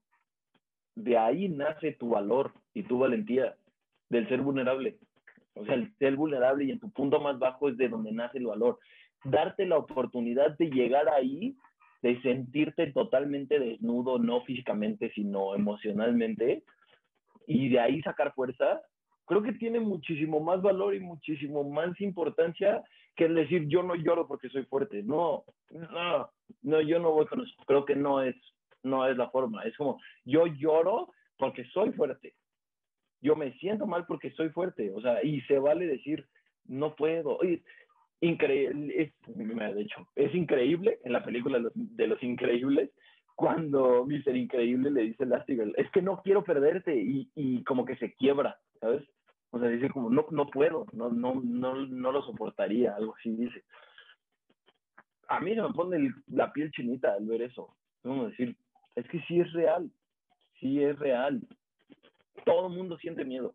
de 0.96 1.16
ahí 1.16 1.48
nace 1.48 1.92
tu 1.92 2.10
valor 2.10 2.52
y 2.74 2.82
tu 2.82 2.98
valentía, 2.98 3.54
del 4.08 4.28
ser 4.28 4.40
vulnerable. 4.40 4.98
O 5.54 5.64
sea, 5.64 5.74
el 5.74 5.94
ser 5.98 6.16
vulnerable 6.16 6.64
y 6.64 6.70
en 6.72 6.80
tu 6.80 6.90
punto 6.90 7.20
más 7.20 7.38
bajo 7.38 7.68
es 7.68 7.76
de 7.76 7.88
donde 7.88 8.12
nace 8.12 8.38
el 8.38 8.46
valor. 8.46 8.78
darte 9.24 9.66
la 9.66 9.78
oportunidad 9.78 10.56
de 10.58 10.70
llegar 10.70 11.08
ahí, 11.08 11.56
de 12.02 12.20
sentirte 12.22 12.92
totalmente 12.92 13.58
desnudo, 13.58 14.18
no 14.18 14.42
físicamente, 14.42 15.10
sino 15.14 15.54
emocionalmente, 15.54 16.62
y 17.46 17.68
de 17.70 17.80
ahí 17.80 18.00
sacar 18.02 18.34
fuerza, 18.34 18.82
creo 19.24 19.42
que 19.42 19.52
tiene 19.52 19.80
muchísimo 19.80 20.40
más 20.40 20.62
valor 20.62 20.94
y 20.94 21.00
muchísimo 21.00 21.64
más 21.64 22.00
importancia 22.00 22.82
que 23.16 23.24
el 23.24 23.34
decir 23.34 23.66
yo 23.68 23.82
no 23.82 23.94
lloro 23.94 24.26
porque 24.26 24.48
soy 24.48 24.64
fuerte. 24.64 25.02
No, 25.02 25.44
no, 25.70 26.30
no, 26.62 26.80
yo 26.80 26.98
no 26.98 27.12
voy 27.12 27.26
con 27.26 27.40
eso. 27.40 27.54
Creo 27.66 27.84
que 27.84 27.96
no 27.96 28.22
es, 28.22 28.36
no 28.82 29.06
es 29.06 29.16
la 29.16 29.30
forma. 29.30 29.62
Es 29.62 29.76
como 29.76 30.00
yo 30.24 30.46
lloro 30.46 31.10
porque 31.38 31.64
soy 31.66 31.92
fuerte. 31.92 32.34
Yo 33.20 33.36
me 33.36 33.52
siento 33.54 33.86
mal 33.86 34.06
porque 34.06 34.30
soy 34.32 34.50
fuerte. 34.50 34.90
O 34.92 35.00
sea, 35.00 35.22
y 35.24 35.40
se 35.42 35.58
vale 35.58 35.86
decir 35.86 36.26
no 36.64 36.94
puedo. 36.94 37.38
increíble, 38.20 38.94
es, 39.02 39.12
es 40.14 40.34
increíble 40.34 40.98
en 41.04 41.12
la 41.12 41.24
película 41.24 41.60
de 41.74 42.06
los, 42.06 42.22
Increíbles 42.22 42.90
cuando 43.34 44.06
Mr. 44.06 44.34
Increíble 44.34 44.90
le 44.90 45.02
dice 45.02 45.24
a 45.24 45.44
es 45.76 45.90
que 45.90 46.00
no 46.00 46.22
quiero 46.22 46.42
perderte 46.42 46.96
y, 46.96 47.30
y 47.34 47.62
como 47.64 47.84
que 47.84 47.96
se 47.96 48.14
quiebra, 48.14 48.58
¿sabes? 48.80 49.04
O 49.50 49.58
sea, 49.58 49.68
dice 49.68 49.90
como, 49.90 50.10
no, 50.10 50.26
no 50.30 50.46
puedo, 50.48 50.86
no, 50.92 51.10
no, 51.10 51.40
no, 51.42 51.86
no 51.86 52.12
lo 52.12 52.22
soportaría, 52.22 52.94
algo 52.94 53.14
así 53.18 53.30
dice. 53.30 53.64
A 55.28 55.40
mí 55.40 55.54
se 55.54 55.62
me 55.62 55.70
pone 55.70 56.12
la 56.28 56.52
piel 56.52 56.70
chinita 56.72 57.14
al 57.14 57.26
ver 57.26 57.42
eso. 57.42 57.76
Vamos 58.02 58.30
decir, 58.30 58.56
es 58.96 59.06
que 59.08 59.20
sí 59.22 59.40
es 59.40 59.52
real, 59.52 59.90
sí 60.60 60.82
es 60.82 60.98
real. 60.98 61.40
Todo 62.44 62.66
el 62.66 62.74
mundo 62.74 62.98
siente 62.98 63.24
miedo, 63.24 63.54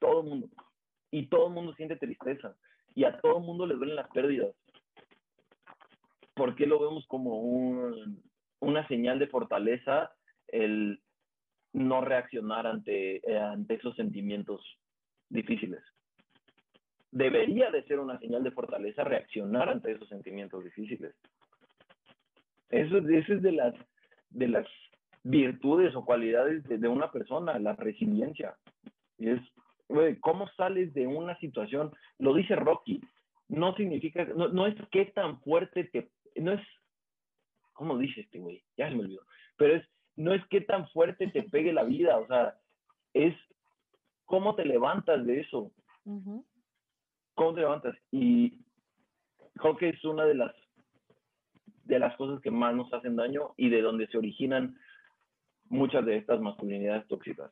todo 0.00 0.22
el 0.22 0.28
mundo. 0.28 0.48
Y 1.10 1.26
todo 1.26 1.48
el 1.48 1.52
mundo 1.52 1.74
siente 1.74 1.96
tristeza. 1.96 2.56
Y 2.94 3.04
a 3.04 3.20
todo 3.20 3.38
el 3.38 3.44
mundo 3.44 3.66
le 3.66 3.74
duelen 3.74 3.96
las 3.96 4.08
pérdidas. 4.08 4.54
¿Por 6.34 6.56
qué 6.56 6.66
lo 6.66 6.78
vemos 6.78 7.06
como 7.06 7.38
un, 7.40 8.22
una 8.60 8.86
señal 8.88 9.18
de 9.18 9.26
fortaleza 9.26 10.12
el 10.48 11.00
no 11.72 12.02
reaccionar 12.02 12.66
ante, 12.66 13.22
ante 13.36 13.74
esos 13.74 13.96
sentimientos 13.96 14.62
difíciles. 15.28 15.82
Debería 17.10 17.70
de 17.70 17.82
ser 17.84 17.98
una 17.98 18.18
señal 18.18 18.42
de 18.42 18.50
fortaleza 18.52 19.04
reaccionar 19.04 19.68
ante 19.68 19.92
esos 19.92 20.08
sentimientos 20.08 20.64
difíciles. 20.64 21.14
Eso, 22.70 22.98
es 22.98 23.42
de 23.42 23.52
las, 23.52 23.74
de 24.32 24.48
las 24.48 24.66
virtudes 25.22 25.94
o 25.94 26.04
cualidades 26.04 26.64
de, 26.64 26.88
una 26.88 27.10
persona, 27.10 27.58
la 27.58 27.74
resiliencia. 27.74 28.56
Es, 29.18 29.40
¿cómo 30.20 30.48
sales 30.56 30.92
de 30.94 31.06
una 31.06 31.38
situación? 31.38 31.92
Lo 32.18 32.34
dice 32.34 32.56
Rocky, 32.56 33.00
no 33.48 33.74
significa, 33.76 34.24
no, 34.24 34.48
no 34.48 34.66
es 34.66 34.74
qué 34.90 35.06
tan 35.06 35.40
fuerte 35.42 35.84
te, 35.84 36.10
no 36.36 36.52
es, 36.52 36.60
¿cómo 37.72 37.98
dice 37.98 38.22
este 38.22 38.38
güey? 38.38 38.62
Ya 38.76 38.88
se 38.88 38.94
me 38.94 39.02
olvidó, 39.02 39.22
pero 39.56 39.76
es, 39.76 39.84
no 40.16 40.34
es 40.34 40.42
qué 40.50 40.60
tan 40.60 40.88
fuerte 40.88 41.28
te 41.28 41.42
pegue 41.44 41.72
la 41.72 41.84
vida, 41.84 42.18
o 42.18 42.26
sea, 42.26 42.56
es 43.14 43.34
¿Cómo 44.32 44.54
te 44.54 44.64
levantas 44.64 45.26
de 45.26 45.40
eso? 45.40 45.70
¿Cómo 47.34 47.54
te 47.54 47.60
levantas? 47.60 47.94
Y 48.10 48.58
creo 49.56 49.76
que 49.76 49.90
es 49.90 50.04
una 50.06 50.24
de 50.24 50.34
las, 50.34 50.54
de 51.84 51.98
las 51.98 52.16
cosas 52.16 52.40
que 52.40 52.50
más 52.50 52.74
nos 52.74 52.92
hacen 52.92 53.16
daño 53.16 53.54
y 53.56 53.68
de 53.68 53.82
donde 53.82 54.06
se 54.08 54.18
originan 54.18 54.76
muchas 55.68 56.04
de 56.04 56.16
estas 56.16 56.40
masculinidades 56.40 57.06
tóxicas. 57.08 57.50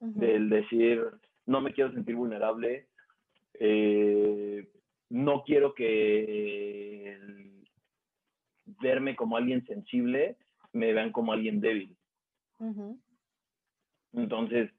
Del 0.00 0.50
decir, 0.50 1.02
no 1.46 1.60
me 1.62 1.72
quiero 1.72 1.92
sentir 1.92 2.14
vulnerable, 2.14 2.88
eh, 3.54 4.68
no 5.08 5.44
quiero 5.44 5.74
que 5.74 7.18
verme 8.82 9.16
como 9.16 9.36
alguien 9.36 9.64
sensible 9.66 10.36
me 10.72 10.92
vean 10.92 11.12
como 11.12 11.32
alguien 11.32 11.60
débil. 11.60 11.96
Entonces, 14.12 14.70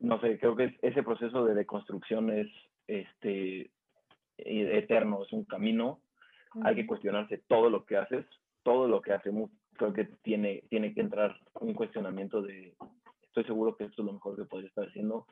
no 0.00 0.20
sé, 0.20 0.38
creo 0.38 0.56
que 0.56 0.76
ese 0.82 1.02
proceso 1.02 1.44
de 1.44 1.54
deconstrucción 1.54 2.30
es 2.30 2.48
este, 2.86 3.70
eterno, 4.36 5.22
es 5.22 5.32
un 5.32 5.44
camino. 5.44 6.00
Hay 6.64 6.74
que 6.74 6.86
cuestionarse 6.86 7.38
todo 7.48 7.70
lo 7.70 7.84
que 7.84 7.96
haces, 7.96 8.26
todo 8.62 8.88
lo 8.88 9.00
que 9.00 9.12
hacemos. 9.12 9.50
Creo 9.76 9.92
que 9.92 10.04
tiene, 10.22 10.64
tiene 10.68 10.92
que 10.94 11.00
entrar 11.00 11.36
un 11.60 11.74
cuestionamiento 11.74 12.42
de, 12.42 12.74
estoy 13.22 13.44
seguro 13.44 13.76
que 13.76 13.84
esto 13.84 14.02
es 14.02 14.06
lo 14.06 14.12
mejor 14.12 14.36
que 14.36 14.44
podría 14.44 14.68
estar 14.68 14.86
haciendo. 14.86 15.26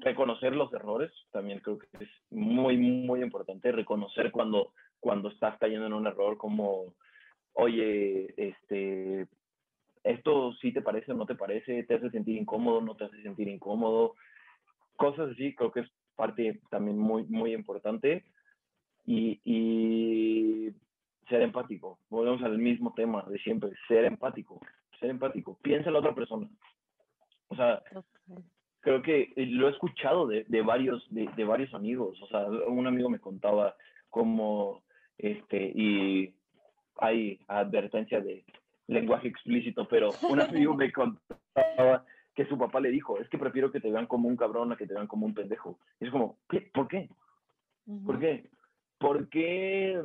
Reconocer 0.00 0.54
los 0.54 0.70
errores, 0.74 1.10
también 1.32 1.60
creo 1.60 1.78
que 1.78 1.86
es 1.98 2.10
muy, 2.30 2.76
muy 2.76 3.22
importante. 3.22 3.72
Reconocer 3.72 4.30
cuando, 4.30 4.74
cuando 5.00 5.30
estás 5.30 5.58
cayendo 5.58 5.86
en 5.86 5.94
un 5.94 6.06
error 6.06 6.36
como, 6.36 6.94
oye, 7.54 8.34
este, 8.36 9.26
esto 10.02 10.52
sí 10.60 10.72
te 10.72 10.82
parece 10.82 11.12
o 11.12 11.14
no 11.14 11.24
te 11.24 11.34
parece, 11.34 11.82
te 11.84 11.94
hace 11.94 12.10
sentir 12.10 12.36
incómodo, 12.36 12.82
no 12.82 12.94
te 12.94 13.04
hace 13.04 13.22
sentir 13.22 13.48
incómodo, 13.48 14.14
cosas 14.96 15.30
así, 15.32 15.54
creo 15.54 15.72
que 15.72 15.80
es 15.80 15.90
parte 16.14 16.60
también 16.70 16.98
muy, 16.98 17.24
muy 17.24 17.54
importante. 17.54 18.24
Y, 19.06 19.40
y 19.44 20.72
ser 21.28 21.42
empático, 21.42 21.98
volvemos 22.08 22.42
al 22.42 22.58
mismo 22.58 22.92
tema 22.94 23.22
de 23.28 23.38
siempre, 23.38 23.70
ser 23.88 24.04
empático, 24.04 24.60
ser 25.00 25.10
empático, 25.10 25.58
piensa 25.62 25.88
en 25.88 25.94
la 25.94 25.98
otra 25.98 26.14
persona. 26.14 26.48
O 27.48 27.56
sea, 27.56 27.82
creo 28.80 29.02
que 29.02 29.32
lo 29.36 29.68
he 29.68 29.72
escuchado 29.72 30.26
de, 30.26 30.44
de 30.48 30.62
varios, 30.62 31.06
de, 31.10 31.28
de, 31.36 31.44
varios 31.44 31.72
amigos, 31.74 32.20
o 32.22 32.26
sea, 32.28 32.46
un 32.46 32.86
amigo 32.86 33.08
me 33.08 33.18
contaba 33.18 33.74
como, 34.10 34.82
este, 35.18 35.72
y 35.74 36.34
hay 36.98 37.40
advertencia 37.48 38.20
de 38.20 38.44
lenguaje 38.86 39.28
explícito, 39.28 39.86
pero 39.88 40.10
un 40.28 40.40
amigo 40.40 40.74
me 40.74 40.92
contaba 40.92 42.04
que 42.34 42.46
su 42.46 42.58
papá 42.58 42.80
le 42.80 42.90
dijo, 42.90 43.18
es 43.20 43.28
que 43.28 43.38
prefiero 43.38 43.70
que 43.70 43.80
te 43.80 43.90
vean 43.90 44.06
como 44.06 44.28
un 44.28 44.36
cabrón 44.36 44.72
a 44.72 44.76
que 44.76 44.86
te 44.86 44.94
vean 44.94 45.06
como 45.06 45.26
un 45.26 45.34
pendejo. 45.34 45.78
Y 46.00 46.06
es 46.06 46.10
como, 46.10 46.38
¿qué? 46.48 46.68
¿por 46.72 46.88
qué? 46.88 47.08
¿Por 48.04 48.18
qué? 48.18 48.50
¿Por 49.04 49.28
qué 49.28 50.02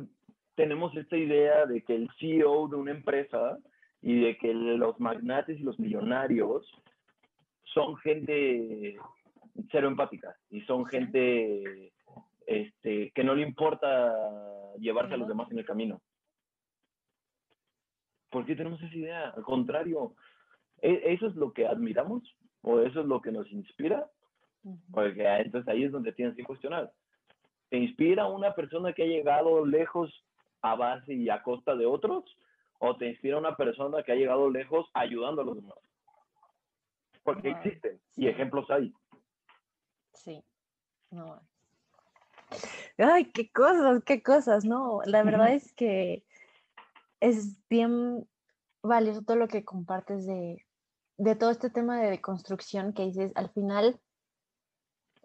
tenemos 0.56 0.94
esta 0.94 1.16
idea 1.16 1.64
de 1.64 1.82
que 1.82 1.94
el 1.94 2.10
CEO 2.18 2.68
de 2.68 2.76
una 2.76 2.90
empresa 2.90 3.56
y 4.02 4.20
de 4.20 4.36
que 4.36 4.52
los 4.52 5.00
magnates 5.00 5.58
y 5.58 5.62
los 5.62 5.78
millonarios 5.78 6.70
son 7.64 7.96
gente 7.96 8.98
cero 9.70 9.88
empática 9.88 10.36
y 10.50 10.60
son 10.66 10.84
gente 10.84 11.94
este, 12.46 13.10
que 13.12 13.24
no 13.24 13.34
le 13.34 13.46
importa 13.46 14.14
llevarse 14.78 15.14
a 15.14 15.16
los 15.16 15.28
demás 15.28 15.50
en 15.50 15.60
el 15.60 15.64
camino? 15.64 16.02
¿Por 18.28 18.44
qué 18.44 18.54
tenemos 18.54 18.82
esa 18.82 18.94
idea? 18.94 19.30
Al 19.30 19.44
contrario, 19.44 20.14
¿e-, 20.82 21.14
¿eso 21.14 21.28
es 21.28 21.36
lo 21.36 21.54
que 21.54 21.66
admiramos? 21.66 22.22
¿O 22.60 22.80
eso 22.80 23.00
es 23.00 23.06
lo 23.06 23.22
que 23.22 23.32
nos 23.32 23.50
inspira? 23.50 24.10
Porque 24.92 25.26
entonces 25.26 25.66
ahí 25.72 25.84
es 25.84 25.90
donde 25.90 26.12
tienes 26.12 26.36
que 26.36 26.44
cuestionar. 26.44 26.92
¿Te 27.70 27.78
inspira 27.78 28.26
una 28.26 28.54
persona 28.54 28.92
que 28.92 29.04
ha 29.04 29.06
llegado 29.06 29.64
lejos 29.64 30.12
a 30.60 30.74
base 30.74 31.14
y 31.14 31.30
a 31.30 31.42
costa 31.42 31.74
de 31.74 31.86
otros? 31.86 32.24
¿O 32.80 32.96
te 32.96 33.08
inspira 33.08 33.38
una 33.38 33.56
persona 33.56 34.02
que 34.02 34.12
ha 34.12 34.16
llegado 34.16 34.50
lejos 34.50 34.90
ayudando 34.92 35.42
a 35.42 35.44
los 35.44 35.56
demás? 35.56 35.78
Porque 37.22 37.50
existen 37.50 38.00
y 38.16 38.26
ejemplos 38.26 38.68
hay. 38.70 38.92
Sí, 40.12 40.42
no. 41.10 41.40
Ay, 42.98 43.30
qué 43.30 43.50
cosas, 43.50 44.02
qué 44.04 44.22
cosas, 44.22 44.64
no. 44.64 45.00
La 45.04 45.22
verdad 45.22 45.54
es 45.54 45.72
que 45.72 46.24
es 47.20 47.56
bien 47.68 48.28
valioso 48.82 49.22
todo 49.22 49.36
lo 49.36 49.46
que 49.46 49.64
compartes 49.64 50.26
de, 50.26 50.66
todo 51.38 51.50
este 51.50 51.70
tema 51.70 52.00
de 52.00 52.20
construcción 52.20 52.92
que 52.92 53.04
dices, 53.04 53.32
al 53.36 53.50
final 53.50 54.00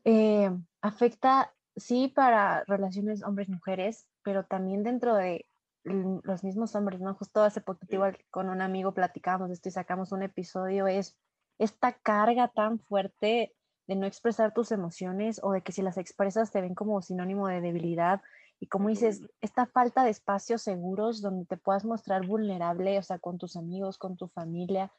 eh, 0.04 0.52
afecta, 0.82 1.55
sí, 1.76 2.08
para 2.08 2.64
relaciones 2.66 3.24
hombres-mujeres, 3.24 4.08
pero 4.24 4.46
también 4.46 4.84
dentro 4.84 5.16
de 5.16 5.46
los 5.84 6.44
mismos 6.44 6.76
hombres, 6.76 7.00
¿no? 7.00 7.14
Justo 7.14 7.44
hace 7.44 7.62
poquito 7.62 7.96
igual 7.96 8.18
con 8.32 8.50
un 8.50 8.62
amigo 8.62 8.94
platicamos 8.94 9.52
esto 9.52 9.70
y 9.70 9.72
sacamos 9.72 10.12
un 10.12 10.24
episodio, 10.24 10.88
es 10.88 11.16
esta 11.60 11.94
carga 11.94 12.48
tan 12.48 12.80
fuerte 12.80 13.54
de 13.88 13.96
no 13.96 14.08
expresar 14.08 14.54
tus 14.54 14.72
emociones 14.72 15.40
o 15.44 15.52
de 15.52 15.62
que 15.62 15.72
si 15.72 15.84
las 15.84 15.98
expresas 15.98 16.52
te 16.52 16.62
ven 16.62 16.74
como 16.74 17.02
sinónimo 17.04 17.48
de 17.48 17.62
debilidad 17.62 18.22
y 18.60 18.68
como 18.68 18.90
dices, 18.90 19.22
esta 19.42 19.66
falta 19.66 20.04
de 20.04 20.10
espacios 20.10 20.64
seguros 20.64 21.22
donde 21.22 21.46
te 21.46 21.58
puedas 21.58 21.86
mostrar 21.86 22.26
vulnerable, 22.26 22.98
o 22.98 23.04
sea, 23.04 23.20
con 23.20 23.38
tus 23.38 23.56
amigos, 23.58 23.98
con 23.98 24.16
tu 24.16 24.28
familia, 24.30 24.92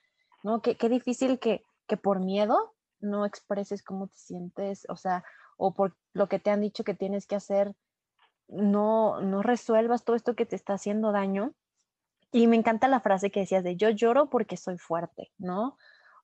¿no? 0.44 0.60
Qué, 0.60 0.76
qué 0.76 0.88
difícil 0.88 1.38
que, 1.38 1.64
que 1.88 1.96
por 1.96 2.20
miedo 2.20 2.74
no 3.00 3.24
expreses 3.24 3.82
cómo 3.82 4.08
te 4.08 4.18
sientes, 4.18 4.86
o 4.88 4.96
sea, 4.96 5.24
o 5.56 5.74
por 5.74 5.96
lo 6.12 6.28
que 6.28 6.38
te 6.38 6.50
han 6.50 6.60
dicho 6.60 6.84
que 6.84 6.94
tienes 6.94 7.26
que 7.26 7.36
hacer, 7.36 7.74
no, 8.48 9.20
no 9.20 9.42
resuelvas 9.42 10.04
todo 10.04 10.16
esto 10.16 10.34
que 10.36 10.46
te 10.46 10.56
está 10.56 10.74
haciendo 10.74 11.12
daño. 11.12 11.54
Y 12.32 12.46
me 12.46 12.56
encanta 12.56 12.88
la 12.88 13.00
frase 13.00 13.30
que 13.30 13.40
decías 13.40 13.64
de 13.64 13.76
yo 13.76 13.90
lloro 13.90 14.28
porque 14.28 14.56
soy 14.56 14.78
fuerte, 14.78 15.32
¿no? 15.38 15.76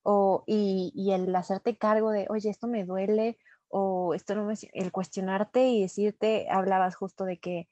O, 0.03 0.43
y, 0.45 0.91
y 0.95 1.11
el 1.11 1.33
hacerte 1.35 1.77
cargo 1.77 2.11
de, 2.11 2.27
oye, 2.29 2.49
esto 2.49 2.67
me 2.67 2.83
duele, 2.83 3.37
o 3.69 4.13
esto 4.13 4.35
no 4.35 4.45
me, 4.45 4.53
el 4.73 4.91
cuestionarte 4.91 5.67
y 5.69 5.81
decirte, 5.81 6.47
hablabas 6.49 6.95
justo 6.95 7.25
de 7.25 7.39
que 7.39 7.67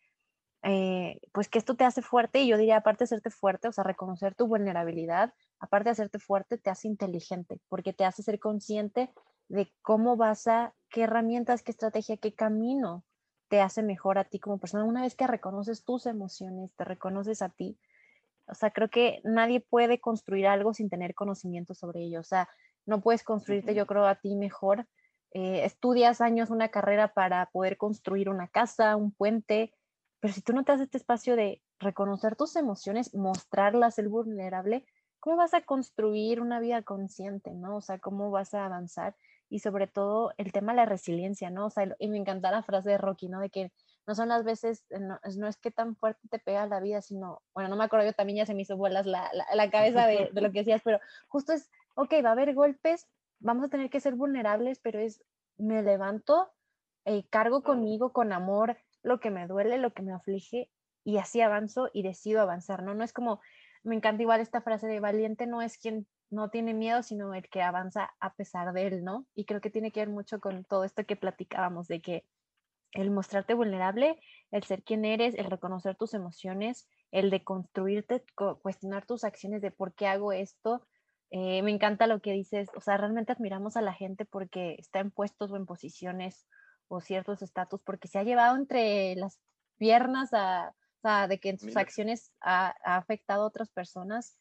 eh, 0.64 1.20
pues 1.32 1.49
que 1.49 1.57
esto 1.59 1.76
te 1.76 1.86
hace 1.86 2.01
fuerte 2.01 2.41
y 2.41 2.47
yo 2.47 2.57
diría, 2.57 2.78
aparte 2.78 3.03
de 3.03 3.05
hacerte 3.05 3.32
fuerte, 3.32 3.68
o 3.68 3.72
sea, 3.72 3.84
reconocer 3.84 4.36
tu 4.36 4.47
vulnerabilidad, 4.47 5.34
aparte 5.59 5.89
de 5.89 5.91
hacerte 5.91 6.20
fuerte, 6.20 6.57
te 6.57 6.70
hace 6.70 6.88
inteligente, 6.88 7.59
porque 7.68 7.93
te 7.93 8.05
hace 8.05 8.24
ser 8.24 8.39
consciente 8.39 9.12
de 9.51 9.71
cómo 9.81 10.17
vas 10.17 10.47
a, 10.47 10.73
qué 10.89 11.03
herramientas, 11.03 11.63
qué 11.63 11.71
estrategia, 11.71 12.17
qué 12.17 12.33
camino 12.33 13.03
te 13.49 13.61
hace 13.61 13.83
mejor 13.83 14.17
a 14.17 14.23
ti 14.23 14.39
como 14.39 14.59
persona. 14.59 14.85
Una 14.85 15.01
vez 15.01 15.15
que 15.15 15.27
reconoces 15.27 15.83
tus 15.83 16.05
emociones, 16.05 16.73
te 16.75 16.85
reconoces 16.85 17.41
a 17.41 17.49
ti, 17.49 17.77
o 18.47 18.53
sea, 18.53 18.71
creo 18.71 18.89
que 18.89 19.21
nadie 19.23 19.61
puede 19.61 19.99
construir 19.99 20.47
algo 20.47 20.73
sin 20.73 20.89
tener 20.89 21.15
conocimiento 21.15 21.73
sobre 21.73 22.01
ello. 22.01 22.19
O 22.19 22.23
sea, 22.23 22.49
no 22.85 23.01
puedes 23.01 23.23
construirte, 23.23 23.73
yo 23.73 23.87
creo, 23.87 24.05
a 24.05 24.15
ti 24.15 24.35
mejor. 24.35 24.87
Eh, 25.33 25.63
estudias 25.63 26.19
años 26.19 26.49
una 26.49 26.69
carrera 26.69 27.13
para 27.13 27.45
poder 27.47 27.77
construir 27.77 28.29
una 28.29 28.49
casa, 28.49 28.97
un 28.97 29.11
puente, 29.13 29.73
pero 30.19 30.33
si 30.33 30.41
tú 30.41 30.53
no 30.53 30.65
te 30.65 30.73
das 30.73 30.81
este 30.81 30.97
espacio 30.97 31.35
de 31.37 31.61
reconocer 31.79 32.35
tus 32.35 32.55
emociones, 32.57 33.15
mostrarlas, 33.15 33.95
ser 33.95 34.09
vulnerable, 34.09 34.85
¿cómo 35.19 35.37
vas 35.37 35.53
a 35.53 35.61
construir 35.61 36.41
una 36.41 36.59
vida 36.59 36.83
consciente, 36.83 37.51
no? 37.53 37.77
O 37.77 37.81
sea, 37.81 37.99
¿cómo 37.99 38.31
vas 38.31 38.53
a 38.53 38.65
avanzar? 38.65 39.15
Y 39.51 39.59
sobre 39.59 39.85
todo 39.85 40.33
el 40.37 40.51
tema 40.51 40.71
de 40.71 40.77
la 40.77 40.85
resiliencia, 40.85 41.49
¿no? 41.49 41.65
O 41.65 41.69
sea, 41.69 41.93
y 41.99 42.07
me 42.07 42.17
encanta 42.17 42.49
la 42.51 42.63
frase 42.63 42.89
de 42.91 42.97
Rocky, 42.97 43.27
¿no? 43.27 43.41
De 43.41 43.49
que 43.49 43.71
no 44.07 44.15
son 44.15 44.29
las 44.29 44.43
veces, 44.43 44.85
no, 44.89 45.19
es 45.47 45.57
que 45.57 45.71
tan 45.71 45.95
fuerte 45.95 46.27
te 46.29 46.39
pega 46.39 46.65
la 46.65 46.79
vida, 46.79 47.01
sino, 47.01 47.41
bueno, 47.53 47.69
no 47.69 47.75
me 47.75 47.83
acuerdo, 47.83 48.05
yo 48.05 48.13
también 48.13 48.37
ya 48.37 48.45
se 48.45 48.55
me 48.55 48.61
hizo 48.61 48.77
bolas 48.77 49.05
la, 49.05 49.29
la, 49.53 49.69
cabeza 49.69 50.07
de, 50.07 50.29
de, 50.31 50.41
lo 50.41 50.51
que 50.51 50.59
decías, 50.59 50.81
pero 50.83 50.99
justo 51.27 51.53
es, 51.53 51.69
ok, 51.95 52.13
va 52.23 52.29
a 52.29 52.31
haber 52.31 52.55
golpes, 52.55 53.07
vamos 53.39 53.65
a 53.65 53.69
tener 53.69 53.89
que 53.89 53.99
ser 53.99 54.15
vulnerables, 54.15 54.79
pero 54.79 54.99
es, 54.99 55.23
me 55.57 55.83
levanto, 55.83 56.49
eh, 57.05 57.25
cargo 57.29 57.61
conmigo 57.61 58.13
con 58.13 58.31
amor, 58.31 58.77
lo 59.03 59.19
que 59.19 59.31
me 59.31 59.47
duele, 59.47 59.77
lo 59.77 59.93
que 59.93 60.01
me 60.01 60.13
aflige 60.13 60.69
y 61.03 61.17
así 61.17 61.41
avanzo 61.41 61.89
y 61.93 62.03
decido 62.03 62.41
avanzar, 62.41 62.83
¿no? 62.83 62.93
No 62.93 63.03
es 63.03 63.13
como, 63.13 63.41
me 63.83 63.95
encanta 63.95 64.21
igual 64.21 64.41
esta 64.41 64.61
frase 64.61 64.87
de 64.87 64.99
valiente 64.99 65.47
no 65.47 65.61
es 65.61 65.77
quien 65.77 66.07
no 66.32 66.49
tiene 66.49 66.73
miedo, 66.73 67.03
sino 67.03 67.34
el 67.34 67.47
que 67.49 67.61
avanza 67.61 68.11
a 68.19 68.34
pesar 68.34 68.73
de 68.73 68.88
él, 68.88 69.03
¿no? 69.03 69.27
Y 69.36 69.45
creo 69.45 69.61
que 69.61 69.69
tiene 69.69 69.91
que 69.91 69.99
ver 69.99 70.09
mucho 70.09 70.39
con 70.39 70.63
todo 70.63 70.84
esto 70.84 71.05
que 71.05 71.15
platicábamos, 71.15 71.88
de 71.88 72.01
que 72.01 72.25
el 72.93 73.11
mostrarte 73.11 73.53
vulnerable, 73.53 74.19
el 74.51 74.63
ser 74.63 74.84
quien 74.84 75.05
eres, 75.05 75.36
el 75.36 75.49
reconocer 75.49 75.95
tus 75.95 76.13
emociones, 76.13 76.88
el 77.11 77.29
de 77.29 77.43
construirte, 77.43 78.23
cuestionar 78.61 79.05
tus 79.05 79.23
acciones 79.23 79.61
de 79.61 79.71
por 79.71 79.93
qué 79.93 80.07
hago 80.07 80.34
esto. 80.34 80.86
Eh, 81.29 81.61
me 81.61 81.71
encanta 81.71 82.07
lo 82.07 82.21
que 82.21 82.34
dices, 82.34 82.69
o 82.75 82.82
sea, 82.82 82.97
realmente 82.97 83.32
admiramos 83.32 83.77
a 83.77 83.82
la 83.82 83.93
gente 83.93 84.25
porque 84.25 84.75
está 84.79 84.99
en 84.99 85.11
puestos 85.11 85.51
o 85.51 85.55
en 85.55 85.65
posiciones 85.65 86.47
o 86.88 86.99
ciertos 86.99 87.41
estatus, 87.41 87.82
porque 87.84 88.07
se 88.07 88.19
ha 88.19 88.23
llevado 88.23 88.57
entre 88.57 89.15
las 89.15 89.39
piernas 89.77 90.34
a, 90.34 90.73
o 90.99 91.01
sea, 91.01 91.27
de 91.27 91.39
que 91.39 91.49
en 91.49 91.57
sus 91.57 91.77
acciones 91.77 92.32
ha, 92.41 92.75
afectado 92.84 93.43
a 93.43 93.47
otras 93.47 93.69
personas, 93.71 94.38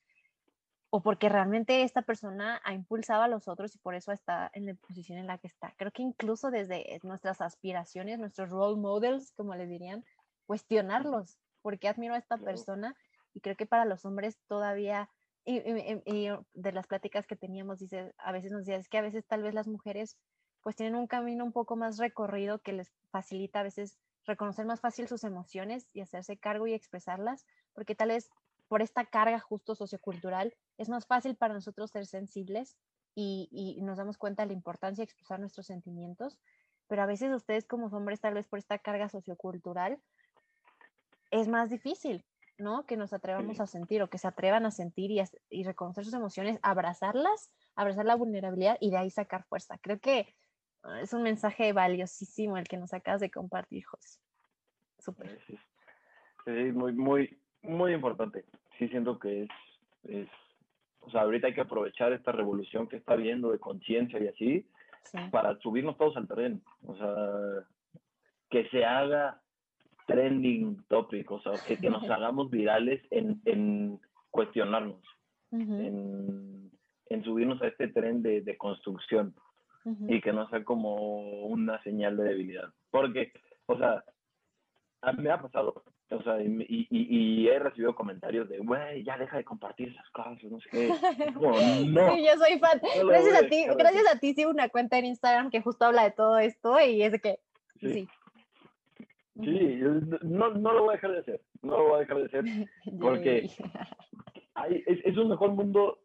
o 0.91 1.03
porque 1.03 1.29
realmente 1.29 1.83
esta 1.83 2.03
persona 2.03 2.61
ha 2.65 2.75
impulsado 2.75 3.23
a 3.23 3.29
los 3.29 3.47
otros 3.47 3.75
y 3.75 3.79
por 3.79 3.95
eso 3.95 4.11
está 4.11 4.51
en 4.55 4.67
la 4.67 4.75
posición 4.75 5.19
en 5.19 5.29
la 5.29 5.39
que 5.39 5.47
está. 5.47 5.73
Creo 5.79 5.93
que 5.93 6.03
incluso 6.03 6.51
desde 6.51 6.99
nuestras 7.05 7.41
aspiraciones, 7.41 8.19
nuestros 8.19 8.51
role 8.51 8.81
models, 8.81 9.33
como 9.37 9.55
le 9.55 9.69
dirían, 9.69 10.05
cuestionarlos, 10.47 11.39
porque 11.63 11.89
admiro 11.89 12.15
a 12.15 12.19
esta 12.19 12.37
persona 12.39 12.97
y 13.35 13.41
creo 13.41 13.57
que 13.57 13.67
para 13.67 13.85
los 13.85 14.05
hombres 14.05 14.39
todavía, 14.49 15.09
y, 15.45 15.61
de 15.61 16.73
las 16.73 16.89
pláticas 16.89 17.27
que 17.27 17.37
teníamos, 17.37 17.79
dice, 17.79 18.13
a 18.19 18.33
veces 18.33 18.51
nos 18.51 18.63
decía, 18.63 18.77
es 18.77 18.89
que 18.89 18.99
a 18.99 19.03
veces 19.03 19.25
tal 19.25 19.43
vez 19.43 19.55
las 19.55 19.69
mujeres 19.69 20.17
pues 20.61 20.77
tienen 20.77 20.97
un 20.97 21.07
camino 21.07 21.45
un 21.45 21.53
poco 21.53 21.77
más 21.77 21.99
recorrido 21.99 22.59
que 22.59 22.73
les 22.73 22.93
facilita 23.11 23.61
a 23.61 23.63
veces 23.63 23.97
reconocer 24.27 24.67
más 24.67 24.81
fácil 24.81 25.09
sus 25.09 25.25
emociones 25.25 25.87
y 25.95 26.01
hacerse 26.01 26.37
cargo 26.37 26.67
y 26.67 26.75
expresarlas, 26.75 27.47
porque 27.73 27.95
tal 27.95 28.09
vez 28.09 28.29
por 28.69 28.83
esta 28.83 29.05
carga 29.05 29.41
justo 29.41 29.75
sociocultural 29.75 30.55
es 30.81 30.89
más 30.89 31.07
fácil 31.07 31.37
para 31.37 31.55
nosotros 31.55 31.91
ser 31.91 32.07
sensibles 32.07 32.77
y, 33.15 33.79
nos 33.83 33.99
damos 33.99 34.19
cuenta 34.19 34.43
de 34.43 34.49
la 34.49 34.55
importancia 34.55 35.03
de 35.03 35.05
expresar 35.05 35.39
nuestros 35.41 35.67
sentimientos, 35.67 36.39
pero 36.89 37.03
a 37.03 37.07
veces 37.07 37.33
ustedes 37.33 37.67
como 37.67 37.87
hombres 37.87 38.21
tal 38.21 38.35
vez 38.35 38.47
por 38.47 38.59
esta 38.59 38.79
carga 38.79 39.09
sociocultural 39.09 39.99
es 41.31 41.49
más 41.49 41.71
difícil, 41.71 42.25
¿no? 42.59 42.87
Que 42.87 42.97
nos 42.97 43.13
atrevamos 43.13 43.61
a 43.61 43.67
sentir 43.67 44.03
o 44.03 44.11
que 44.11 44.19
se 44.19 44.27
atrevan 44.27 44.67
a 44.67 44.71
sentir 44.71 45.11
y, 45.11 45.23
y 45.51 45.65
reconocer 45.65 46.05
sus 46.05 46.15
emociones, 46.15 46.59
abrazarlas, 46.63 47.53
abrazar 47.75 48.07
la 48.07 48.17
vulnerabilidad 48.17 48.79
y 48.81 48.91
de 48.91 48.97
ahí 48.97 49.11
sacar 49.11 49.45
fuerza. 49.45 49.79
Creo 49.79 50.01
que 50.01 50.35
Ah, 50.83 51.01
es 51.03 51.13
un 51.13 51.23
mensaje 51.23 51.73
valiosísimo 51.73 52.57
el 52.57 52.67
que 52.67 52.79
nos 52.79 52.95
acabas 52.95 53.21
de 53.21 53.31
compartir, 53.31 53.85
José. 53.85 54.19
Súper. 54.99 55.39
Sí, 56.45 56.53
muy, 56.73 56.93
muy, 56.93 57.39
muy 57.63 57.93
importante. 57.93 58.45
Sí, 58.79 58.89
siento 58.89 59.19
que 59.19 59.43
es, 59.43 59.51
es, 60.05 60.29
o 61.01 61.11
sea, 61.11 61.23
ahorita 61.23 61.49
hay 61.49 61.55
que 61.55 61.61
aprovechar 61.63 62.13
esta 62.13 62.33
revolución 62.33 62.87
que 62.87 62.97
está 62.97 63.15
habiendo 63.15 63.51
de 63.51 63.59
conciencia 63.59 64.21
y 64.21 64.29
así, 64.29 64.67
para 65.31 65.59
subirnos 65.59 65.97
todos 65.97 66.17
al 66.17 66.29
terreno. 66.29 66.61
O 66.87 66.95
sea, 66.97 67.67
que 68.51 68.69
se 68.69 68.85
haga 68.85 69.41
trending 70.07 70.83
topic, 70.89 71.31
o 71.31 71.41
sea, 71.41 71.53
que, 71.67 71.79
que 71.79 71.89
nos 71.89 72.09
hagamos 72.11 72.51
virales 72.51 73.01
en, 73.11 73.41
en 73.45 74.01
cuestionarnos, 74.31 75.01
en, 75.53 76.71
en, 77.07 77.25
subirnos 77.25 77.63
a 77.63 77.69
este 77.69 77.89
tren 77.89 78.23
de, 78.23 78.41
de 78.43 78.57
construcción 78.57 79.35
y 80.09 80.21
que 80.21 80.33
no 80.33 80.49
sea 80.49 80.65
como 80.65 81.45
una 81.47 81.83
señal 81.83 82.17
de 82.17 82.25
debilidad. 82.25 82.69
Porque, 82.91 83.33
o 83.67 83.79
sea, 83.79 84.05
a 85.03 85.13
mí 85.13 85.23
me 85.23 85.31
ha 85.31 85.41
pasado, 85.41 85.83
o 86.11 86.23
sea, 86.23 86.43
y, 86.43 86.87
y, 86.91 87.49
he 87.49 87.59
recibido 87.59 87.95
comentarios 87.95 88.49
de, 88.49 88.59
güey, 88.59 89.05
ya 89.05 89.17
deja 89.17 89.37
de 89.37 89.45
compartir 89.45 89.91
esas 89.91 90.09
cosas, 90.11 90.43
no 90.45 90.61
sé 90.61 90.69
qué. 90.71 90.89
no. 91.89 92.15
Sí, 92.15 92.25
yo 92.25 92.37
soy 92.37 92.59
fan. 92.59 92.81
gracias 93.07 93.43
a 93.43 93.47
ti, 93.49 93.65
gracias 93.79 94.15
a 94.15 94.19
ti 94.19 94.35
sigo 94.35 94.51
una 94.51 94.69
cuenta 94.69 94.99
en 94.99 95.07
Instagram 95.07 95.51
que 95.51 95.63
justo 95.63 95.85
habla 95.85 96.03
de 96.03 96.11
todo 96.11 96.39
esto 96.39 96.81
y 96.81 97.03
es 97.03 97.13
de 97.13 97.21
que, 97.21 97.39
sí. 97.81 98.09
Sí, 99.37 99.81
no, 100.23 100.51
no 100.51 100.73
lo 100.73 100.83
voy 100.83 100.91
a 100.91 100.97
dejar 100.97 101.13
de 101.13 101.19
hacer, 101.21 101.41
no 101.63 101.79
lo 101.79 101.89
voy 101.89 101.97
a 101.97 102.01
dejar 102.01 102.17
de 102.19 102.25
hacer, 102.25 102.45
porque 103.01 103.51
hay, 104.55 104.83
es, 104.87 104.99
es 105.05 105.17
un 105.17 105.29
mejor 105.29 105.53
mundo 105.53 106.01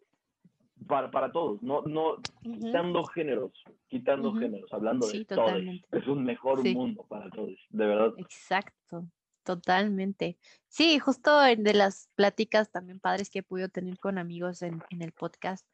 para, 0.88 1.10
para 1.10 1.32
todos, 1.32 1.62
no, 1.64 1.82
no 1.82 2.18
quitando 2.42 3.04
géneros, 3.06 3.52
quitando 3.88 4.34
géneros, 4.34 4.72
hablando 4.72 5.08
de 5.08 5.26
todos. 5.26 5.64
Es 5.92 6.08
un 6.08 6.24
mejor 6.24 6.64
mundo 6.64 7.06
para 7.10 7.30
todos, 7.32 7.58
de 7.70 7.86
verdad. 7.86 8.14
Exacto, 8.18 9.06
totalmente. 9.46 10.38
Sí, 10.68 11.00
justo 11.00 11.40
de 11.40 11.74
las 11.74 12.10
pláticas 12.16 12.72
también 12.72 13.00
padres 13.00 13.30
que 13.30 13.40
he 13.40 13.44
podido 13.44 13.70
tener 13.70 13.98
con 14.00 14.18
amigos 14.18 14.62
en, 14.62 14.84
en 14.90 15.02
el 15.02 15.14
podcast, 15.14 15.66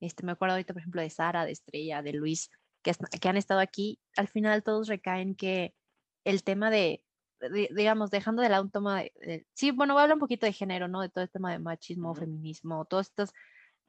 este, 0.00 0.24
me 0.24 0.32
acuerdo 0.32 0.54
ahorita, 0.54 0.74
por 0.74 0.80
ejemplo, 0.80 1.00
de 1.00 1.10
Sara, 1.10 1.46
de 1.46 1.52
Estrella, 1.52 2.02
de 2.02 2.12
Luis, 2.12 2.50
que, 2.82 2.92
que 3.20 3.28
han 3.28 3.36
estado 3.38 3.60
aquí, 3.60 4.00
al 4.16 4.28
final 4.28 4.62
todos 4.62 4.88
recaen 4.88 5.34
que 5.34 5.74
el 6.24 6.42
tema 6.42 6.70
de, 6.70 7.04
digamos, 7.74 8.10
dejando 8.10 8.42
de 8.42 8.50
lado 8.50 8.64
un 8.64 8.70
tema 8.70 9.00
de, 9.00 9.46
sí, 9.54 9.70
bueno, 9.70 9.94
voy 9.94 10.00
a 10.00 10.02
hablar 10.04 10.16
un 10.16 10.20
poquito 10.20 10.46
de 10.46 10.52
género, 10.52 10.88
¿no? 10.88 11.00
De 11.00 11.08
todo 11.08 11.24
el 11.24 11.30
tema 11.30 11.52
de 11.52 11.58
machismo, 11.58 12.14
feminismo, 12.14 12.84
todos 12.84 13.08
estos 13.08 13.32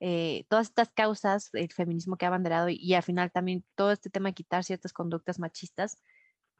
eh, 0.03 0.45
todas 0.49 0.67
estas 0.69 0.89
causas, 0.89 1.51
el 1.53 1.71
feminismo 1.71 2.17
que 2.17 2.25
ha 2.25 2.29
abanderado 2.29 2.69
y, 2.69 2.95
al 2.95 3.03
final 3.03 3.31
también 3.31 3.63
todo 3.75 3.91
este 3.91 4.09
tema 4.09 4.29
de 4.29 4.33
quitar 4.33 4.63
ciertas 4.63 4.93
conductas 4.93 5.37
machistas, 5.37 6.01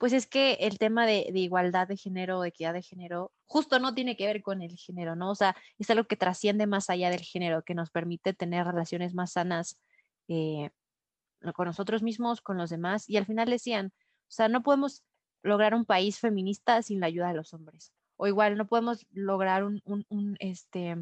pues 0.02 0.14
es 0.14 0.26
que 0.26 0.54
el 0.54 0.80
tema 0.80 1.06
de, 1.06 1.30
igualdad 1.36 1.88
de 1.88 1.96
género, 1.96 2.44
equidad 2.44 2.74
de 2.74 2.82
género, 2.82 3.32
justo 3.46 3.78
no 3.78 3.94
tiene 3.94 4.18
que 4.18 4.26
ver 4.26 4.42
con 4.42 4.64
el 4.64 4.76
género, 4.76 5.16
¿no? 5.16 5.30
O 5.30 5.36
sea, 5.36 5.56
es 5.78 5.92
algo 5.92 6.06
que 6.06 6.16
trasciende 6.16 6.66
más 6.66 6.90
allá 6.90 7.12
del 7.12 7.22
género, 7.22 7.62
que 7.62 7.76
nos 7.76 7.92
permite 7.92 8.34
tener 8.34 8.66
relaciones 8.66 9.14
más 9.14 9.34
sanas 9.34 9.80
eh, 10.28 10.72
con 11.54 11.68
nosotros 11.68 12.02
mismos, 12.02 12.42
con 12.42 12.58
los 12.58 12.72
demás. 12.72 13.08
Y 13.08 13.18
al 13.18 13.28
final 13.28 13.48
decían, 13.48 13.94
o 14.22 14.32
sea, 14.32 14.48
no 14.48 14.64
podemos 14.64 15.04
lograr 15.44 15.76
un 15.76 15.86
país 15.86 16.18
feminista 16.18 16.82
sin 16.82 17.00
la 17.00 17.06
ayuda 17.06 17.28
de 17.28 17.36
los 17.36 17.54
hombres. 17.54 17.94
O 18.18 18.26
igual, 18.26 18.58
no 18.58 18.66
podemos 18.66 19.06
lograr 19.12 19.64
un, 19.64 19.84
un, 19.86 20.36
este, 20.40 20.98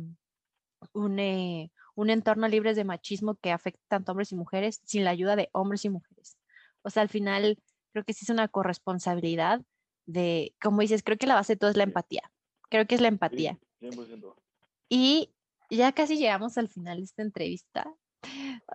un, 0.92 1.20
eh, 1.20 1.72
un 1.96 2.10
entorno 2.10 2.50
libre 2.50 2.74
de 2.74 2.84
machismo 2.84 3.36
que 3.36 3.54
afecta 3.54 3.82
tanto 3.88 4.12
hombres 4.12 4.34
y 4.34 4.36
mujeres 4.36 4.82
sin 4.84 5.06
la 5.06 5.12
ayuda 5.12 5.38
de 5.38 5.48
hombres 5.54 5.86
y 5.86 5.90
mujeres. 5.90 6.38
O 6.82 6.90
sea, 6.90 7.02
al 7.02 7.10
final 7.10 7.58
creo 7.92 8.04
que 8.04 8.14
sí 8.14 8.26
es 8.26 8.30
una 8.30 8.48
corresponsabilidad 8.48 9.62
de, 10.06 10.56
como 10.62 10.82
dices, 10.82 11.04
creo 11.04 11.18
que 11.18 11.28
la 11.28 11.36
base 11.36 11.54
de 11.54 11.58
todo 11.58 11.70
es 11.70 11.78
la 11.78 11.84
empatía. 11.84 12.32
Creo 12.70 12.86
que 12.88 12.96
es 12.96 13.02
la 13.02 13.08
empatía. 13.08 13.58
Y 14.90 15.32
ya 15.70 15.92
casi 15.92 16.18
llegamos 16.18 16.58
al 16.58 16.68
final 16.68 16.98
de 16.98 17.04
esta 17.04 17.22
entrevista. 17.22 17.94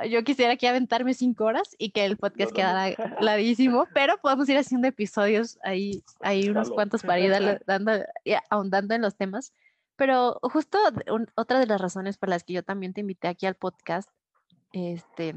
Yo 0.08 0.24
quisiera 0.24 0.54
aquí 0.54 0.66
aventarme 0.66 1.12
cinco 1.12 1.44
horas 1.44 1.74
y 1.78 1.90
que 1.90 2.04
el 2.04 2.16
podcast 2.16 2.52
quedara 2.52 2.94
ladísimo, 3.20 3.86
pero 3.92 4.16
podemos 4.18 4.48
ir 4.48 4.56
haciendo 4.56 4.88
episodios 4.88 5.58
ahí, 5.62 6.02
hay 6.20 6.48
unos 6.48 6.70
cuantos 6.70 7.02
para 7.02 7.20
ir 7.20 7.30
dando, 7.66 7.92
ahondando 8.50 8.94
en 8.94 9.02
los 9.02 9.16
temas. 9.16 9.52
Pero 9.96 10.38
justo 10.42 10.78
otra 11.36 11.60
de 11.60 11.66
las 11.66 11.80
razones 11.80 12.16
por 12.16 12.28
las 12.28 12.42
que 12.42 12.54
yo 12.54 12.62
también 12.64 12.92
te 12.94 13.00
invité 13.00 13.28
aquí 13.28 13.46
al 13.46 13.54
podcast, 13.54 14.08
este, 14.72 15.36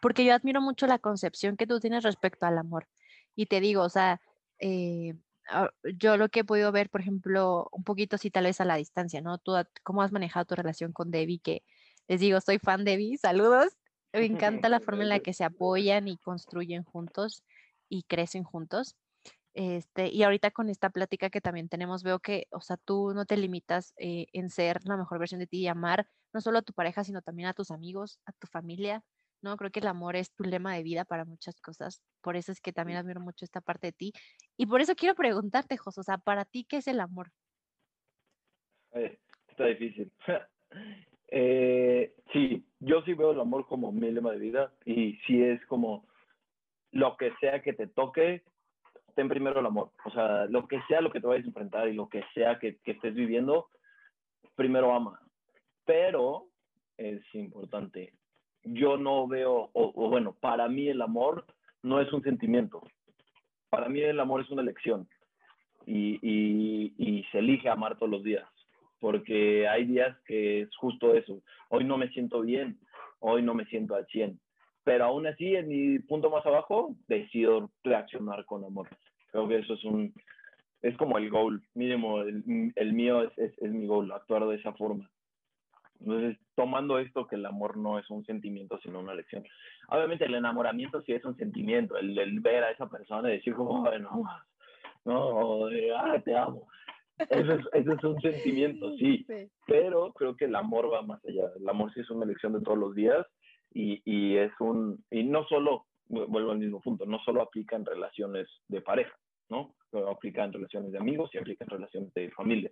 porque 0.00 0.24
yo 0.24 0.34
admiro 0.34 0.60
mucho 0.60 0.86
la 0.86 0.98
concepción 0.98 1.56
que 1.56 1.66
tú 1.66 1.80
tienes 1.80 2.04
respecto 2.04 2.46
al 2.46 2.58
amor. 2.58 2.88
Y 3.34 3.46
te 3.46 3.60
digo, 3.60 3.82
o 3.82 3.88
sea, 3.88 4.20
eh, 4.58 5.14
ah, 5.48 5.70
yo 5.96 6.16
lo 6.16 6.28
que 6.28 6.40
he 6.40 6.44
podido 6.44 6.72
ver, 6.72 6.90
por 6.90 7.00
ejemplo, 7.00 7.68
un 7.72 7.84
poquito 7.84 8.18
sí 8.18 8.30
tal 8.30 8.44
vez 8.44 8.60
a 8.60 8.64
la 8.64 8.76
distancia, 8.76 9.20
¿no? 9.20 9.38
Tú, 9.38 9.52
¿cómo 9.82 10.02
has 10.02 10.12
manejado 10.12 10.44
tu 10.46 10.54
relación 10.54 10.92
con 10.92 11.10
Debbie? 11.10 11.40
Que 11.40 11.62
les 12.08 12.20
digo, 12.20 12.40
soy 12.40 12.58
fan 12.58 12.84
de 12.84 12.92
Debbie, 12.92 13.18
saludos. 13.18 13.76
Me 14.12 14.24
encanta 14.24 14.68
la 14.68 14.80
forma 14.80 15.04
en 15.04 15.08
la 15.08 15.20
que 15.20 15.32
se 15.32 15.44
apoyan 15.44 16.08
y 16.08 16.16
construyen 16.18 16.82
juntos 16.82 17.44
y 17.88 18.02
crecen 18.02 18.42
juntos. 18.42 18.96
Este, 19.54 20.08
y 20.08 20.22
ahorita 20.22 20.50
con 20.52 20.68
esta 20.68 20.90
plática 20.90 21.30
que 21.30 21.40
también 21.40 21.68
tenemos, 21.68 22.02
veo 22.02 22.20
que, 22.20 22.46
o 22.50 22.60
sea, 22.60 22.76
tú 22.76 23.12
no 23.14 23.24
te 23.24 23.36
limitas 23.36 23.94
eh, 23.96 24.26
en 24.32 24.50
ser 24.50 24.80
la 24.84 24.96
mejor 24.96 25.18
versión 25.18 25.40
de 25.40 25.46
ti 25.46 25.58
y 25.58 25.68
amar 25.68 26.08
no 26.32 26.40
solo 26.40 26.58
a 26.58 26.62
tu 26.62 26.72
pareja, 26.72 27.04
sino 27.04 27.22
también 27.22 27.48
a 27.48 27.54
tus 27.54 27.70
amigos, 27.70 28.20
a 28.26 28.32
tu 28.32 28.46
familia, 28.46 29.02
¿no? 29.42 29.56
Creo 29.56 29.70
que 29.70 29.80
el 29.80 29.86
amor 29.86 30.16
es 30.16 30.32
tu 30.34 30.44
lema 30.44 30.74
de 30.74 30.82
vida 30.82 31.04
para 31.04 31.24
muchas 31.24 31.60
cosas. 31.60 32.02
Por 32.20 32.36
eso 32.36 32.52
es 32.52 32.60
que 32.60 32.72
también 32.72 32.98
admiro 32.98 33.20
mucho 33.20 33.44
esta 33.44 33.60
parte 33.60 33.88
de 33.88 33.92
ti. 33.92 34.12
Y 34.56 34.66
por 34.66 34.80
eso 34.80 34.94
quiero 34.94 35.14
preguntarte, 35.14 35.76
José, 35.76 36.00
o 36.00 36.04
sea, 36.04 36.18
para 36.18 36.44
ti, 36.44 36.64
¿qué 36.64 36.78
es 36.78 36.88
el 36.88 37.00
amor? 37.00 37.28
Eh, 38.92 39.18
está 39.48 39.64
difícil. 39.66 40.12
eh, 41.28 42.14
sí, 42.32 42.64
yo 42.80 43.02
sí 43.02 43.14
veo 43.14 43.32
el 43.32 43.40
amor 43.40 43.66
como 43.66 43.92
mi 43.92 44.10
lema 44.10 44.32
de 44.32 44.38
vida 44.38 44.72
y 44.84 45.18
sí 45.26 45.42
es 45.42 45.64
como 45.66 46.06
lo 46.92 47.16
que 47.16 47.32
sea 47.40 47.62
que 47.62 47.72
te 47.72 47.86
toque, 47.86 48.42
ten 49.14 49.28
primero 49.28 49.60
el 49.60 49.66
amor. 49.66 49.92
O 50.04 50.10
sea, 50.10 50.46
lo 50.46 50.66
que 50.66 50.80
sea 50.88 51.00
lo 51.00 51.10
que 51.10 51.20
te 51.20 51.26
vayas 51.26 51.44
a 51.44 51.48
enfrentar 51.48 51.88
y 51.88 51.94
lo 51.94 52.08
que 52.08 52.22
sea 52.34 52.58
que, 52.58 52.78
que 52.78 52.92
estés 52.92 53.14
viviendo, 53.14 53.68
primero 54.56 54.94
ama. 54.94 55.20
Pero 55.84 56.48
es 56.96 57.22
importante, 57.34 58.12
yo 58.64 58.96
no 58.96 59.26
veo, 59.26 59.70
o, 59.72 60.08
bueno, 60.08 60.36
para 60.40 60.68
mí 60.68 60.88
el 60.88 61.02
amor 61.02 61.44
no 61.82 62.00
es 62.00 62.12
un 62.12 62.22
sentimiento. 62.22 62.82
Para 63.70 63.88
mí 63.88 64.00
el 64.00 64.20
amor 64.20 64.42
es 64.42 64.50
una 64.50 64.62
elección. 64.62 65.08
Y, 65.86 66.18
y, 66.22 66.94
y, 66.98 67.24
se 67.32 67.38
elige 67.38 67.68
amar 67.68 67.96
todos 67.96 68.10
los 68.10 68.22
días. 68.22 68.46
Porque 69.00 69.66
hay 69.66 69.86
días 69.86 70.16
que 70.26 70.62
es 70.62 70.76
justo 70.76 71.14
eso. 71.14 71.42
Hoy 71.70 71.84
no 71.84 71.96
me 71.96 72.10
siento 72.10 72.42
bien, 72.42 72.78
hoy 73.18 73.42
no 73.42 73.54
me 73.54 73.64
siento 73.66 73.94
al 73.94 74.06
100. 74.06 74.38
Pero 74.84 75.04
aún 75.04 75.26
así, 75.26 75.54
en 75.56 75.68
mi 75.68 75.98
punto 76.00 76.30
más 76.30 76.44
abajo, 76.44 76.94
decido 77.08 77.70
reaccionar 77.82 78.44
con 78.44 78.64
amor. 78.64 78.88
Creo 79.30 79.48
que 79.48 79.58
eso 79.58 79.74
es 79.74 79.84
un, 79.84 80.12
es 80.82 80.96
como 80.96 81.18
el 81.18 81.30
goal, 81.30 81.62
mínimo, 81.74 82.22
el, 82.22 82.92
mío 82.92 83.22
es, 83.36 83.52
es 83.58 83.70
mi 83.70 83.86
goal, 83.86 84.10
actuar 84.12 84.46
de 84.46 84.56
esa 84.56 84.72
forma. 84.72 85.10
Entonces, 86.00 86.38
tomando 86.54 86.98
esto 86.98 87.26
que 87.26 87.36
el 87.36 87.46
amor 87.46 87.76
no 87.76 87.98
es 87.98 88.08
un 88.10 88.24
sentimiento, 88.24 88.78
sino 88.82 89.00
una 89.00 89.12
elección. 89.12 89.44
Obviamente 89.88 90.24
el 90.24 90.34
enamoramiento 90.34 91.02
sí 91.02 91.12
es 91.12 91.24
un 91.24 91.36
sentimiento, 91.36 91.96
el, 91.98 92.18
el 92.18 92.40
ver 92.40 92.64
a 92.64 92.70
esa 92.70 92.88
persona 92.88 93.28
y 93.28 93.36
decir 93.36 93.54
como, 93.54 93.82
bueno, 93.82 94.24
no, 95.04 95.66
ah, 95.96 96.20
te 96.24 96.36
amo. 96.36 96.68
Eso 97.28 97.52
es, 97.52 97.66
eso 97.74 97.92
es 97.92 98.04
un 98.04 98.20
sentimiento, 98.20 98.92
sí, 98.96 99.26
pero 99.66 100.12
creo 100.14 100.36
que 100.36 100.46
el 100.46 100.54
amor 100.54 100.92
va 100.92 101.02
más 101.02 101.22
allá. 101.24 101.50
El 101.56 101.68
amor 101.68 101.92
sí 101.92 102.00
es 102.00 102.10
una 102.10 102.24
elección 102.24 102.54
de 102.54 102.62
todos 102.62 102.78
los 102.78 102.94
días 102.94 103.26
y, 103.72 104.00
y 104.04 104.36
es 104.36 104.52
un, 104.58 105.04
y 105.10 105.24
no 105.24 105.44
solo, 105.44 105.86
vuelvo 106.08 106.52
al 106.52 106.58
mismo 106.58 106.80
punto, 106.80 107.04
no 107.04 107.18
solo 107.20 107.42
aplica 107.42 107.76
en 107.76 107.84
relaciones 107.84 108.48
de 108.68 108.80
pareja, 108.80 109.14
¿no? 109.50 109.74
Aplica 110.08 110.44
en 110.44 110.52
relaciones 110.52 110.92
de 110.92 110.98
amigos 110.98 111.30
y 111.34 111.38
aplica 111.38 111.64
en 111.64 111.70
relaciones 111.70 112.14
de 112.14 112.30
familia. 112.30 112.70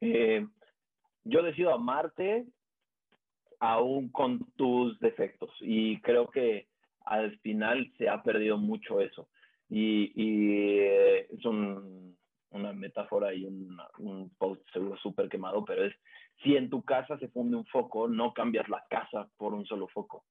Eh, 0.00 0.44
yo 1.24 1.42
decido 1.42 1.72
amarte 1.72 2.46
aún 3.60 4.08
con 4.10 4.40
tus 4.56 4.98
defectos 5.00 5.50
y 5.60 6.00
creo 6.00 6.28
que 6.28 6.68
al 7.04 7.38
final 7.40 7.92
se 7.98 8.08
ha 8.08 8.22
perdido 8.22 8.58
mucho 8.58 9.00
eso 9.00 9.28
y, 9.68 10.12
y 10.14 10.78
eh, 10.80 11.26
es 11.30 11.44
un, 11.44 12.16
una 12.52 12.72
metáfora 12.72 13.34
y 13.34 13.44
un, 13.44 14.30
post 14.38 14.62
seguro 14.72 14.96
súper 14.98 15.28
quemado, 15.28 15.64
pero 15.64 15.84
es 15.84 15.94
si 16.42 16.56
en 16.56 16.70
tu 16.70 16.82
casa 16.82 17.18
se 17.18 17.28
funde 17.28 17.56
un 17.56 17.66
foco, 17.66 18.08
no 18.08 18.32
cambias 18.32 18.68
la 18.68 18.84
casa 18.90 19.28
por 19.36 19.54
un 19.54 19.64
solo 19.66 19.88
foco. 19.88 20.24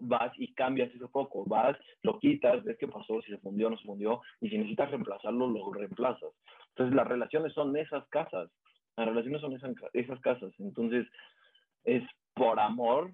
vas 0.00 0.32
y 0.36 0.52
cambias 0.54 0.94
ese 0.94 1.08
foco, 1.08 1.44
vas, 1.46 1.76
lo 2.02 2.18
quitas, 2.18 2.62
ves 2.64 2.76
qué 2.78 2.88
pasó, 2.88 3.20
si 3.22 3.32
se 3.32 3.38
fundió 3.38 3.66
o 3.66 3.70
no 3.70 3.78
se 3.78 3.86
fundió, 3.86 4.20
y 4.40 4.48
si 4.48 4.58
necesitas 4.58 4.90
reemplazarlo, 4.90 5.48
lo 5.48 5.72
reemplazas. 5.72 6.30
Entonces 6.70 6.94
las 6.94 7.06
relaciones 7.06 7.52
son 7.52 7.76
esas 7.76 8.06
casas 8.08 8.50
las 8.96 9.06
relaciones 9.06 9.40
son 9.40 9.54
esas, 9.54 9.72
esas 9.92 10.20
casas. 10.20 10.52
Entonces, 10.58 11.06
es 11.84 12.02
por 12.34 12.60
amor, 12.60 13.12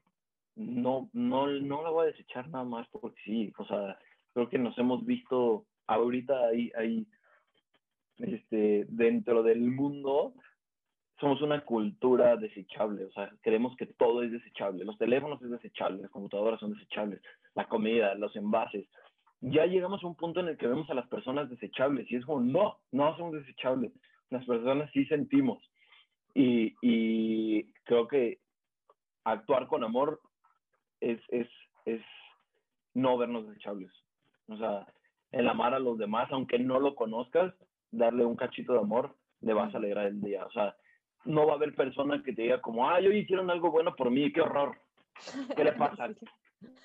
no, 0.56 1.08
no, 1.12 1.46
no 1.46 1.82
la 1.82 1.90
voy 1.90 2.04
a 2.04 2.10
desechar 2.10 2.48
nada 2.48 2.64
más 2.64 2.86
porque 2.88 3.20
sí. 3.24 3.52
O 3.58 3.64
sea, 3.66 3.98
creo 4.34 4.48
que 4.48 4.58
nos 4.58 4.76
hemos 4.78 5.04
visto 5.04 5.64
ahorita 5.86 6.48
ahí, 6.48 6.70
ahí 6.76 7.06
este, 8.18 8.86
dentro 8.88 9.42
del 9.42 9.60
mundo, 9.60 10.34
somos 11.20 11.40
una 11.42 11.64
cultura 11.64 12.36
desechable, 12.36 13.04
o 13.04 13.10
sea, 13.10 13.32
creemos 13.40 13.76
que 13.76 13.86
todo 13.86 14.22
es 14.22 14.30
desechable, 14.30 14.84
los 14.84 14.98
teléfonos 14.98 15.42
es 15.42 15.50
desechable, 15.50 16.02
las 16.02 16.10
computadoras 16.12 16.60
son 16.60 16.74
desechables, 16.74 17.20
la 17.54 17.66
comida, 17.66 18.14
los 18.14 18.34
envases. 18.36 18.86
Ya 19.40 19.66
llegamos 19.66 20.02
a 20.02 20.06
un 20.06 20.14
punto 20.14 20.40
en 20.40 20.48
el 20.48 20.56
que 20.56 20.66
vemos 20.66 20.88
a 20.90 20.94
las 20.94 21.08
personas 21.08 21.48
desechables 21.48 22.10
y 22.10 22.16
es 22.16 22.24
como, 22.24 22.40
no, 22.40 22.78
no 22.92 23.16
somos 23.16 23.34
desechables 23.34 23.92
las 24.30 24.44
personas 24.44 24.90
sí 24.92 25.04
sentimos. 25.06 25.62
Y, 26.34 26.74
y 26.82 27.72
creo 27.84 28.06
que 28.06 28.38
actuar 29.24 29.66
con 29.66 29.84
amor 29.84 30.20
es, 31.00 31.20
es, 31.28 31.48
es 31.84 32.02
no 32.94 33.16
vernos 33.16 33.48
desechables. 33.48 33.92
O 34.48 34.56
sea, 34.56 34.86
el 35.32 35.48
amar 35.48 35.74
a 35.74 35.78
los 35.78 35.98
demás, 35.98 36.28
aunque 36.30 36.58
no 36.58 36.80
lo 36.80 36.94
conozcas, 36.94 37.54
darle 37.90 38.24
un 38.24 38.36
cachito 38.36 38.72
de 38.72 38.80
amor, 38.80 39.16
le 39.40 39.52
vas 39.52 39.74
a 39.74 39.78
alegrar 39.78 40.06
el 40.06 40.20
día. 40.20 40.44
O 40.44 40.50
sea, 40.50 40.74
no 41.24 41.46
va 41.46 41.54
a 41.54 41.56
haber 41.56 41.74
persona 41.74 42.22
que 42.22 42.32
te 42.32 42.42
diga 42.42 42.60
como, 42.60 42.88
ah, 42.88 42.98
hoy 42.98 43.18
hicieron 43.18 43.50
algo 43.50 43.70
bueno 43.70 43.94
por 43.94 44.10
mí, 44.10 44.32
qué 44.32 44.40
horror. 44.40 44.78
¿Qué 45.56 45.64
le 45.64 45.72
pasa? 45.72 46.08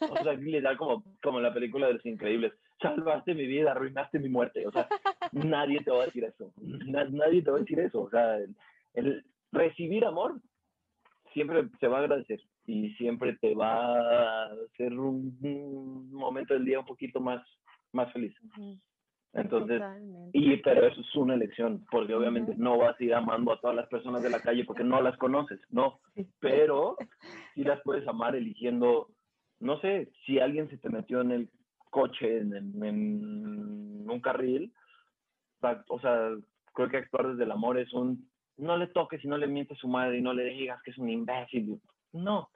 O 0.02 0.24
sea, 0.24 0.34
le 0.34 0.62
da 0.62 0.78
como, 0.78 1.04
como 1.24 1.40
en 1.40 1.46
la 1.46 1.54
película 1.54 1.88
de 1.88 1.94
los 1.94 2.06
increíbles 2.06 2.54
salvaste 2.84 3.34
mi 3.34 3.48
vida, 3.48 3.72
arruinaste 3.72 4.20
mi 4.20 4.30
muerte. 4.30 4.68
O 4.68 4.72
sea, 4.72 4.88
nadie 5.34 5.82
te 5.84 5.92
va 5.92 6.04
a 6.04 6.06
decir 6.06 6.24
eso. 6.24 6.54
nadie 6.58 7.42
te 7.42 7.52
va 7.52 7.58
a 7.58 7.62
decir 7.62 7.80
eso. 7.80 8.02
O 8.02 8.10
sea, 8.10 8.38
el, 8.94 9.26
recibir 9.52 10.06
amor 10.06 10.40
siempre 11.34 11.68
se 11.80 11.88
va 11.88 11.98
a 11.98 12.02
agradecer 12.02 12.42
y 12.66 12.92
siempre 12.94 13.38
te 13.42 13.54
va 13.56 14.46
a 14.46 14.46
hacer 14.46 14.98
un, 14.98 16.10
momento 16.12 16.54
del 16.54 16.66
día 16.66 16.80
un 16.80 16.86
poquito 16.86 17.20
más, 17.20 17.46
más 17.92 18.12
feliz. 18.14 18.34
Entonces, 19.34 19.82
y 20.32 20.58
pero 20.58 20.86
eso 20.86 21.02
es 21.02 21.16
una 21.16 21.34
elección, 21.34 21.84
porque 21.90 22.14
obviamente 22.14 22.54
no 22.56 22.78
vas 22.78 23.00
a 23.00 23.04
ir 23.04 23.16
amando 23.16 23.52
a 23.52 23.60
todas 23.60 23.76
las 23.76 23.88
personas 23.88 24.22
de 24.22 24.30
la 24.30 24.40
calle 24.40 24.64
porque 24.64 24.84
no 24.84 25.02
las 25.02 25.18
conoces, 25.18 25.60
no, 25.72 26.00
pero 26.40 26.96
sí 27.56 27.64
las 27.64 27.82
puedes 27.82 28.08
amar 28.08 28.36
eligiendo, 28.36 29.10
no 29.60 29.80
sé, 29.82 30.12
si 30.26 30.40
alguien 30.40 30.70
se 30.70 30.78
te 30.78 30.90
metió 30.90 31.22
en 31.22 31.32
el 31.32 31.50
coche 31.90 32.40
en, 32.40 32.54
en, 32.84 34.10
un 34.10 34.20
carril, 34.22 34.72
o 35.88 36.00
sea, 36.00 36.32
creo 36.74 36.90
que 36.90 36.98
actuar 36.98 37.30
desde 37.30 37.44
el 37.44 37.52
amor 37.52 37.78
es 37.78 37.94
un, 37.94 38.30
no 38.58 38.78
le 38.78 38.88
toques 38.88 39.24
y 39.24 39.28
no 39.28 39.38
le 39.38 39.48
mientes 39.48 39.78
a 39.78 39.82
su 39.82 39.88
madre 39.88 40.18
y 40.18 40.22
no 40.22 40.34
le 40.34 40.46
digas 40.46 40.82
que 40.84 40.92
es 40.92 40.98
un 40.98 41.10
imbécil. 41.10 41.80
No, 42.12 42.50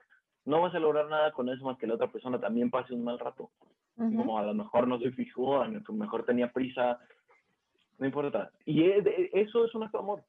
no 0.45 0.61
vas 0.61 0.73
a 0.75 0.79
lograr 0.79 1.07
nada 1.07 1.31
con 1.31 1.49
eso 1.49 1.65
más 1.65 1.77
que 1.77 1.87
la 1.87 1.95
otra 1.95 2.11
persona 2.11 2.39
también 2.39 2.69
pase 2.69 2.93
un 2.93 3.03
mal 3.03 3.19
rato. 3.19 3.51
Como 3.95 4.37
a 4.37 4.43
lo 4.43 4.53
mejor 4.53 4.87
no 4.87 4.99
soy 4.99 5.11
fijo, 5.11 5.59
a 5.59 5.67
lo 5.67 5.93
mejor 5.93 6.23
tenía 6.23 6.53
prisa, 6.53 6.99
no 7.97 8.05
importa. 8.05 8.51
Y 8.63 8.83
eso 8.83 9.65
es 9.65 9.73
un 9.73 9.83
acto 9.83 9.97
de 9.97 10.03
amor. 10.03 10.23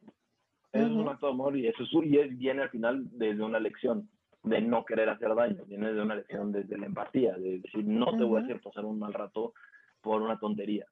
Eso 0.72 0.87
es 0.87 0.93
un 0.93 1.09
acto 1.09 1.26
de 1.26 1.33
amor 1.33 1.57
y 1.57 1.66
eso 1.66 1.83
es, 1.83 1.91
y 2.05 2.18
es, 2.18 2.39
viene 2.39 2.62
al 2.62 2.70
final 2.70 3.05
desde 3.12 3.43
una 3.43 3.61
lección 3.61 4.09
de 4.43 4.62
no 4.62 4.85
querer 4.85 5.09
hacer 5.09 5.35
daño, 5.35 5.64
viene 5.66 5.93
de 5.93 6.01
una 6.01 6.14
lección 6.14 6.53
desde 6.53 6.79
la 6.79 6.87
empatía, 6.87 7.35
de 7.35 7.59
decir, 7.61 7.85
no 7.85 8.16
te 8.16 8.24
voy 8.24 8.41
a 8.41 8.45
hacer 8.45 8.61
pasar 8.61 8.85
un 8.85 8.99
mal 8.99 9.12
rato 9.12 9.53
por 10.01 10.22
una 10.22 10.39
tontería. 10.39 10.87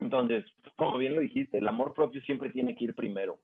Entonces, 0.00 0.44
como 0.76 0.98
bien 0.98 1.14
lo 1.14 1.20
dijiste, 1.20 1.58
el 1.58 1.68
amor 1.68 1.94
propio 1.94 2.20
siempre 2.22 2.50
tiene 2.50 2.74
que 2.74 2.84
ir 2.84 2.94
primero. 2.94 3.38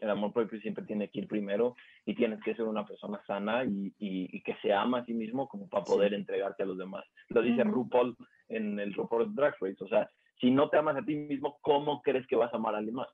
El 0.00 0.10
amor 0.10 0.32
propio 0.32 0.60
siempre 0.60 0.84
tiene 0.84 1.08
que 1.08 1.20
ir 1.20 1.28
primero 1.28 1.74
y 2.06 2.14
tienes 2.14 2.40
que 2.44 2.54
ser 2.54 2.66
una 2.66 2.86
persona 2.86 3.20
sana 3.26 3.64
y, 3.64 3.92
y, 3.98 4.40
que 4.42 4.54
se 4.62 4.72
ama 4.72 4.98
a 4.98 5.04
sí 5.04 5.12
mismo 5.12 5.48
como 5.48 5.68
para 5.68 5.84
poder 5.84 6.14
entregarte 6.14 6.62
a 6.62 6.66
los 6.66 6.78
demás. 6.78 7.04
Lo 7.30 7.42
dice 7.42 7.64
RuPaul 7.64 8.16
en 8.48 8.78
el 8.78 8.94
RuPaul 8.94 9.34
Drag 9.34 9.56
Race. 9.60 9.82
O 9.82 9.88
sea, 9.88 10.08
si 10.40 10.50
no 10.50 10.68
te 10.68 10.76
amas 10.76 10.96
a 10.96 11.04
ti 11.04 11.16
mismo, 11.16 11.58
¿cómo 11.62 12.00
crees 12.02 12.26
que 12.28 12.36
vas 12.36 12.52
a 12.52 12.58
amar 12.58 12.74
a 12.74 12.78
alguien 12.78 12.94
más? 12.94 13.08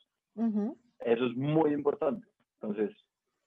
Eso 1.01 1.27
es 1.27 1.37
muy 1.37 1.73
importante. 1.73 2.27
Entonces, 2.61 2.95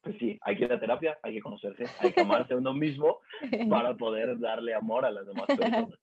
pues 0.01 0.17
sí, 0.19 0.39
hay 0.41 0.57
que 0.57 0.65
ir 0.65 0.73
a 0.73 0.79
terapia, 0.79 1.17
hay 1.21 1.35
que 1.35 1.41
conocerse, 1.41 1.85
hay 1.99 2.13
que 2.13 2.21
amarse 2.21 2.53
a 2.53 2.57
uno 2.57 2.73
mismo 2.73 3.19
para 3.69 3.95
poder 3.95 4.39
darle 4.39 4.73
amor 4.73 5.05
a 5.05 5.11
las 5.11 5.27
demás 5.27 5.45
personas, 5.47 5.93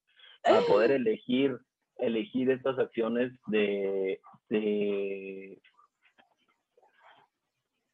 para 0.43 0.61
poder 0.63 0.91
elegir, 0.93 1.59
elegir 1.99 2.51
estas 2.51 2.79
acciones 2.79 3.33
de, 3.47 4.21
de, 4.49 5.61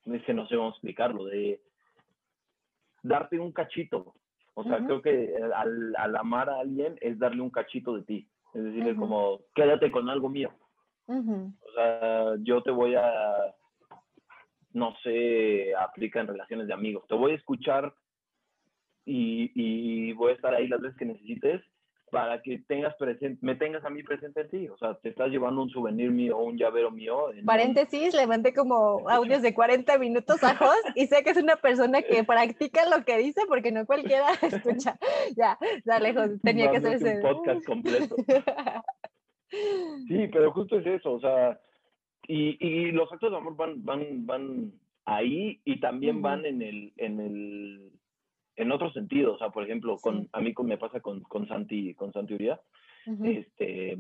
es 0.05 0.22
que 0.24 0.34
no 0.34 0.46
sé 0.46 0.57
cómo 0.57 0.70
explicarlo, 0.70 1.24
de 1.26 1.61
darte 3.03 3.38
un 3.38 3.53
cachito. 3.53 4.14
O 4.55 4.64
sea, 4.64 4.84
creo 4.84 5.01
que 5.01 5.34
al, 5.55 6.16
amar 6.16 6.51
a 6.51 6.61
alguien 6.61 6.98
es 7.01 7.18
darle 7.18 7.40
un 7.40 7.51
cachito 7.51 7.94
de 7.94 8.03
ti. 8.03 8.28
Es 8.53 8.62
decir, 8.62 8.96
como, 8.96 9.40
quédate 9.55 9.90
con 9.90 10.09
algo 10.09 10.28
mío. 10.28 10.53
O 11.07 11.72
sea, 11.74 12.34
yo 12.40 12.62
te 12.62 12.70
voy 12.70 12.94
a, 12.94 13.55
no 14.72 14.94
sé, 15.03 15.74
aplica 15.74 16.20
en 16.20 16.26
relaciones 16.26 16.66
de 16.66 16.74
amigos. 16.74 17.07
Te 17.09 17.14
voy 17.14 17.32
a 17.32 17.36
escuchar 17.36 17.94
y, 19.05 19.51
y 19.55 20.12
voy 20.12 20.32
a 20.32 20.34
estar 20.34 20.55
ahí 20.55 20.68
las 20.68 20.80
veces 20.80 20.98
que 20.98 21.07
necesites 21.07 21.62
para 22.11 22.42
que 22.42 22.58
tengas 22.66 22.94
presente, 22.96 23.38
me 23.40 23.54
tengas 23.54 23.84
a 23.84 23.90
mí 23.90 24.02
presente 24.02 24.40
en 24.42 24.48
ti. 24.48 24.68
O 24.68 24.76
sea, 24.76 24.94
te 24.94 25.11
estás 25.11 25.30
llevando 25.30 25.62
un 25.62 25.70
souvenir 25.70 26.11
mío 26.11 26.36
o 26.36 26.44
un 26.44 26.56
llavero 26.56 26.90
mío. 26.90 27.26
Paréntesis, 27.44 28.14
le 28.14 28.26
mandé 28.26 28.52
como 28.52 29.08
audios 29.08 29.42
de 29.42 29.54
40 29.54 29.98
minutos 29.98 30.42
a 30.44 30.56
Jos 30.56 30.76
y 30.94 31.06
sé 31.06 31.22
que 31.22 31.30
es 31.30 31.36
una 31.36 31.56
persona 31.56 32.02
que 32.02 32.24
practica 32.24 32.88
lo 32.88 33.04
que 33.04 33.18
dice 33.18 33.42
porque 33.48 33.72
no 33.72 33.86
cualquiera 33.86 34.26
escucha. 34.42 34.98
Ya, 35.36 35.58
dale, 35.84 36.14
Jos, 36.14 36.40
tenía 36.42 36.70
que 36.70 36.78
hacer 36.78 36.94
ese. 36.94 37.16
Un 37.16 37.22
podcast 37.22 37.64
completo. 37.64 38.16
sí, 40.08 40.28
pero 40.32 40.52
justo 40.52 40.78
es 40.78 40.86
eso, 40.86 41.12
o 41.12 41.20
sea, 41.20 41.61
y, 42.26 42.56
y 42.64 42.92
los 42.92 43.11
actos 43.12 43.30
de 43.30 43.36
amor 43.36 43.56
van, 43.56 43.84
van, 43.84 44.26
van 44.26 44.72
ahí 45.04 45.61
y 45.64 45.80
también 45.80 46.22
van 46.22 46.46
en 46.46 46.62
el, 46.62 46.92
en 46.96 47.20
el 47.20 47.92
en 48.62 48.72
otro 48.72 48.92
sentido, 48.92 49.34
o 49.34 49.38
sea, 49.38 49.50
por 49.50 49.64
ejemplo, 49.64 49.96
con, 49.98 50.28
a 50.32 50.40
mí 50.40 50.54
me 50.64 50.78
pasa 50.78 51.00
con, 51.00 51.20
con 51.22 51.48
Santi, 51.48 51.94
con 51.94 52.12
Santi 52.12 52.34
Uría, 52.34 52.61
este, 53.24 53.98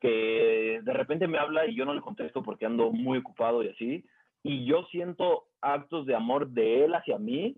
que 0.00 0.80
de 0.82 0.92
repente 0.92 1.28
me 1.28 1.38
habla 1.38 1.66
y 1.66 1.74
yo 1.74 1.84
no 1.84 1.94
le 1.94 2.00
contesto 2.00 2.42
porque 2.42 2.66
ando 2.66 2.90
muy 2.92 3.18
ocupado 3.18 3.62
y 3.62 3.68
así, 3.68 4.04
y 4.42 4.64
yo 4.64 4.84
siento 4.90 5.44
actos 5.60 6.06
de 6.06 6.14
amor 6.14 6.48
de 6.48 6.84
él 6.84 6.94
hacia 6.94 7.18
mí 7.18 7.54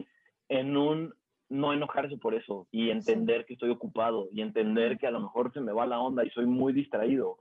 en 0.48 0.76
un 0.76 1.14
no 1.50 1.72
enojarse 1.72 2.16
por 2.18 2.34
eso 2.34 2.66
y 2.70 2.90
entender 2.90 3.46
que 3.46 3.54
estoy 3.54 3.70
ocupado 3.70 4.28
y 4.32 4.42
entender 4.42 4.98
que 4.98 5.06
a 5.06 5.10
lo 5.10 5.20
mejor 5.20 5.52
se 5.52 5.60
me 5.60 5.72
va 5.72 5.86
la 5.86 6.00
onda 6.00 6.24
y 6.24 6.30
soy 6.30 6.46
muy 6.46 6.72
distraído. 6.72 7.38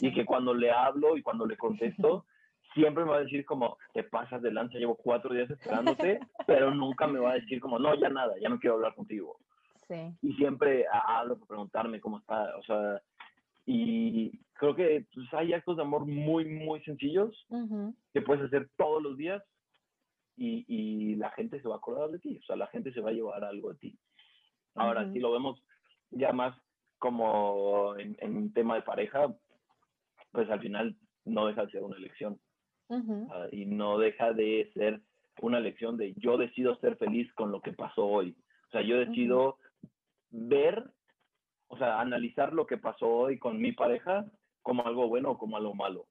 Y 0.00 0.12
que 0.12 0.24
cuando 0.24 0.54
le 0.54 0.70
hablo 0.70 1.18
y 1.18 1.22
cuando 1.22 1.46
le 1.46 1.56
contesto 1.58 2.24
siempre 2.74 3.04
me 3.04 3.10
va 3.10 3.16
a 3.18 3.24
decir 3.24 3.44
como, 3.44 3.78
te 3.92 4.02
pasas 4.04 4.42
de 4.42 4.52
lanza, 4.52 4.78
llevo 4.78 4.96
cuatro 4.96 5.34
días 5.34 5.50
esperándote, 5.50 6.20
pero 6.46 6.74
nunca 6.74 7.06
me 7.06 7.18
va 7.18 7.32
a 7.32 7.40
decir 7.40 7.60
como, 7.60 7.78
no, 7.78 7.94
ya 7.94 8.08
nada, 8.08 8.34
ya 8.40 8.48
no 8.48 8.58
quiero 8.58 8.76
hablar 8.76 8.94
contigo. 8.94 9.38
Sí. 9.88 10.14
Y 10.22 10.32
siempre 10.34 10.86
hablo 10.90 11.36
para 11.36 11.48
preguntarme 11.48 12.00
cómo 12.00 12.18
está, 12.18 12.56
o 12.56 12.62
sea, 12.62 13.02
y 13.66 14.30
creo 14.54 14.74
que 14.74 15.06
pues, 15.14 15.32
hay 15.34 15.52
actos 15.52 15.76
de 15.76 15.82
amor 15.82 16.06
muy, 16.06 16.44
muy 16.44 16.82
sencillos 16.82 17.46
que 18.12 18.22
puedes 18.22 18.44
hacer 18.44 18.68
todos 18.76 19.02
los 19.02 19.16
días 19.16 19.42
y, 20.36 20.64
y, 20.66 21.16
la 21.16 21.30
gente 21.32 21.60
se 21.60 21.68
va 21.68 21.74
a 21.74 21.78
acordar 21.78 22.10
de 22.10 22.18
ti, 22.18 22.38
o 22.38 22.42
sea, 22.44 22.56
la 22.56 22.66
gente 22.68 22.92
se 22.92 23.00
va 23.00 23.10
a 23.10 23.12
llevar 23.12 23.44
algo 23.44 23.72
de 23.72 23.78
ti. 23.78 23.98
Ahora, 24.74 25.12
si 25.12 25.20
lo 25.20 25.30
vemos 25.30 25.62
ya 26.10 26.32
más 26.32 26.56
como 26.98 27.94
en, 27.98 28.16
en 28.20 28.36
un 28.36 28.52
tema 28.52 28.76
de 28.76 28.82
pareja, 28.82 29.34
pues 30.30 30.48
al 30.48 30.60
final 30.60 30.96
no 31.24 31.46
deja 31.46 31.66
de 31.66 31.72
ser 31.72 31.82
una 31.82 31.96
elección. 31.96 32.40
Ah, 32.88 33.46
y 33.50 33.64
no 33.66 33.98
deja 33.98 34.32
de 34.32 34.70
ser 34.74 35.00
una 35.40 35.60
lección 35.60 35.96
de 35.96 36.14
yo 36.16 36.36
decido 36.36 36.76
ser 36.76 36.96
feliz 36.96 37.32
con 37.34 37.50
lo 37.50 37.60
que 37.60 37.72
pasó 37.72 38.06
hoy. 38.06 38.36
O 38.68 38.70
sea, 38.70 38.82
yo 38.82 38.98
decido 38.98 39.58
ver, 40.30 40.84
o 41.68 41.76
sea, 41.78 42.00
analizar 42.00 42.52
lo 42.52 42.66
que 42.66 42.78
pasó 42.78 43.08
hoy 43.08 43.38
con 43.38 43.60
mi 43.60 43.72
pareja 43.72 44.26
como 44.62 44.86
algo 44.86 45.08
bueno 45.08 45.32
o 45.32 45.38
como 45.38 45.56
algo 45.56 45.74
malo. 45.74 46.06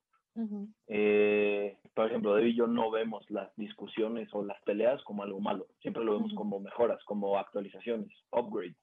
Eh, 0.87 1.77
por 1.93 2.07
ejemplo, 2.07 2.33
David 2.33 2.53
y 2.53 2.55
yo 2.55 2.67
no 2.67 2.89
vemos 2.89 3.29
las 3.29 3.53
discusiones 3.57 4.29
o 4.33 4.43
las 4.43 4.61
peleas 4.63 5.03
como 5.03 5.23
algo 5.23 5.41
malo, 5.41 5.67
siempre 5.81 6.03
lo 6.05 6.13
vemos 6.13 6.33
como 6.35 6.59
mejoras, 6.59 7.03
como 7.03 7.37
actualizaciones, 7.37 8.11
upgrades. 8.31 8.75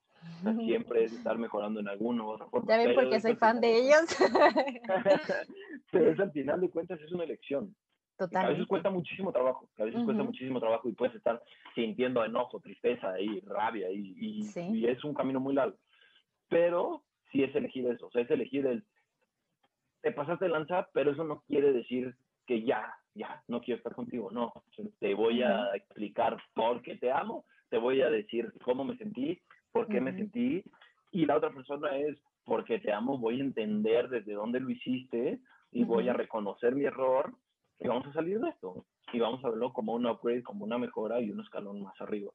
Siempre 0.64 1.04
es 1.04 1.12
estar 1.12 1.36
mejorando 1.38 1.80
en 1.80 1.88
alguno 1.88 2.26
u 2.26 2.30
otra 2.30 2.46
forma. 2.46 2.68
Ya 2.68 2.78
ven 2.78 2.94
porque 2.94 3.20
soy 3.20 3.36
fan 3.36 3.60
de 3.60 3.76
ellos. 3.76 4.06
pero 5.92 6.10
es 6.10 6.20
al 6.20 6.32
final 6.32 6.60
de 6.60 6.70
cuentas 6.70 7.00
es 7.00 7.12
una 7.12 7.24
elección. 7.24 7.74
A 8.34 8.48
veces 8.48 8.66
cuesta 8.66 8.90
muchísimo 8.90 9.30
trabajo, 9.30 9.68
a 9.78 9.84
veces 9.84 10.02
cuesta 10.02 10.24
muchísimo 10.24 10.58
trabajo 10.58 10.88
y 10.88 10.92
puedes 10.92 11.14
estar 11.14 11.40
sintiendo 11.76 12.24
enojo, 12.24 12.58
tristeza 12.58 13.20
y 13.20 13.40
rabia 13.42 13.88
y, 13.92 14.42
y, 14.56 14.86
es 14.86 15.04
un 15.04 15.14
camino 15.14 15.38
muy 15.38 15.54
largo. 15.54 15.76
Pero 16.48 17.04
sí 17.30 17.44
es 17.44 17.54
elegir 17.54 17.86
eso, 17.86 18.08
o 18.08 18.10
sea, 18.10 18.22
es 18.22 18.30
elegir 18.30 18.66
el, 18.66 18.84
te 20.00 20.10
pasaste 20.10 20.48
lanza, 20.48 20.88
pero 20.92 21.12
eso 21.12 21.22
no 21.22 21.42
quiere 21.46 21.72
decir 21.72 22.16
que 22.44 22.64
ya, 22.64 22.92
ya, 23.14 23.42
no 23.46 23.60
quiero 23.60 23.78
estar 23.78 23.94
contigo, 23.94 24.30
no, 24.32 24.52
te 24.98 25.14
voy 25.14 25.42
a 25.42 25.76
explicar 25.76 26.38
por 26.54 26.82
qué 26.82 26.96
te 26.96 27.12
amo, 27.12 27.44
te 27.68 27.78
voy 27.78 28.02
a 28.02 28.10
decir 28.10 28.52
cómo 28.64 28.82
me 28.82 28.96
sentí, 28.96 29.40
por 29.72 29.88
qué 29.88 30.00
me 30.00 30.12
sentí, 30.12 30.62
y 31.10 31.26
la 31.26 31.36
otra 31.36 31.50
persona 31.50 31.96
es, 31.96 32.16
porque 32.44 32.78
te 32.78 32.92
amo, 32.92 33.18
voy 33.18 33.40
a 33.40 33.44
entender 33.44 34.08
desde 34.08 34.32
dónde 34.32 34.60
lo 34.60 34.70
hiciste 34.70 35.40
y 35.70 35.84
voy 35.84 36.08
a 36.08 36.14
reconocer 36.14 36.74
mi 36.74 36.84
error 36.84 37.34
y 37.78 37.88
vamos 37.88 38.06
a 38.06 38.12
salir 38.12 38.40
de 38.40 38.48
esto. 38.48 38.84
Y 39.12 39.20
vamos 39.20 39.42
a 39.44 39.48
verlo 39.48 39.72
como 39.72 39.94
un 39.94 40.06
upgrade, 40.06 40.42
como 40.42 40.64
una 40.64 40.78
mejora 40.78 41.20
y 41.20 41.30
un 41.30 41.40
escalón 41.40 41.82
más 41.82 41.98
arriba. 42.00 42.30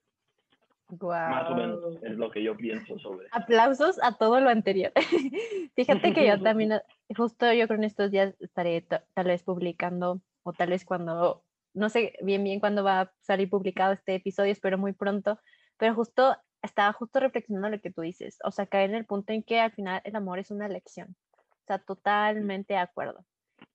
Más 1.01 1.49
o 1.49 1.55
menos 1.55 2.03
es 2.03 2.17
lo 2.17 2.29
que 2.29 2.43
yo 2.43 2.55
pienso 2.55 2.99
sobre. 2.99 3.27
Aplausos 3.31 3.99
a 4.03 4.17
todo 4.17 4.39
lo 4.39 4.49
anterior. 4.49 4.91
Fíjate 5.75 6.13
que 6.13 6.27
yo 6.27 6.39
también, 6.41 6.73
justo 7.15 7.51
yo 7.51 7.67
creo 7.67 7.79
en 7.79 7.86
estos 7.86 8.11
días 8.11 8.36
estaré 8.39 8.81
tal 8.81 9.25
vez 9.25 9.43
publicando, 9.43 10.21
o 10.43 10.53
tal 10.53 10.69
vez 10.69 10.86
cuando, 10.86 11.43
no 11.73 11.89
sé 11.89 12.13
bien 12.21 12.43
bien 12.43 12.59
cuándo 12.59 12.84
va 12.84 13.01
a 13.01 13.11
salir 13.21 13.49
publicado 13.49 13.93
este 13.93 14.15
episodio, 14.15 14.51
espero 14.51 14.77
muy 14.77 14.93
pronto, 14.93 15.39
pero 15.77 15.95
justo 15.95 16.36
estaba 16.64 16.93
justo 16.93 17.20
reflexionando 17.20 17.70
lo 17.70 17.82
que 17.82 17.91
tú 17.91 18.01
dices, 18.01 18.39
o 18.43 18.51
sea, 18.51 18.66
caer 18.66 18.89
en 18.89 18.95
el 18.95 19.05
punto 19.05 19.34
en 19.34 19.43
que 19.43 19.59
al 19.59 19.72
final 19.72 20.01
el 20.03 20.16
amor 20.16 20.39
es 20.39 20.49
una 20.49 20.66
elección. 20.66 21.16
O 21.38 21.66
sea, 21.68 21.80
totalmente 21.80 22.74
de 22.74 22.80
acuerdo 22.80 23.26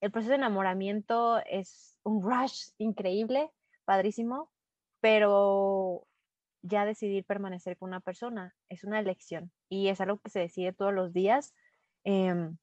el 0.00 0.10
proceso 0.10 0.30
de 0.30 0.36
enamoramiento 0.36 1.38
es 1.46 1.96
un 2.02 2.22
rush 2.22 2.70
increíble, 2.78 3.50
padrísimo, 3.84 4.50
pero 5.00 6.06
ya 6.62 6.84
decidir 6.84 7.24
permanecer 7.24 7.76
con 7.76 7.88
una 7.88 8.00
persona 8.00 8.54
es 8.68 8.84
una 8.84 8.98
elección 8.98 9.52
y 9.68 9.88
es 9.88 10.00
algo 10.00 10.18
que 10.18 10.30
se 10.30 10.40
decide 10.40 10.72
todos 10.72 10.92
los 10.92 11.12
días, 11.12 11.54
em, 12.04 12.56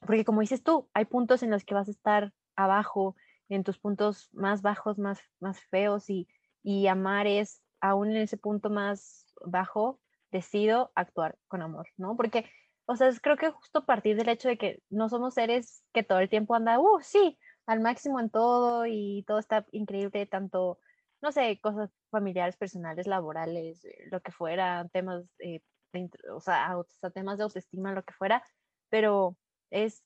porque 0.00 0.24
como 0.24 0.40
dices 0.40 0.62
tú, 0.62 0.88
hay 0.94 1.04
puntos 1.04 1.42
en 1.42 1.50
los 1.50 1.64
que 1.64 1.74
vas 1.74 1.88
a 1.88 1.92
estar 1.92 2.32
abajo, 2.56 3.16
en 3.48 3.64
tus 3.64 3.78
puntos 3.78 4.30
más 4.32 4.62
bajos, 4.62 4.98
más, 4.98 5.20
más 5.40 5.60
feos 5.60 6.08
y, 6.08 6.26
y 6.62 6.86
amar 6.86 7.26
es, 7.26 7.62
aún 7.84 8.10
en 8.10 8.22
ese 8.22 8.38
punto 8.38 8.70
más 8.70 9.26
bajo, 9.44 10.00
decido 10.30 10.90
actuar 10.94 11.36
con 11.48 11.62
amor, 11.62 11.86
¿no? 11.96 12.16
Porque 12.16 12.46
o 12.86 12.96
sea, 12.96 13.10
creo 13.22 13.36
que 13.36 13.50
justo 13.50 13.86
partir 13.86 14.16
del 14.16 14.28
hecho 14.28 14.48
de 14.48 14.58
que 14.58 14.82
no 14.90 15.08
somos 15.08 15.34
seres 15.34 15.82
que 15.92 16.02
todo 16.02 16.18
el 16.18 16.28
tiempo 16.28 16.54
anda, 16.54 16.78
uh, 16.78 17.00
sí, 17.02 17.38
al 17.66 17.80
máximo 17.80 18.20
en 18.20 18.30
todo 18.30 18.86
y 18.86 19.24
todo 19.26 19.38
está 19.38 19.66
increíble, 19.72 20.26
tanto, 20.26 20.78
no 21.22 21.32
sé, 21.32 21.58
cosas 21.62 21.90
familiares, 22.10 22.56
personales, 22.56 23.06
laborales, 23.06 23.84
eh, 23.84 24.08
lo 24.10 24.20
que 24.20 24.32
fuera, 24.32 24.86
temas, 24.92 25.24
eh, 25.38 25.62
o 26.32 26.40
sea, 26.40 26.76
temas 27.14 27.38
de 27.38 27.44
autoestima, 27.44 27.92
lo 27.92 28.02
que 28.02 28.12
fuera, 28.12 28.42
pero 28.90 29.36
es 29.70 30.02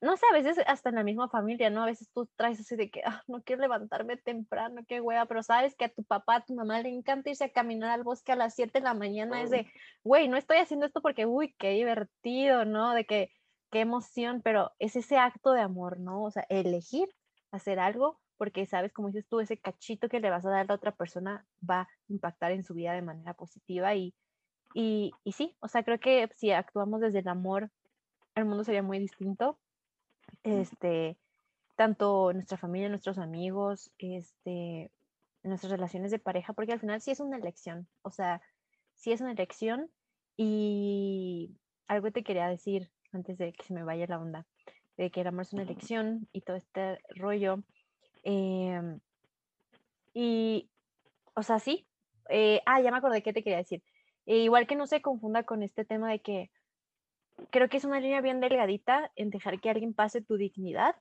no 0.00 0.16
sé, 0.16 0.26
a 0.30 0.34
veces 0.34 0.58
hasta 0.66 0.90
en 0.90 0.94
la 0.94 1.02
misma 1.02 1.28
familia, 1.28 1.70
¿no? 1.70 1.82
A 1.82 1.86
veces 1.86 2.08
tú 2.14 2.28
traes 2.36 2.60
así 2.60 2.76
de 2.76 2.90
que, 2.90 3.02
ah, 3.04 3.22
no 3.26 3.42
quiero 3.42 3.62
levantarme 3.62 4.16
temprano, 4.16 4.82
qué 4.86 5.00
hueva, 5.00 5.26
pero 5.26 5.42
sabes 5.42 5.74
que 5.74 5.86
a 5.86 5.88
tu 5.88 6.04
papá, 6.04 6.36
a 6.36 6.44
tu 6.44 6.54
mamá 6.54 6.80
le 6.80 6.90
encanta 6.90 7.30
irse 7.30 7.44
a 7.44 7.52
caminar 7.52 7.90
al 7.90 8.04
bosque 8.04 8.32
a 8.32 8.36
las 8.36 8.54
7 8.54 8.78
de 8.78 8.84
la 8.84 8.94
mañana, 8.94 9.42
es 9.42 9.50
de, 9.50 9.66
güey, 10.04 10.28
no 10.28 10.36
estoy 10.36 10.58
haciendo 10.58 10.86
esto 10.86 11.02
porque, 11.02 11.26
uy, 11.26 11.54
qué 11.58 11.70
divertido, 11.70 12.64
¿no? 12.64 12.94
De 12.94 13.06
que, 13.06 13.32
qué 13.70 13.80
emoción, 13.80 14.40
pero 14.42 14.72
es 14.78 14.94
ese 14.96 15.18
acto 15.18 15.52
de 15.52 15.62
amor, 15.62 15.98
¿no? 15.98 16.22
O 16.22 16.30
sea, 16.30 16.46
elegir 16.48 17.08
hacer 17.50 17.80
algo 17.80 18.20
porque 18.36 18.66
sabes, 18.66 18.92
como 18.92 19.08
dices 19.08 19.26
tú, 19.28 19.40
ese 19.40 19.58
cachito 19.58 20.08
que 20.08 20.20
le 20.20 20.30
vas 20.30 20.46
a 20.46 20.50
dar 20.50 20.60
a 20.60 20.64
la 20.64 20.74
otra 20.74 20.92
persona 20.92 21.44
va 21.68 21.80
a 21.80 21.88
impactar 22.08 22.52
en 22.52 22.62
su 22.62 22.72
vida 22.74 22.92
de 22.92 23.02
manera 23.02 23.34
positiva 23.34 23.96
y, 23.96 24.14
y, 24.74 25.12
y 25.24 25.32
sí, 25.32 25.56
o 25.58 25.66
sea, 25.66 25.82
creo 25.82 25.98
que 25.98 26.30
si 26.36 26.52
actuamos 26.52 27.00
desde 27.00 27.18
el 27.18 27.28
amor, 27.28 27.70
el 28.36 28.44
mundo 28.44 28.62
sería 28.62 28.82
muy 28.82 29.00
distinto 29.00 29.58
este, 30.42 31.18
tanto 31.76 32.32
nuestra 32.32 32.58
familia, 32.58 32.88
nuestros 32.88 33.18
amigos, 33.18 33.90
este, 33.98 34.90
nuestras 35.42 35.72
relaciones 35.72 36.10
de 36.10 36.18
pareja, 36.18 36.52
porque 36.52 36.72
al 36.72 36.80
final 36.80 37.00
sí 37.00 37.10
es 37.10 37.20
una 37.20 37.36
elección, 37.36 37.88
o 38.02 38.10
sea, 38.10 38.40
sí 38.94 39.12
es 39.12 39.20
una 39.20 39.32
elección 39.32 39.90
y 40.36 41.56
algo 41.86 42.10
te 42.10 42.22
quería 42.22 42.48
decir 42.48 42.90
antes 43.12 43.38
de 43.38 43.52
que 43.52 43.64
se 43.64 43.74
me 43.74 43.84
vaya 43.84 44.06
la 44.06 44.18
onda, 44.18 44.46
de 44.96 45.10
que 45.10 45.20
el 45.22 45.28
amor 45.28 45.42
es 45.42 45.52
una 45.52 45.62
elección 45.62 46.28
y 46.32 46.42
todo 46.42 46.56
este 46.56 46.98
rollo. 47.14 47.62
Em, 48.22 49.00
y, 50.12 50.70
o 51.34 51.42
sea, 51.42 51.58
sí. 51.58 51.86
Eh, 52.28 52.60
ah, 52.66 52.80
ya 52.80 52.90
me 52.90 52.98
acordé 52.98 53.22
qué 53.22 53.32
te 53.32 53.42
quería 53.42 53.58
decir. 53.58 53.82
Eh, 54.26 54.38
igual 54.38 54.66
que 54.66 54.76
no 54.76 54.86
se 54.86 55.00
confunda 55.00 55.44
con 55.44 55.62
este 55.62 55.84
tema 55.84 56.10
de 56.10 56.20
que 56.20 56.50
creo 57.50 57.68
que 57.68 57.76
es 57.76 57.84
una 57.84 58.00
línea 58.00 58.20
bien 58.20 58.40
delgadita 58.40 59.10
en 59.16 59.30
dejar 59.30 59.60
que 59.60 59.70
alguien 59.70 59.94
pase 59.94 60.22
tu 60.22 60.36
dignidad 60.36 60.96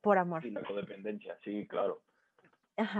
por 0.00 0.18
amor. 0.18 0.44
Y 0.44 0.50
la 0.50 0.62
codependencia, 0.62 1.38
sí, 1.42 1.66
claro. 1.66 2.02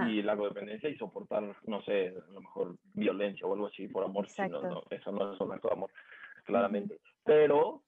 Y 0.08 0.22
la 0.22 0.36
codependencia 0.36 0.88
y 0.88 0.96
soportar, 0.96 1.56
no 1.66 1.82
sé, 1.82 2.08
a 2.08 2.32
lo 2.32 2.40
mejor 2.40 2.76
violencia 2.94 3.46
o 3.46 3.54
algo 3.54 3.66
así 3.66 3.88
por 3.88 4.04
amor, 4.04 4.26
no, 4.50 4.82
eso 4.90 5.12
no 5.12 5.32
es 5.32 5.40
un 5.40 5.52
acto 5.52 5.68
de 5.68 5.74
amor, 5.74 5.90
claramente. 6.44 7.00
Pero, 7.24 7.82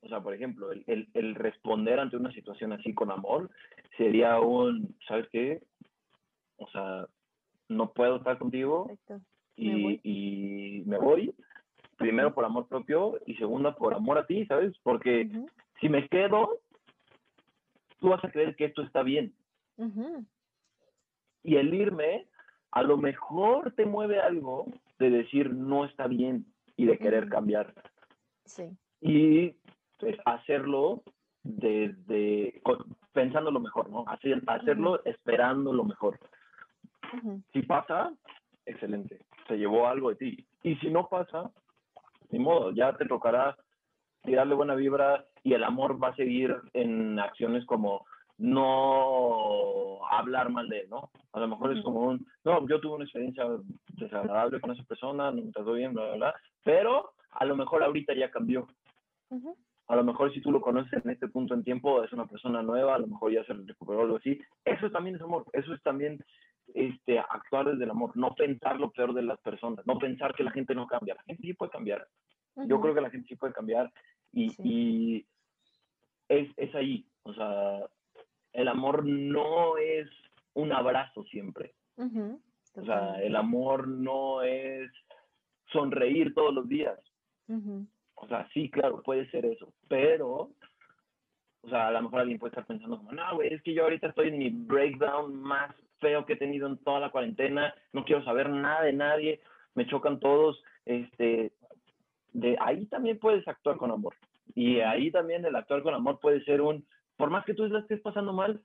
o 0.00 0.08
sea, 0.08 0.20
por 0.20 0.34
ejemplo, 0.34 0.70
el, 0.72 0.84
el, 0.86 1.08
el, 1.14 1.34
responder 1.34 1.98
ante 1.98 2.16
una 2.16 2.32
situación 2.32 2.72
así 2.72 2.94
con 2.94 3.10
amor 3.10 3.50
sería 3.96 4.38
un, 4.38 4.96
¿sabes 5.06 5.28
qué? 5.30 5.60
O 6.58 6.68
sea, 6.68 7.06
no 7.68 7.92
puedo 7.92 8.16
estar 8.16 8.38
contigo 8.38 8.90
y, 9.56 10.00
y, 10.02 10.82
me 10.86 10.98
voy. 10.98 11.34
Primero 11.96 12.34
por 12.34 12.44
amor 12.44 12.68
propio 12.68 13.18
y 13.26 13.34
segunda 13.36 13.74
por 13.74 13.94
amor 13.94 14.18
a 14.18 14.26
ti, 14.26 14.44
¿sabes? 14.46 14.74
Porque 14.82 15.30
si 15.80 15.88
me 15.88 16.08
quedo, 16.08 16.58
tú 17.98 18.10
vas 18.10 18.24
a 18.24 18.30
creer 18.30 18.54
que 18.56 18.66
esto 18.66 18.82
está 18.82 19.02
bien. 19.02 19.34
Y 21.42 21.56
el 21.56 21.72
irme, 21.74 22.26
a 22.70 22.82
lo 22.82 22.96
mejor 22.96 23.72
te 23.72 23.86
mueve 23.86 24.20
algo 24.20 24.66
de 24.98 25.10
decir 25.10 25.54
no 25.54 25.84
está 25.84 26.06
bien 26.06 26.46
y 26.76 26.86
de 26.86 26.98
querer 26.98 27.28
cambiar. 27.28 27.72
Sí. 28.44 28.76
Y 29.00 29.54
pues, 29.98 30.16
hacerlo 30.24 31.02
desde 31.42 32.60
pensando 33.12 33.50
lo 33.50 33.60
mejor, 33.60 33.88
¿no? 33.88 34.04
Hacer, 34.08 34.42
hacerlo 34.46 35.02
esperando 35.04 35.72
lo 35.72 35.84
mejor. 35.84 36.18
Si 37.52 37.62
pasa, 37.62 38.12
excelente, 38.66 39.20
se 39.46 39.56
llevó 39.56 39.86
algo 39.86 40.10
de 40.10 40.16
ti. 40.16 40.46
Y 40.62 40.76
si 40.76 40.90
no 40.90 41.08
pasa, 41.08 41.50
ni 42.30 42.38
modo, 42.38 42.72
ya 42.72 42.92
te 42.96 43.06
tocará 43.06 43.56
tirarle 44.22 44.54
buena 44.54 44.74
vibra 44.74 45.24
y 45.42 45.54
el 45.54 45.64
amor 45.64 46.02
va 46.02 46.08
a 46.08 46.16
seguir 46.16 46.56
en 46.72 47.18
acciones 47.18 47.64
como 47.66 48.04
no 48.38 50.04
hablar 50.10 50.50
mal 50.50 50.68
de 50.68 50.80
él, 50.80 50.90
¿no? 50.90 51.10
A 51.32 51.40
lo 51.40 51.48
mejor 51.48 51.76
es 51.76 51.82
como 51.82 52.00
un, 52.00 52.26
no, 52.44 52.66
yo 52.68 52.80
tuve 52.80 52.96
una 52.96 53.04
experiencia 53.04 53.44
desagradable 53.94 54.60
con 54.60 54.72
esa 54.72 54.82
persona, 54.84 55.30
no 55.30 55.42
me 55.42 55.52
trató 55.52 55.72
bien, 55.72 55.94
bla, 55.94 56.04
bla, 56.06 56.16
bla, 56.16 56.34
pero 56.62 57.12
a 57.30 57.44
lo 57.44 57.56
mejor 57.56 57.82
ahorita 57.82 58.14
ya 58.14 58.30
cambió. 58.30 58.66
A 59.88 59.94
lo 59.94 60.04
mejor 60.04 60.32
si 60.32 60.40
tú 60.40 60.50
lo 60.50 60.60
conoces 60.60 61.04
en 61.04 61.10
este 61.10 61.28
punto 61.28 61.54
en 61.54 61.62
tiempo, 61.62 62.02
es 62.02 62.12
una 62.12 62.26
persona 62.26 62.62
nueva, 62.62 62.96
a 62.96 62.98
lo 62.98 63.06
mejor 63.06 63.32
ya 63.32 63.44
se 63.44 63.52
recuperó 63.52 64.02
algo 64.02 64.16
así. 64.16 64.38
Eso 64.64 64.90
también 64.90 65.16
es 65.16 65.22
amor, 65.22 65.44
eso 65.52 65.72
es 65.72 65.82
también 65.82 66.18
este, 66.74 67.18
actuar 67.18 67.66
desde 67.66 67.84
el 67.84 67.90
amor, 67.90 68.16
no 68.16 68.34
pensar 68.34 68.78
lo 68.78 68.90
peor 68.90 69.14
de 69.14 69.22
las 69.22 69.38
personas, 69.40 69.86
no 69.86 69.98
pensar 69.98 70.34
que 70.34 70.44
la 70.44 70.50
gente 70.50 70.74
no 70.74 70.86
cambia. 70.86 71.14
La 71.14 71.22
gente 71.22 71.42
sí 71.42 71.54
puede 71.54 71.70
cambiar. 71.70 72.06
Yo 72.66 72.80
creo 72.80 72.94
que 72.94 73.00
la 73.02 73.10
gente 73.10 73.28
sí 73.28 73.36
puede 73.36 73.52
cambiar 73.52 73.92
y, 74.32 74.54
y 74.62 75.26
es, 76.28 76.48
es 76.56 76.74
ahí. 76.74 77.06
O 77.22 77.34
sea, 77.34 77.80
el 78.52 78.68
amor 78.68 79.04
no 79.04 79.76
es 79.76 80.08
un 80.54 80.72
abrazo 80.72 81.24
siempre. 81.24 81.74
O 81.96 82.84
sea, 82.84 83.20
el 83.22 83.36
amor 83.36 83.88
no 83.88 84.42
es 84.42 84.90
sonreír 85.72 86.34
todos 86.34 86.54
los 86.54 86.68
días. 86.68 86.98
O 88.14 88.26
sea, 88.28 88.48
sí, 88.52 88.70
claro, 88.70 89.02
puede 89.02 89.30
ser 89.30 89.44
eso, 89.44 89.72
pero, 89.88 90.50
o 91.62 91.68
sea, 91.68 91.88
a 91.88 91.90
lo 91.90 92.02
mejor 92.02 92.20
alguien 92.20 92.38
puede 92.38 92.50
estar 92.50 92.66
pensando 92.66 92.96
como, 92.96 93.12
no, 93.12 93.34
güey, 93.34 93.52
es 93.52 93.62
que 93.62 93.74
yo 93.74 93.84
ahorita 93.84 94.08
estoy 94.08 94.28
en 94.28 94.38
mi 94.38 94.48
breakdown 94.50 95.36
más 95.36 95.74
feo 96.00 96.26
que 96.26 96.34
he 96.34 96.36
tenido 96.36 96.66
en 96.66 96.78
toda 96.78 97.00
la 97.00 97.10
cuarentena, 97.10 97.74
no 97.92 98.04
quiero 98.04 98.24
saber 98.24 98.48
nada 98.50 98.82
de 98.82 98.92
nadie, 98.92 99.40
me 99.74 99.86
chocan 99.86 100.20
todos, 100.20 100.62
este, 100.84 101.52
de 102.32 102.56
ahí 102.60 102.86
también 102.86 103.18
puedes 103.18 103.46
actuar 103.48 103.76
con 103.76 103.90
amor. 103.90 104.14
Y 104.54 104.80
ahí 104.80 105.10
también 105.10 105.44
el 105.44 105.56
actuar 105.56 105.82
con 105.82 105.94
amor 105.94 106.18
puede 106.20 106.42
ser 106.44 106.60
un, 106.60 106.86
por 107.16 107.30
más 107.30 107.44
que 107.44 107.54
tú 107.54 107.66
la 107.66 107.80
estés 107.80 108.00
pasando 108.00 108.32
mal, 108.32 108.60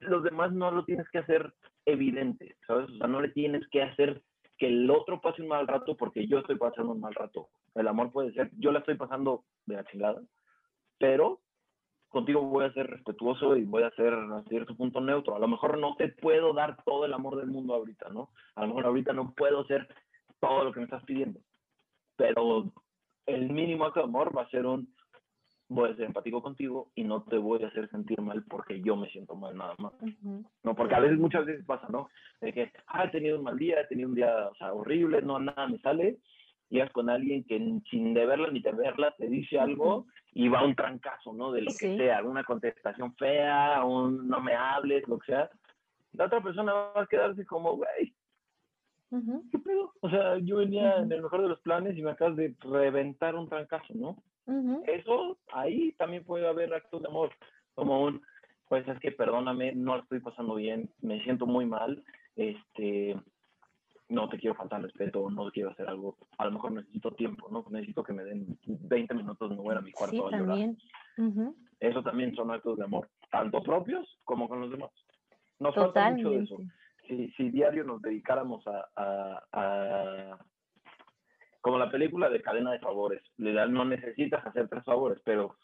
los 0.00 0.22
demás 0.22 0.52
no 0.52 0.70
lo 0.70 0.84
tienes 0.84 1.08
que 1.10 1.18
hacer 1.18 1.52
evidente, 1.86 2.56
¿sabes? 2.66 2.90
O 2.90 2.98
sea, 2.98 3.06
no 3.06 3.20
le 3.20 3.28
tienes 3.28 3.66
que 3.68 3.82
hacer 3.82 4.22
que 4.56 4.68
el 4.68 4.90
otro 4.90 5.20
pase 5.20 5.42
un 5.42 5.48
mal 5.48 5.66
rato 5.66 5.96
porque 5.96 6.26
yo 6.26 6.38
estoy 6.38 6.56
pasando 6.56 6.92
un 6.92 7.00
mal 7.00 7.14
rato. 7.14 7.48
El 7.74 7.88
amor 7.88 8.10
puede 8.10 8.32
ser, 8.32 8.50
yo 8.58 8.72
la 8.72 8.80
estoy 8.80 8.96
pasando 8.96 9.44
de 9.66 9.76
la 9.76 9.84
chingada, 9.84 10.20
pero 10.98 11.40
contigo 12.08 12.42
voy 12.42 12.64
a 12.64 12.72
ser 12.72 12.86
respetuoso 12.86 13.56
y 13.56 13.64
voy 13.64 13.82
a 13.82 13.90
ser 13.90 14.14
a 14.14 14.42
cierto 14.48 14.74
punto 14.74 15.00
neutro. 15.00 15.36
A 15.36 15.38
lo 15.38 15.48
mejor 15.48 15.78
no 15.78 15.94
te 15.96 16.08
puedo 16.08 16.52
dar 16.52 16.82
todo 16.84 17.04
el 17.04 17.12
amor 17.12 17.36
del 17.36 17.48
mundo 17.48 17.74
ahorita, 17.74 18.08
¿no? 18.10 18.30
A 18.54 18.62
lo 18.62 18.68
mejor 18.68 18.86
ahorita 18.86 19.12
no 19.12 19.34
puedo 19.34 19.60
hacer 19.60 19.88
todo 20.40 20.64
lo 20.64 20.72
que 20.72 20.80
me 20.80 20.84
estás 20.84 21.04
pidiendo, 21.04 21.40
pero 22.16 22.72
el 23.26 23.50
mínimo 23.50 23.84
acto 23.84 24.00
de 24.00 24.04
amor 24.04 24.36
va 24.36 24.42
a 24.42 24.50
ser 24.50 24.64
un, 24.64 24.94
voy 25.68 25.90
a 25.90 25.96
ser 25.96 26.06
empático 26.06 26.42
contigo 26.42 26.90
y 26.94 27.04
no 27.04 27.22
te 27.24 27.36
voy 27.36 27.62
a 27.62 27.68
hacer 27.68 27.90
sentir 27.90 28.20
mal 28.20 28.42
porque 28.44 28.80
yo 28.80 28.96
me 28.96 29.08
siento 29.10 29.34
mal 29.34 29.56
nada 29.56 29.74
más. 29.78 29.92
No, 30.62 30.74
porque 30.74 30.94
a 30.94 31.00
veces, 31.00 31.18
muchas 31.18 31.44
veces 31.44 31.64
pasa, 31.66 31.88
¿no? 31.90 32.08
De 32.40 32.52
que, 32.52 32.72
ah, 32.86 33.04
he 33.04 33.08
tenido 33.10 33.38
un 33.38 33.44
mal 33.44 33.58
día, 33.58 33.80
he 33.80 33.86
tenido 33.86 34.08
un 34.08 34.14
día, 34.14 34.48
o 34.48 34.54
sea, 34.54 34.72
horrible, 34.72 35.20
no, 35.22 35.38
nada 35.38 35.68
me 35.68 35.78
sale. 35.78 36.18
Llegas 36.70 36.90
con 36.92 37.10
alguien 37.10 37.44
que 37.44 37.58
sin 37.90 38.14
de 38.14 38.26
verla 38.26 38.50
ni 38.50 38.60
de 38.60 38.72
verla 38.72 39.14
te 39.16 39.28
dice 39.28 39.58
algo 39.58 40.06
y 40.32 40.48
va 40.48 40.64
un 40.64 40.74
trancazo, 40.74 41.32
¿no? 41.32 41.52
De 41.52 41.62
lo 41.62 41.70
que 41.78 41.96
sea, 41.96 42.18
alguna 42.18 42.44
contestación 42.44 43.14
fea, 43.14 43.82
un 43.84 44.28
no 44.28 44.40
me 44.40 44.54
hables, 44.54 45.06
lo 45.08 45.18
que 45.18 45.32
sea. 45.32 45.50
La 46.12 46.26
otra 46.26 46.40
persona 46.40 46.72
va 46.72 47.02
a 47.02 47.06
quedarse 47.06 47.44
como, 47.46 47.76
güey, 47.76 48.14
¿qué 49.50 49.58
pedo? 49.58 49.92
O 50.00 50.10
sea, 50.10 50.38
yo 50.38 50.56
venía 50.56 50.96
en 50.96 51.10
el 51.10 51.22
mejor 51.22 51.42
de 51.42 51.48
los 51.48 51.60
planes 51.60 51.96
y 51.96 52.02
me 52.02 52.10
acabas 52.10 52.36
de 52.36 52.54
reventar 52.60 53.34
un 53.34 53.48
trancazo, 53.48 53.94
¿no? 53.94 54.22
Eso, 54.86 55.38
ahí 55.52 55.92
también 55.92 56.24
puede 56.24 56.48
haber 56.48 56.72
actos 56.72 57.02
de 57.02 57.08
amor, 57.08 57.30
como 57.74 58.04
un, 58.04 58.22
pues 58.68 58.86
es 58.88 58.98
que 59.00 59.12
perdóname, 59.12 59.74
no 59.74 59.96
lo 59.96 60.02
estoy 60.02 60.20
pasando 60.20 60.54
bien, 60.54 60.88
me 61.02 61.22
siento 61.22 61.46
muy 61.46 61.66
mal, 61.66 62.02
este, 62.36 63.14
no 64.08 64.28
te 64.28 64.38
quiero 64.38 64.54
faltar 64.54 64.82
respeto, 64.82 65.30
no 65.30 65.50
quiero 65.50 65.70
hacer 65.70 65.88
algo, 65.88 66.16
a 66.38 66.46
lo 66.46 66.52
mejor 66.52 66.72
necesito 66.72 67.12
tiempo, 67.12 67.48
¿no? 67.50 67.64
Necesito 67.70 68.02
que 68.02 68.12
me 68.12 68.24
den 68.24 68.58
20 68.66 69.14
minutos, 69.14 69.50
no 69.50 69.62
voy 69.62 69.76
a 69.76 69.80
mi 69.80 69.92
cuarto 69.92 70.28
a 70.28 70.30
llorar. 70.30 70.70
Eso 71.80 72.02
también 72.02 72.34
son 72.34 72.50
actos 72.50 72.76
de 72.78 72.84
amor, 72.84 73.08
tanto 73.30 73.62
propios 73.62 74.18
como 74.24 74.48
con 74.48 74.60
los 74.60 74.70
demás. 74.70 74.90
Nos 75.58 75.74
falta 75.74 76.10
mucho 76.10 76.30
de 76.30 76.44
eso. 76.44 76.56
Si, 77.06 77.30
si 77.32 77.50
diario 77.50 77.84
nos 77.84 78.02
dedicáramos 78.02 78.64
a 78.66 80.38
como 81.60 81.78
la 81.78 81.90
película 81.90 82.28
de 82.30 82.40
cadena 82.40 82.72
de 82.72 82.78
favores. 82.78 83.22
No 83.36 83.84
necesitas 83.84 84.46
hacer 84.46 84.68
tres 84.68 84.84
favores, 84.84 85.20
pero 85.24 85.56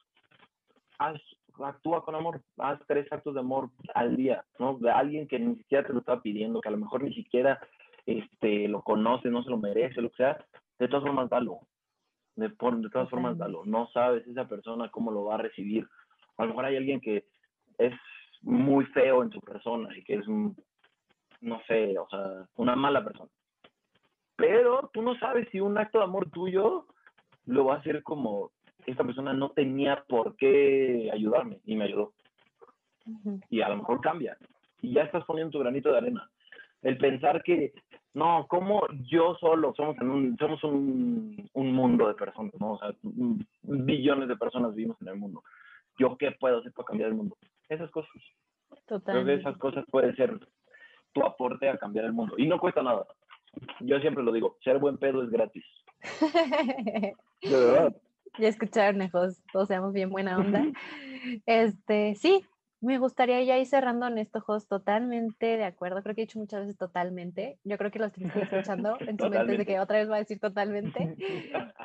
haz, 0.99 1.21
actúa 1.59 2.05
con 2.05 2.15
amor, 2.15 2.43
haz 2.59 2.81
tres 2.87 3.11
actos 3.11 3.35
de 3.35 3.41
amor 3.41 3.71
al 3.95 4.17
día, 4.17 4.45
¿no? 4.59 4.77
De 4.79 4.91
alguien 4.91 5.27
que 5.29 5.39
ni 5.39 5.57
siquiera 5.57 5.87
te 5.87 5.93
lo 5.93 6.01
está 6.01 6.21
pidiendo, 6.21 6.61
que 6.61 6.69
a 6.69 6.73
lo 6.73 6.79
mejor 6.79 7.03
ni 7.03 7.15
siquiera 7.15 7.61
este, 8.07 8.69
lo 8.69 8.83
conoce, 8.83 9.29
no 9.31 9.43
se 9.43 9.51
lo 9.51 9.57
merece, 9.57 10.01
lo 10.01 10.11
que 10.11 10.17
sea. 10.17 10.45
De 10.79 10.89
todas 10.89 11.05
formas, 11.05 11.31
dalo. 11.31 11.61
De, 12.37 12.49
de 12.49 12.91
todas 12.91 13.11
formas, 13.11 13.39
dalo. 13.39 13.65
No 13.65 13.89
sabes 13.93 14.27
esa 14.27 14.49
persona 14.49 14.91
cómo 14.91 15.11
lo 15.11 15.25
va 15.25 15.35
a 15.37 15.39
recibir. 15.39 15.87
A 16.37 16.43
lo 16.43 16.49
mejor 16.49 16.65
hay 16.65 16.77
alguien 16.77 17.01
que 17.01 17.25
es 17.79 17.95
muy 18.43 18.85
feo 18.87 19.23
en 19.23 19.31
su 19.31 19.41
persona 19.41 19.97
y 19.97 20.05
que 20.05 20.15
es, 20.15 20.29
no 20.29 21.61
sé, 21.67 21.99
o 21.99 22.09
sea, 22.09 22.47
una 22.57 22.77
mala 22.77 23.05
persona 23.05 23.31
pero 24.37 24.91
tú 24.93 25.03
no 25.03 25.17
sabes 25.19 25.49
si 25.51 25.61
un 25.61 25.79
acto 25.79 25.99
de 25.99 26.05
amor 26.05 26.31
tuyo 26.31 26.87
lo 27.47 27.67
va 27.67 27.75
a 27.75 27.79
hacer 27.79 28.03
como 28.03 28.51
esta 28.87 29.05
persona 29.05 29.33
no 29.33 29.51
tenía 29.51 30.05
por 30.09 30.37
qué 30.37 31.11
ayudarme 31.13 31.61
y 31.65 31.77
me 31.77 31.85
ayudó. 31.85 32.13
Y 33.49 33.61
a 33.61 33.69
lo 33.69 33.77
mejor 33.79 34.01
cambia. 34.01 34.37
Y 34.83 34.93
ya 34.93 35.03
estás 35.03 35.25
poniendo 35.25 35.53
tu 35.53 35.59
granito 35.61 35.91
de 35.91 35.99
arena. 35.99 36.31
El 36.85 36.97
pensar 36.99 37.43
que, 37.43 37.73
no, 38.15 38.47
como 38.49 38.87
yo 39.11 39.35
solo, 39.41 39.75
somos, 39.77 39.97
en 40.01 40.09
un, 40.09 40.37
somos 40.39 40.63
un, 40.63 41.51
un 41.53 41.73
mundo 41.73 42.07
de 42.07 42.15
personas, 42.15 42.53
¿no? 42.61 42.75
O 42.75 42.79
sea, 42.79 42.95
billones 43.63 44.29
de 44.29 44.37
personas 44.37 44.75
vivimos 44.75 44.97
en 45.03 45.09
el 45.09 45.17
mundo. 45.17 45.43
¿Yo 45.99 46.17
qué 46.17 46.31
puedo 46.39 46.59
hacer 46.59 46.73
para 46.73 46.87
cambiar 46.87 47.09
el 47.09 47.17
mundo? 47.17 47.37
Esas 47.69 47.91
cosas. 47.91 48.13
Creo 48.87 49.25
que 49.25 49.35
esas 49.35 49.57
cosas 49.59 49.85
pueden 49.91 50.15
ser 50.15 50.39
tu 51.13 51.25
aporte 51.25 51.69
a 51.69 51.77
cambiar 51.77 52.05
el 52.05 52.13
mundo. 52.13 52.35
Y 52.39 52.47
no 52.47 52.61
cuesta 52.61 52.83
nada 52.83 53.05
yo 53.81 53.99
siempre 54.01 54.23
lo 54.23 54.33
digo, 54.33 54.57
ser 54.63 54.79
buen 54.79 54.99
pedo 54.99 55.23
es 55.23 55.31
gratis. 55.31 55.65
De 56.23 57.51
verdad. 57.51 57.97
Ya 58.39 58.49
escucharon, 58.49 59.03
hijos, 59.03 59.43
todos 59.53 59.69
seamos 59.69 59.93
bien 59.93 60.11
buena 60.11 60.39
onda. 60.39 60.65
Este, 61.47 62.15
sí, 62.17 62.45
me 62.85 62.99
gustaría 62.99 63.43
ya 63.43 63.59
ir 63.59 63.67
cerrando 63.67 64.07
en 64.07 64.19
esto, 64.19 64.41
Jos, 64.41 64.69
totalmente 64.69 65.57
de 65.57 65.65
acuerdo. 65.65 66.03
Creo 66.03 66.15
que 66.15 66.23
he 66.23 66.27
dicho 66.27 66.39
muchas 66.39 66.61
veces 66.61 66.77
totalmente. 66.77 67.59
Yo 67.65 67.79
creo 67.79 67.91
que 67.91 67.99
los 67.99 68.13
estoy 68.13 68.25
escuchando 68.43 68.97
en 69.01 69.19
su 69.19 69.29
mente 69.29 69.57
de 69.57 69.67
que 69.67 69.81
otra 69.81 69.99
vez 69.99 70.11
va 70.11 70.17
a 70.17 70.21
decir 70.21 70.41
totalmente. 70.41 71.17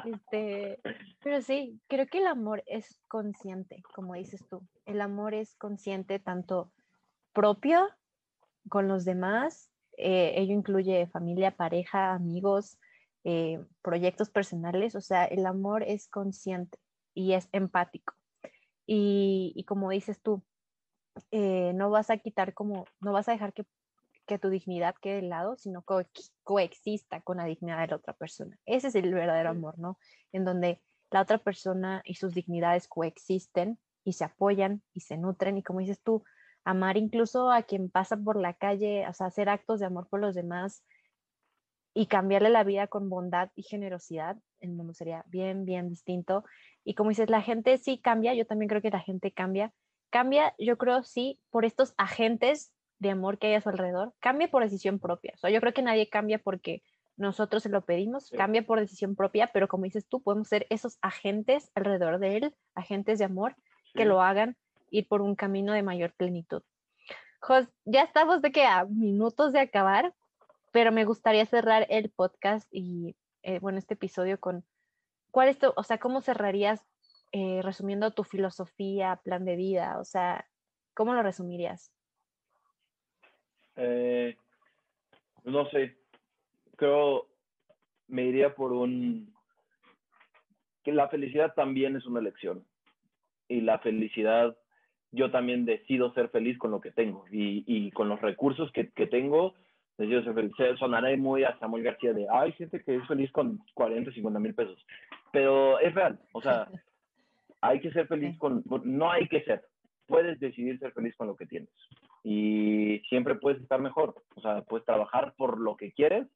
Este, 0.06 0.80
pero 1.24 1.42
sí, 1.42 1.80
creo 1.88 2.08
que 2.08 2.20
el 2.20 2.28
amor 2.28 2.64
es 2.68 3.02
consciente, 3.08 3.82
como 3.94 4.14
dices 4.14 4.46
tú. 4.50 4.68
El 4.86 5.02
amor 5.02 5.34
es 5.34 5.56
consciente 5.56 6.20
tanto 6.20 6.72
propio 7.34 7.88
con 8.70 8.88
los 8.88 9.06
demás 9.06 9.70
eh, 10.02 10.34
ello 10.38 10.54
incluye 10.54 11.08
familia, 11.08 11.52
pareja, 11.52 12.14
amigos, 12.14 12.80
eh, 13.26 13.60
proyectos 13.82 14.30
personales, 14.30 14.96
o 14.96 15.02
sea, 15.02 15.26
el 15.26 15.46
amor 15.46 15.84
es 15.84 16.08
consciente 16.08 16.80
y 17.14 17.34
es 17.34 17.50
empático. 17.52 18.14
Y, 18.86 19.66
como 19.68 19.92
dices 19.92 20.20
tú, 20.22 20.42
eh, 21.32 21.74
no 21.76 21.90
vas 21.90 22.10
a 22.10 22.18
quitar 22.18 22.54
como, 22.54 22.86
no 23.00 23.12
vas 23.12 23.30
a 23.30 23.32
dejar 23.32 23.54
que, 23.54 23.66
que 24.26 24.40
tu 24.40 24.50
dignidad 24.50 24.96
quede 25.02 25.16
de 25.16 25.22
lado, 25.24 25.58
sino 25.58 25.84
que 25.84 26.06
coexista 26.44 27.22
con 27.22 27.38
la 27.38 27.46
dignidad 27.46 27.82
de 27.82 27.88
la 27.88 27.96
otra 27.96 28.14
persona. 28.14 28.58
Ese 28.66 28.88
es 28.90 28.96
el 28.96 29.14
verdadero 29.14 29.50
amor, 29.50 29.80
¿no? 29.80 29.98
En 30.32 30.46
donde 30.46 30.82
la 31.12 31.22
otra 31.22 31.40
persona 31.40 32.02
y 32.06 32.16
sus 32.16 32.34
dignidades 32.34 32.88
coexisten 32.88 33.80
y 34.04 34.14
se 34.14 34.26
apoyan 34.26 34.84
y 34.94 35.02
se 35.02 35.18
nutren 35.18 35.58
y 35.58 35.64
como 35.64 35.80
dices 35.80 36.02
tú, 36.02 36.24
amar 36.64 36.98
incluso 36.98 37.52
a 37.52 37.64
quien 37.64 37.90
pasa 37.90 38.18
por 38.18 38.40
la 38.40 38.54
calle, 38.54 39.08
o 39.08 39.14
sea, 39.14 39.28
hacer 39.28 39.50
actos 39.50 39.80
de 39.80 39.88
amor 39.88 40.08
por 40.08 40.20
los 40.20 40.36
demás 40.36 40.84
y 41.94 42.06
cambiarle 42.06 42.50
la 42.50 42.64
vida 42.64 42.88
con 42.88 43.10
bondad 43.10 43.50
y 43.56 43.64
generosidad, 43.64 44.38
el 44.60 44.72
mundo 44.72 44.94
sería 44.94 45.24
bien, 45.28 45.66
bien 45.66 45.90
distinto. 45.90 46.44
Y 46.84 46.94
como 46.94 47.10
dices, 47.10 47.30
la 47.30 47.42
gente 47.42 47.78
sí 47.78 48.00
cambia, 48.00 48.34
yo 48.34 48.46
también 48.46 48.70
creo 48.70 48.82
que 48.82 48.92
la 48.92 49.00
gente 49.00 49.32
cambia. 49.32 49.74
Cambia, 50.10 50.56
yo 50.58 50.78
creo, 50.78 51.04
sí, 51.04 51.40
por 51.50 51.66
estos 51.66 51.94
agentes 51.98 52.72
de 53.00 53.12
amor 53.12 53.38
que 53.38 53.48
hay 53.48 53.54
a 53.54 53.62
su 53.62 53.70
alrededor, 53.70 54.14
cambia 54.20 54.50
por 54.50 54.64
decisión 54.64 55.00
propia. 55.00 55.34
O 55.36 55.38
sea, 55.38 55.50
yo 55.50 55.60
creo 55.62 55.74
que 55.74 55.82
nadie 55.82 56.10
cambia 56.10 56.40
porque 56.40 56.84
nosotros 57.16 57.64
se 57.64 57.70
lo 57.70 57.82
pedimos, 57.82 58.30
cambia 58.30 58.66
por 58.66 58.80
decisión 58.80 59.16
propia, 59.16 59.52
pero 59.52 59.68
como 59.68 59.84
dices 59.84 60.08
tú, 60.08 60.22
podemos 60.22 60.48
ser 60.48 60.66
esos 60.70 60.98
agentes 61.02 61.70
alrededor 61.76 62.20
de 62.20 62.38
él, 62.38 62.56
agentes 62.76 63.20
de 63.20 63.26
amor, 63.26 63.56
que 63.94 64.06
lo 64.06 64.22
hagan 64.22 64.56
ir 64.90 65.08
por 65.08 65.22
un 65.22 65.36
camino 65.36 65.74
de 65.74 65.84
mayor 65.84 66.14
plenitud. 66.14 66.64
Jos, 67.42 67.68
ya 67.86 68.04
estamos 68.04 68.42
de 68.42 68.52
que 68.52 68.66
a 68.66 68.86
minutos 68.86 69.54
de 69.54 69.60
acabar, 69.60 70.14
pero 70.72 70.92
me 70.92 71.06
gustaría 71.06 71.46
cerrar 71.46 71.88
el 71.90 72.10
podcast 72.10 72.68
y, 72.72 73.16
eh, 73.44 73.60
bueno, 73.60 73.80
este 73.80 73.96
episodio 73.96 74.40
con, 74.40 74.66
¿cuál 75.32 75.50
es 75.50 75.60
tu, 75.60 75.74
o 75.76 75.84
sea, 75.84 75.98
cómo 75.98 76.22
cerrarías 76.22 76.86
eh, 77.32 77.62
resumiendo 77.64 78.12
tu 78.12 78.24
filosofía, 78.24 79.20
plan 79.24 79.46
de 79.46 79.56
vida? 79.56 80.00
O 80.00 80.04
sea, 80.04 80.46
¿cómo 80.94 81.14
lo 81.14 81.24
resumirías? 81.24 81.92
Eh, 83.76 84.36
no 85.44 85.70
sé, 85.70 85.98
creo, 86.76 87.28
me 88.08 88.24
iría 88.24 88.56
por 88.56 88.74
un, 88.74 89.34
que 90.84 90.92
la 90.92 91.08
felicidad 91.10 91.54
también 91.54 91.96
es 91.96 92.06
una 92.06 92.20
elección. 92.20 92.66
Y 93.48 93.62
la 93.62 93.80
felicidad, 93.80 94.58
yo 95.12 95.32
también 95.32 95.66
decido 95.66 96.14
ser 96.14 96.30
feliz 96.30 96.58
con 96.58 96.72
lo 96.72 96.82
que 96.82 96.92
tengo 96.92 97.26
y, 97.32 97.64
y 97.66 97.92
con 97.92 98.10
los 98.10 98.22
recursos 98.22 98.72
que, 98.72 98.92
que 98.92 99.08
tengo, 99.08 99.56
decido 99.98 100.24
ser 100.24 100.34
feliz. 100.34 100.54
Sonaré 100.78 101.18
muy 101.18 101.44
a 101.44 101.58
Samuel 101.60 101.84
García 101.84 102.14
de, 102.14 102.28
hay 102.30 102.52
gente 102.54 102.84
que 102.84 102.96
es 102.96 103.08
feliz 103.08 103.32
con 103.32 103.60
40, 103.74 104.12
50 104.12 104.40
mil 104.40 104.56
pesos. 104.56 104.78
Pero 105.32 105.80
es 105.80 105.94
real, 105.94 106.20
o 106.34 106.42
sea, 106.42 106.68
hay 107.62 107.80
que 107.80 107.92
ser 107.92 108.08
feliz 108.08 108.38
con, 108.38 108.64
no 108.84 109.12
hay 109.12 109.28
que 109.28 109.44
ser, 109.44 109.64
puedes 110.08 110.40
decidir 110.40 110.80
ser 110.80 110.92
feliz 110.94 111.16
con 111.16 111.28
lo 111.28 111.36
que 111.36 111.46
tienes 111.46 111.70
y 112.24 113.02
siempre 113.10 113.36
puedes 113.36 113.62
estar 113.62 113.80
mejor, 113.80 114.16
o 114.36 114.42
sea, 114.42 114.62
puedes 114.62 114.86
trabajar 114.86 115.34
por 115.38 115.60
lo 115.60 115.78
que 115.78 115.92
quieres 115.92 116.28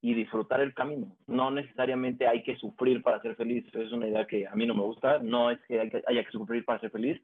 y 0.00 0.14
disfrutar 0.14 0.60
el 0.60 0.74
camino. 0.74 1.16
No 1.26 1.50
necesariamente 1.50 2.26
hay 2.26 2.42
que 2.42 2.56
sufrir 2.56 3.02
para 3.02 3.22
ser 3.22 3.36
feliz, 3.36 3.64
es 3.72 3.92
una 3.92 4.08
idea 4.08 4.26
que 4.26 4.46
a 4.46 4.54
mí 4.54 4.66
no 4.66 4.74
me 4.74 4.82
gusta, 4.82 5.18
no 5.20 5.50
es 5.50 5.60
que 5.66 5.80
haya 5.80 6.24
que 6.24 6.30
sufrir 6.30 6.64
para 6.64 6.80
ser 6.80 6.90
feliz, 6.90 7.20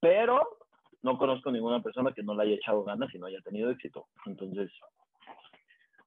pero 0.00 0.58
no 1.02 1.18
conozco 1.18 1.52
ninguna 1.52 1.82
persona 1.82 2.12
que 2.12 2.22
no 2.22 2.34
le 2.34 2.44
haya 2.44 2.54
echado 2.54 2.82
ganas 2.82 3.14
y 3.14 3.18
no 3.18 3.26
haya 3.26 3.40
tenido 3.42 3.70
éxito. 3.70 4.06
Entonces, 4.24 4.70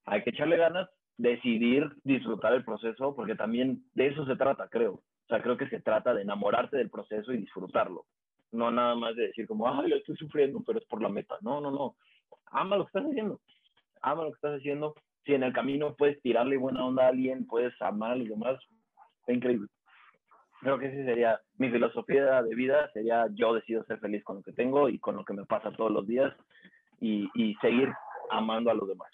hay 0.06 0.24
que 0.24 0.32
echarle 0.32 0.58
ganas, 0.58 0.90
decidir 1.18 1.88
disfrutar 2.04 2.54
el 2.54 2.66
proceso, 2.66 3.16
porque 3.16 3.36
también 3.36 3.84
de 3.94 4.08
eso 4.08 4.26
se 4.26 4.36
trata, 4.36 4.68
creo. 4.70 5.04
O 5.28 5.30
sea, 5.30 5.42
creo 5.42 5.58
que 5.58 5.70
se 5.70 5.82
trata 5.82 6.14
de 6.14 6.22
enamorarte 6.22 6.78
del 6.78 6.90
proceso 6.90 7.34
y 7.34 7.38
disfrutarlo 7.38 8.06
no 8.52 8.72
nada 8.72 8.96
más 8.96 9.16
de 9.16 9.28
decir 9.28 9.48
como, 9.48 9.68
ay, 9.70 9.90
lo 9.90 9.98
estoy 9.98 10.16
sufriendo, 10.18 10.62
pero 10.66 10.80
es 10.80 10.86
por 10.86 11.02
la 11.02 11.10
meta. 11.10 11.38
No, 11.42 11.62
no, 11.62 11.72
no. 11.72 11.96
Ama 12.48 12.78
lo 12.78 12.86
que 12.86 12.98
estás 12.98 13.12
haciendo. 13.12 13.40
Ama 14.02 14.24
lo 14.24 14.32
que 14.32 14.36
estás 14.36 14.60
haciendo. 14.60 14.96
Si 15.26 15.34
en 15.34 15.44
el 15.44 15.54
camino 15.54 15.96
puedes 15.96 16.22
tirarle 16.22 16.58
buena 16.58 16.86
onda 16.86 17.06
a 17.06 17.10
alguien, 17.10 17.46
puedes 17.46 17.80
amar 17.82 18.12
a 18.12 18.16
los 18.16 18.30
demás, 18.30 18.58
está 19.20 19.34
increíble. 19.34 19.68
Creo 20.62 20.80
que 20.80 20.88
esa 20.88 21.06
sería 21.06 21.42
mi 21.58 21.70
filosofía 21.70 22.42
de 22.42 22.56
vida, 22.56 22.90
sería 22.94 23.28
yo 23.34 23.54
decido 23.54 23.84
ser 23.84 24.00
feliz 24.00 24.24
con 24.24 24.38
lo 24.38 24.42
que 24.42 24.54
tengo 24.54 24.90
y 24.90 24.98
con 25.00 25.16
lo 25.16 25.26
que 25.26 25.34
me 25.34 25.46
pasa 25.46 25.72
todos 25.72 25.92
los 25.92 26.08
días 26.08 26.34
y, 27.00 27.30
y 27.36 27.54
seguir 27.56 27.94
amando 28.32 28.72
a 28.72 28.74
los 28.74 28.88
demás. 28.88 29.12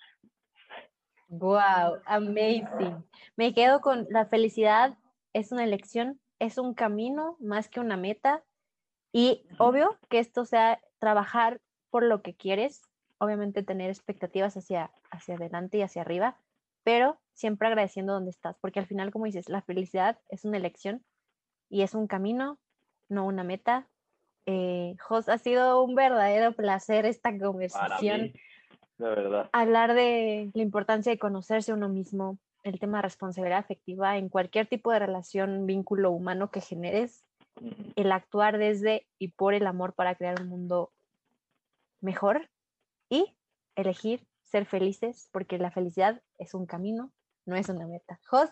Wow, 1.27 1.99
amazing. 2.05 3.03
Me 3.35 3.53
quedo 3.53 3.81
con 3.81 4.05
la 4.09 4.27
felicidad 4.27 4.95
es 5.33 5.51
una 5.51 5.63
elección, 5.63 6.19
es 6.39 6.57
un 6.57 6.73
camino 6.73 7.37
más 7.39 7.67
que 7.67 7.79
una 7.79 7.97
meta 7.97 8.43
y 9.11 9.45
obvio 9.57 9.97
que 10.09 10.19
esto 10.19 10.45
sea 10.45 10.79
trabajar 10.99 11.61
por 11.89 12.03
lo 12.03 12.21
que 12.21 12.35
quieres, 12.35 12.81
obviamente 13.19 13.61
tener 13.63 13.89
expectativas 13.89 14.57
hacia, 14.57 14.91
hacia 15.11 15.35
adelante 15.35 15.77
y 15.77 15.81
hacia 15.81 16.01
arriba, 16.01 16.37
pero 16.83 17.19
siempre 17.33 17.67
agradeciendo 17.67 18.13
donde 18.13 18.31
estás, 18.31 18.57
porque 18.59 18.79
al 18.79 18.87
final, 18.87 19.11
como 19.11 19.25
dices, 19.25 19.49
la 19.49 19.61
felicidad 19.61 20.19
es 20.29 20.45
una 20.45 20.57
elección 20.57 21.03
y 21.69 21.83
es 21.83 21.93
un 21.93 22.07
camino, 22.07 22.59
no 23.09 23.25
una 23.25 23.43
meta. 23.43 23.87
Eh, 24.45 24.95
Jos, 24.99 25.29
ha 25.29 25.37
sido 25.37 25.81
un 25.83 25.95
verdadero 25.95 26.53
placer 26.53 27.05
esta 27.05 27.37
conversación. 27.37 28.33
de 28.97 29.07
verdad. 29.07 29.49
Hablar 29.53 29.93
de 29.93 30.51
la 30.53 30.61
importancia 30.61 31.11
de 31.11 31.19
conocerse 31.19 31.73
uno 31.73 31.89
mismo, 31.89 32.37
el 32.63 32.79
tema 32.79 32.97
de 32.97 33.03
responsabilidad 33.03 33.59
afectiva 33.59 34.17
en 34.17 34.29
cualquier 34.29 34.67
tipo 34.67 34.91
de 34.91 34.99
relación, 34.99 35.65
vínculo 35.65 36.11
humano 36.11 36.49
que 36.51 36.61
generes, 36.61 37.23
el 37.95 38.11
actuar 38.11 38.57
desde 38.57 39.05
y 39.19 39.29
por 39.29 39.53
el 39.53 39.67
amor 39.67 39.93
para 39.93 40.15
crear 40.15 40.41
un 40.41 40.47
mundo 40.47 40.91
mejor 42.01 42.49
y 43.09 43.35
elegir 43.75 44.25
ser 44.43 44.65
felices, 44.65 45.29
porque 45.31 45.57
la 45.57 45.71
felicidad 45.71 46.21
es 46.37 46.53
un 46.53 46.65
camino, 46.65 47.11
no 47.45 47.55
es 47.55 47.69
una 47.69 47.87
meta. 47.87 48.19
Jos, 48.25 48.49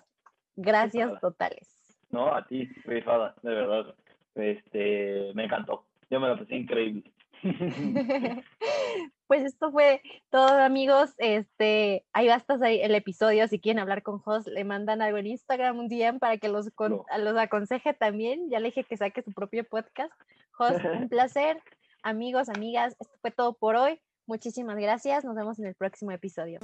gracias 0.55 1.19
totales. 1.19 1.69
No, 2.09 2.33
a 2.33 2.45
ti, 2.45 2.65
rifada, 2.85 3.35
de 3.41 3.53
verdad. 3.53 3.95
Este, 4.35 5.31
me 5.33 5.45
encantó. 5.45 5.85
Yo 6.09 6.19
me 6.19 6.27
lo 6.27 6.37
pasé 6.37 6.55
increíble. 6.55 7.11
pues 9.27 9.43
esto 9.43 9.71
fue 9.71 10.01
todo, 10.29 10.59
amigos. 10.59 11.13
Este, 11.17 12.05
ahí 12.13 12.27
basta 12.27 12.55
el 12.55 12.95
episodio. 12.95 13.47
Si 13.47 13.59
quieren 13.59 13.79
hablar 13.79 14.03
con 14.03 14.19
Jos, 14.19 14.47
le 14.47 14.63
mandan 14.63 15.01
algo 15.01 15.17
en 15.17 15.27
Instagram, 15.27 15.79
un 15.79 15.87
DM 15.87 16.19
para 16.19 16.37
que 16.37 16.49
los, 16.49 16.69
los 16.77 17.37
aconseje 17.37 17.93
también. 17.93 18.49
Ya 18.49 18.59
le 18.59 18.67
dije 18.67 18.83
que 18.83 18.97
saque 18.97 19.23
su 19.23 19.31
propio 19.33 19.63
podcast. 19.63 20.13
Jos, 20.51 20.73
un 20.83 21.09
placer. 21.09 21.61
Amigos, 22.03 22.49
amigas, 22.49 22.95
esto 22.99 23.17
fue 23.21 23.31
todo 23.31 23.53
por 23.53 23.75
hoy. 23.75 23.99
Muchísimas 24.25 24.77
gracias. 24.77 25.23
Nos 25.23 25.35
vemos 25.35 25.59
en 25.59 25.67
el 25.67 25.75
próximo 25.75 26.11
episodio. 26.11 26.59